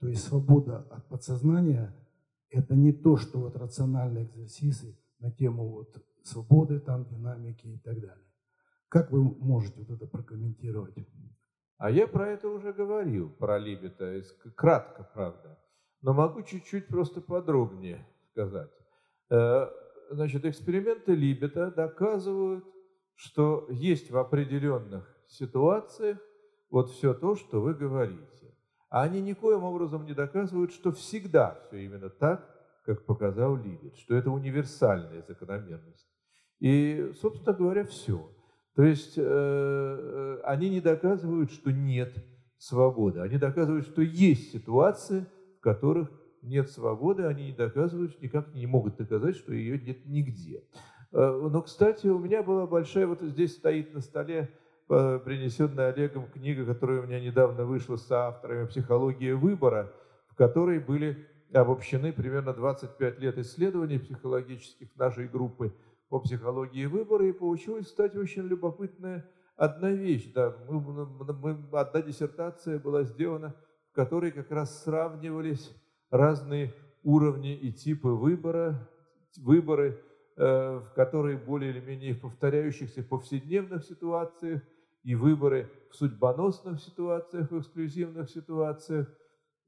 [0.00, 1.94] То есть свобода от подсознания–
[2.50, 8.00] это не то, что вот рациональные экзерсисы на тему вот свободы, там, динамики и так
[8.00, 8.24] далее.
[8.88, 10.94] Как вы можете вот это прокомментировать?
[11.76, 14.22] А я про это уже говорил, про Либета,
[14.56, 15.58] кратко, правда.
[16.00, 18.70] Но могу чуть-чуть просто подробнее сказать.
[20.10, 22.64] Значит, эксперименты Либета доказывают,
[23.14, 26.18] что есть в определенных ситуациях
[26.70, 28.54] вот все то, что вы говорите.
[28.90, 32.48] А они никоим образом не доказывают, что всегда все именно так,
[32.84, 36.08] как показал Либет, что это универсальная закономерность.
[36.58, 38.30] И, собственно говоря, все.
[38.74, 42.14] То есть э, э, они не доказывают, что нет
[42.56, 43.20] свободы.
[43.20, 45.26] Они доказывают, что есть ситуации,
[45.58, 46.10] в которых
[46.42, 50.62] нет свободы, они не доказывают, никак не могут доказать, что ее нет нигде.
[51.12, 54.50] Э, но, кстати, у меня была большая, вот здесь стоит на столе
[54.88, 59.92] э, принесенная Олегом книга, которая у меня недавно вышла с авторами «Психология выбора»,
[60.28, 65.74] в которой были обобщены примерно 25 лет исследований психологических нашей группы
[66.08, 70.30] по психологии выбора, и получилась, кстати, очень любопытная одна вещь.
[70.32, 73.54] Да, мы, мы, одна диссертация была сделана,
[73.90, 75.74] в которой как раз сравнивались
[76.10, 78.88] разные уровни и типы выбора,
[79.36, 80.02] выборы,
[80.36, 84.62] э, в которые более или менее в повторяющихся повседневных ситуациях
[85.04, 89.08] и выборы в судьбоносных ситуациях, в эксклюзивных ситуациях,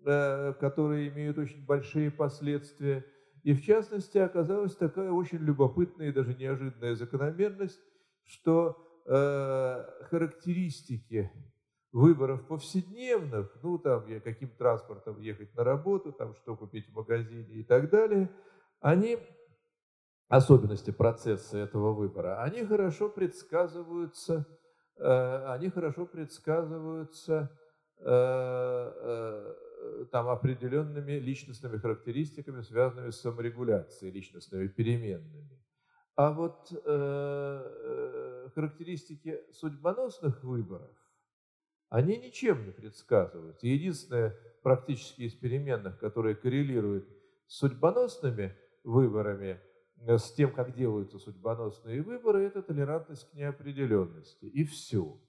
[0.05, 3.05] э, которые имеют очень большие последствия.
[3.43, 7.81] И в частности оказалась такая очень любопытная и даже неожиданная закономерность,
[8.25, 8.77] что
[9.07, 11.31] э, характеристики
[11.93, 17.65] выборов повседневных, ну, там, каким транспортом ехать на работу, там, что купить в магазине и
[17.65, 18.31] так далее,
[18.81, 19.19] они,
[20.29, 24.47] особенности процесса этого выбора, они хорошо предсказываются,
[24.97, 27.51] э, они хорошо предсказываются
[27.99, 29.55] э, э,
[30.12, 35.61] там, определенными личностными характеристиками, связанными с саморегуляцией, личностными переменными.
[36.15, 41.00] А вот э, э характеристики судьбоносных выборов,
[41.91, 43.67] они ничем не предсказываются.
[43.67, 47.09] Единственное практически из переменных, которые коррелируют
[47.49, 49.61] с судьбоносными выборами,
[50.07, 54.47] э, с тем, как делаются судьбоносные выборы, это толерантность к неопределенности.
[54.47, 55.21] И все.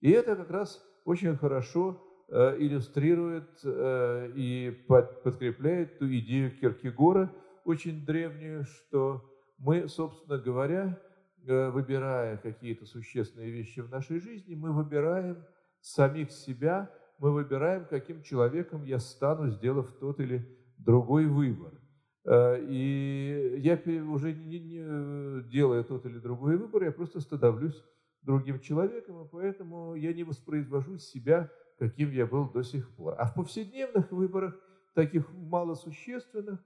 [0.00, 7.32] И это как раз очень хорошо э, иллюстрирует э, и подкрепляет ту идею Киркегора,
[7.64, 9.22] очень древнюю, что
[9.58, 11.00] мы, собственно говоря,
[11.44, 15.44] выбирая какие-то существенные вещи в нашей жизни, мы выбираем
[15.80, 20.46] самих себя, мы выбираем, каким человеком я стану, сделав тот или
[20.78, 21.72] другой выбор.
[22.24, 23.74] Э, и я
[24.10, 27.82] уже не, не делая тот или другой выбор, я просто становлюсь
[28.22, 33.14] другим человеком, и поэтому я не воспроизвожу себя, каким я был до сих пор.
[33.18, 34.58] А в повседневных выборах,
[34.94, 36.60] таких малосущественных,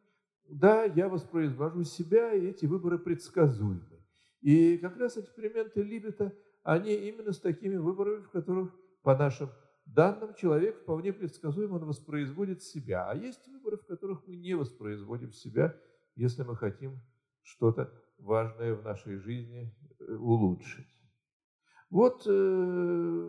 [0.49, 4.03] да, я воспроизвожу себя, и эти выборы предсказуемы.
[4.41, 9.51] И как раз эксперименты Либета, они именно с такими выборами, в которых, по нашим
[9.87, 13.09] данным, человек вполне предсказуемо воспроизводит себя.
[13.09, 15.77] А есть выборы, в которых мы не воспроизводим себя,
[16.15, 17.01] если мы хотим
[17.43, 20.87] что-то важное в нашей жизни э, улучшить.
[21.91, 23.29] Вот э,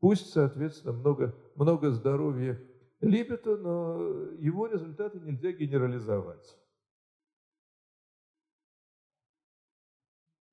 [0.00, 2.60] пусть, соответственно, много, много здоровья
[3.00, 6.56] Либету, но его результаты нельзя генерализовать.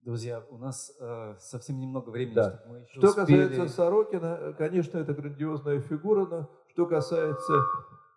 [0.08, 2.62] Друзья, у нас э, совсем немного времени, да.
[2.62, 3.26] чтобы мы еще Что успели...
[3.26, 7.54] касается Сорокина, конечно, это грандиозная фигура, но что касается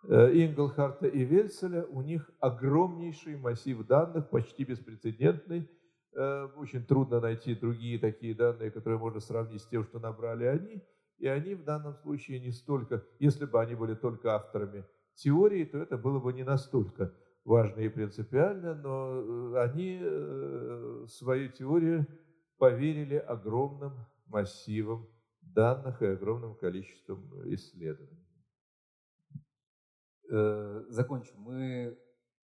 [0.07, 5.69] э, Инглхарта и Вельцеля, у них огромнейший массив данных, почти беспрецедентный.
[6.15, 10.81] Э, очень трудно найти другие такие данные, которые можно сравнить с тем, что набрали они.
[11.17, 14.85] И они в данном случае не столько, если бы они были только авторами
[15.15, 17.13] теории, то это было бы не настолько
[17.43, 22.07] важно и принципиально, но э, они э, свою теорию
[22.57, 25.07] поверили огромным массивам
[25.41, 28.27] данных и огромным количеством исследований.
[30.29, 31.33] Э, закончу.
[31.37, 31.97] Мы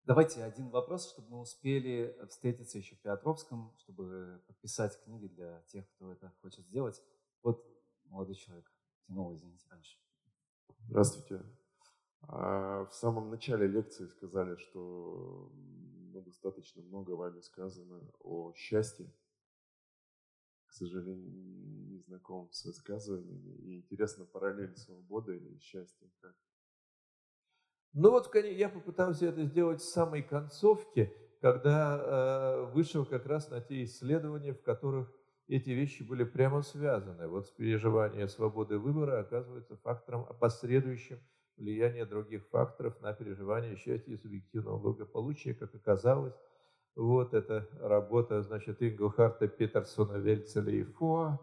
[0.06, 5.90] Давайте один вопрос, чтобы мы успели встретиться еще в Петровском, чтобы подписать книги для тех,
[5.96, 7.02] кто это хочет сделать.
[7.42, 7.66] Вот
[8.06, 8.72] молодой человек
[9.08, 9.98] тянул, извините, раньше.
[10.90, 11.44] Здравствуйте.
[12.28, 15.52] А в самом начале лекции сказали, что
[16.14, 19.12] ну, достаточно много вами сказано о счастье.
[20.66, 21.32] К сожалению,
[21.88, 23.54] не знаком с высказываниями.
[23.58, 26.36] И интересно, параллель свободы и счастья как?
[27.94, 33.62] Ну вот я попытался это сделать в самой концовке, когда э, вышел как раз на
[33.62, 35.14] те исследования, в которых
[35.48, 37.28] эти вещи были прямо связаны.
[37.28, 41.20] Вот переживание свободы выбора оказывается фактором опосредующим
[41.58, 46.36] влияние других факторов на переживание счастья и субъективного благополучия, как оказалось.
[46.96, 51.40] Вот эта работа, значит, Инглхарта, Петерсона, Вельцеля и Фоа,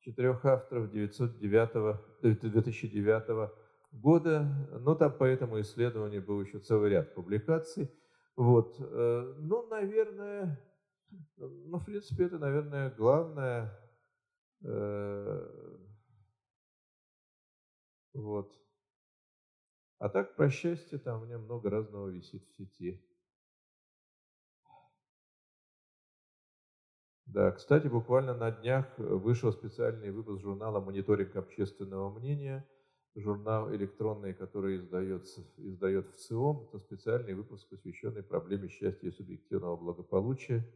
[0.00, 3.50] четырех авторов 909, 2009
[3.92, 4.46] года.
[4.80, 7.90] Но там по этому исследованию был еще целый ряд публикаций.
[8.36, 8.76] Вот.
[8.78, 10.60] Э, ну, наверное,
[11.36, 13.78] ну, в принципе, это, наверное, главное.
[14.62, 15.48] Э,
[18.12, 18.59] вот.
[20.00, 23.00] А так про счастье там у меня много разного висит в сети.
[27.26, 32.66] Да, кстати, буквально на днях вышел специальный выпуск журнала «Мониторинг общественного мнения»,
[33.14, 36.64] журнал электронный, который издается, издает в ЦИОМ.
[36.64, 40.66] Это специальный выпуск, посвященный проблеме счастья и субъективного благополучия.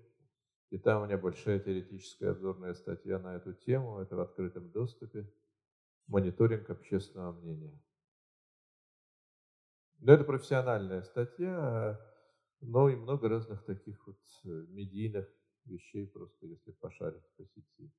[0.71, 3.99] И там у меня большая теоретическая обзорная статья на эту тему.
[4.01, 5.29] Это в открытом доступе.
[6.09, 7.81] Мониторинг общественного мнения.
[9.99, 11.99] Но это профессиональная статья,
[12.61, 15.29] но и много разных таких вот э, медийных
[15.65, 17.93] вещей, просто если пошарить по сети.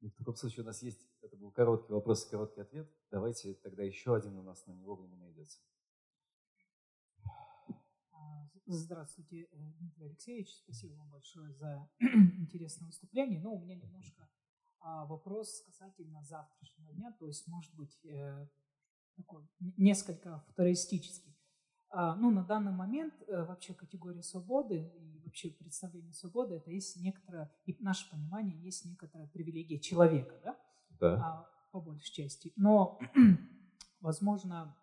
[0.00, 2.90] Ну, в таком случае у нас есть, это был короткий вопрос и короткий ответ.
[3.10, 5.60] Давайте тогда еще один у нас на него время найдется.
[8.12, 10.54] А, здравствуйте, э, Дмитрий Алексеевич.
[10.56, 13.40] Спасибо вам большое за интересное выступление.
[13.40, 14.28] Но у меня немножко
[14.80, 17.12] а, вопрос касательно завтрашнего дня.
[17.18, 18.46] То есть, может быть, э,
[19.16, 21.36] такой несколько футуристический.
[21.90, 26.96] А, ну, на данный момент э, вообще категория свободы и вообще представление свободы это есть
[27.00, 30.58] некоторое, и наше понимание есть некоторая привилегия человека, да?
[31.00, 31.14] Да.
[31.24, 32.52] А, по большей части.
[32.56, 32.98] Но,
[34.00, 34.76] возможно,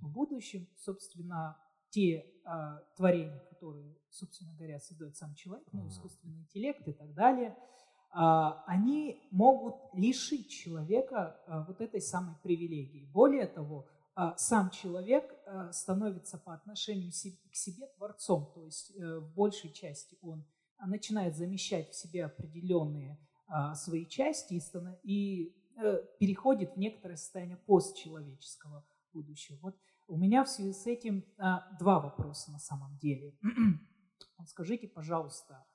[0.00, 1.56] в будущем, собственно,
[1.88, 7.56] те а, творения, которые, собственно говоря, создает сам человек, ну, искусственный интеллект и так далее–
[8.10, 13.10] они могут лишить человека а, вот этой самой привилегии.
[13.12, 15.30] Более того, а, сам человек
[15.72, 20.44] становится по отношению к себе творцом, то есть э, в большей части он
[20.84, 23.18] начинает замещать в себе определенные
[23.48, 24.60] а, свои части
[25.04, 29.58] и, э, переходит в некоторое состояние постчеловеческого будущего.
[29.62, 29.76] Вот
[30.08, 33.36] у меня в связи с этим а, два вопроса на самом деле.
[34.46, 35.66] Скажите, пожалуйста, а,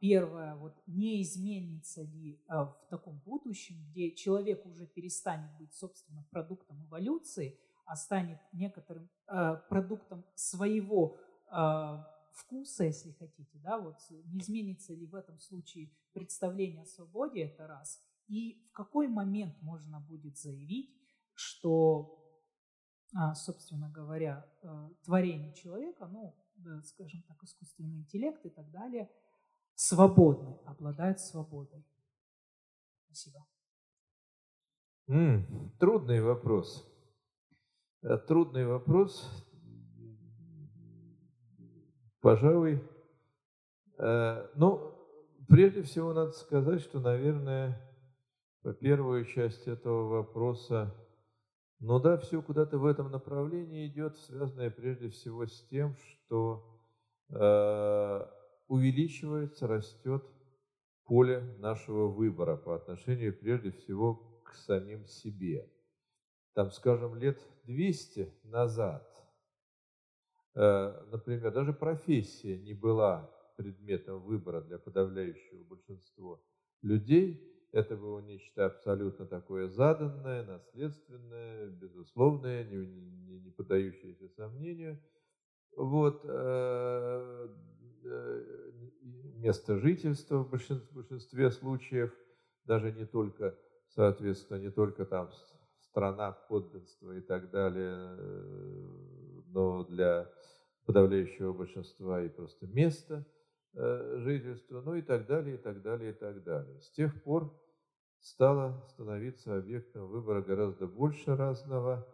[0.00, 6.26] первое, вот не изменится ли а, в таком будущем, где человек уже перестанет быть, собственно,
[6.30, 11.18] продуктом эволюции, а станет некоторым а, продуктом своего
[12.32, 17.66] вкуса, если хотите, да, вот не изменится ли в этом случае представление о свободе, это
[17.66, 20.96] раз, и в какой момент можно будет заявить,
[21.34, 22.18] что,
[23.34, 24.50] собственно говоря,
[25.04, 26.34] творение человека, ну,
[26.84, 29.10] скажем так, искусственный интеллект и так далее–
[29.74, 31.84] свободны, обладают свободой.
[33.06, 33.46] Спасибо.
[35.08, 36.88] Mm, трудный вопрос.
[38.02, 39.30] Э, трудный вопрос.
[42.20, 42.80] Пожалуй,
[43.98, 44.94] э, ну,
[45.48, 47.78] прежде всего надо сказать, что, наверное,
[48.62, 50.94] по первую часть этого вопроса,
[51.80, 56.64] ну да, все куда-то в этом направлении идет, связанное прежде всего с тем, что
[57.30, 58.20] э,
[58.68, 60.24] увеличивается, растет
[61.04, 64.14] поле нашего выбора по отношению прежде всего
[64.44, 65.70] к самим себе.
[66.54, 69.08] Там, скажем, лет 200 назад,
[70.54, 76.40] э, например, даже профессия не была предметом выбора для подавляющего большинства
[76.82, 77.48] людей.
[77.72, 85.02] Это было нечто абсолютно такое заданное, наследственное, безусловное, не, не, не поддающееся сомнению.
[85.74, 87.48] Вот, э,
[89.42, 92.12] место жительства в большинстве, случаев,
[92.64, 93.58] даже не только,
[93.88, 95.30] соответственно, не только там
[95.80, 98.88] страна, подданство и так далее, э,
[99.46, 100.30] но для
[100.86, 103.26] подавляющего большинства и просто место
[103.74, 106.80] э, жительства, ну и так далее, и так далее, и так далее.
[106.80, 107.52] С тех пор
[108.20, 112.06] стало становиться объектом выбора гораздо больше разного,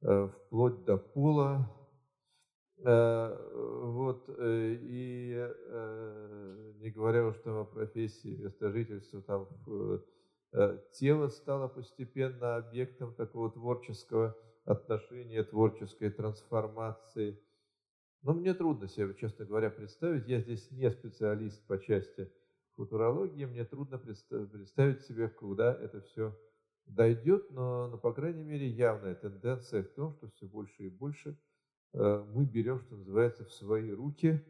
[0.00, 1.85] вплоть до пола, Э,
[2.78, 9.48] вот, э, и э, не говоря уж там о профессии, место жительства, там
[10.92, 17.42] тело стало постепенно объектом такого творческого отношения, творческой трансформации.
[18.22, 22.30] Но мне трудно себе, честно говоря, представить, я здесь не специалист по части
[22.76, 26.38] футурологии, мне трудно представить себе, куда это все
[26.86, 31.38] дойдет, но, но, по крайней мере, явная тенденция в том, что все больше и больше–
[31.55, 31.55] Э,
[31.92, 34.44] мы берем, что называется, в свои руки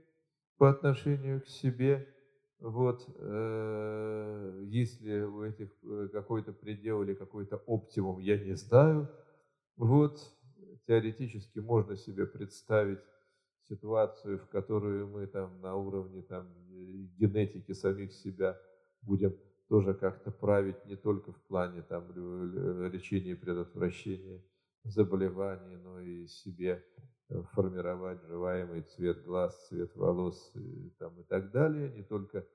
[0.59, 2.09] по отношению к себе.
[2.59, 9.11] Вот, э, если у этих э, какой-то предел или какой-то оптимум, я не знаю.
[9.77, 10.19] Вот,
[10.87, 13.01] теоретически можно себе представить
[13.69, 16.49] ситуацию, в которую мы там на уровне там,
[17.19, 18.59] генетики самих себя
[19.03, 19.37] будем
[19.69, 22.11] тоже как-то править не только в плане там,
[22.91, 24.43] лечения и предотвращения
[24.85, 26.85] заболеваний, но и себе
[27.53, 32.47] формировать желаемый цвет глаз, цвет волос и, там, и так далее, не только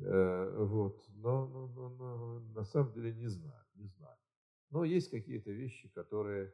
[0.00, 4.16] э, вот, но, но, но, но на самом деле не знаю, не знаю.
[4.70, 6.52] Но есть какие-то вещи, которые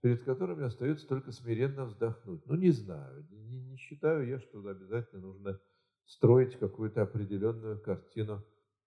[0.00, 2.46] перед которыми остается только смиренно вздохнуть.
[2.46, 5.60] Ну, не знаю, не, не считаю я, что обязательно нужно
[6.04, 8.44] строить какую-то определенную картину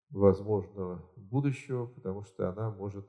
[0.09, 3.07] возможного будущего, потому что она может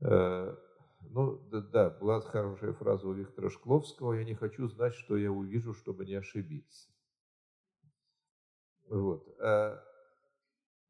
[0.00, 0.56] э,
[1.00, 5.32] ну, да, да, была хорошая фраза у Виктора Шкловского, я не хочу знать, что я
[5.32, 6.88] увижу, чтобы не ошибиться.
[8.88, 9.26] Вот.
[9.40, 9.82] А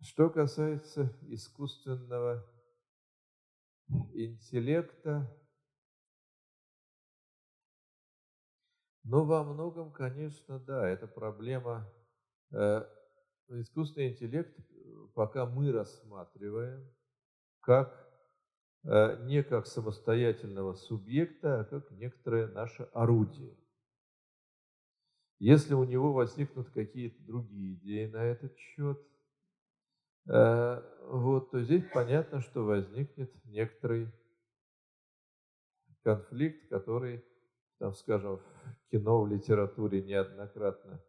[0.01, 2.47] что касается искусственного
[4.13, 5.31] интеллекта,
[9.05, 11.91] ну, во многом, конечно, да, это проблема.
[12.53, 12.87] Э,
[13.49, 14.57] искусственный интеллект
[15.15, 16.89] пока мы рассматриваем
[17.61, 18.10] как Э,
[18.83, 23.57] не как самостоятельного субъекта, а как некоторое наше орудие.
[25.39, 29.01] Если у него возникнут какие-то другие идеи на этот счет,
[30.29, 34.13] э, вот, то здесь понятно, что возникнет некоторый
[36.03, 37.25] конфликт, который,
[37.79, 41.03] там, скажем, в кино, в литературе неоднократно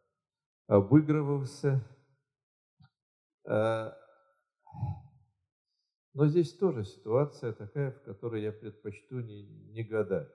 [0.68, 1.84] обыгрывался.
[6.14, 10.32] Но здесь тоже ситуация такая, в которой я предпочту не, не гадать.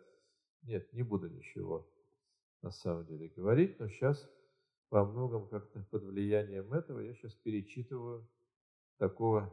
[0.63, 1.87] Нет, не буду ничего
[2.63, 4.29] на самом деле говорить, но сейчас
[4.91, 8.29] во многом как-то под влиянием этого я сейчас перечитываю
[8.99, 9.53] такого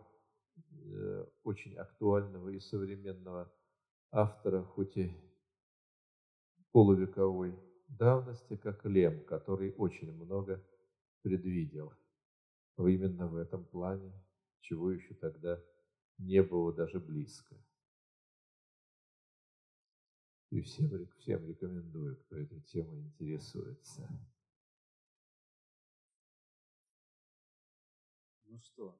[0.55, 3.53] э, очень актуального и современного
[4.11, 5.13] автора, хоть и
[6.71, 10.63] полувековой давности, как Лем, который очень много
[11.21, 11.93] предвидел
[12.77, 14.11] именно в этом плане,
[14.61, 15.61] чего еще тогда
[16.17, 17.55] не было даже близко.
[20.49, 24.07] И всем, всем рекомендую, кто этой темой интересуется.
[28.45, 28.99] Ну что,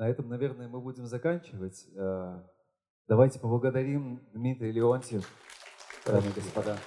[0.00, 1.86] на этом, наверное, мы будем заканчивать.
[1.94, 2.42] Э,
[3.06, 5.28] давайте поблагодарим Дмитрия Леонтьев,
[6.06, 6.78] дамы и господа.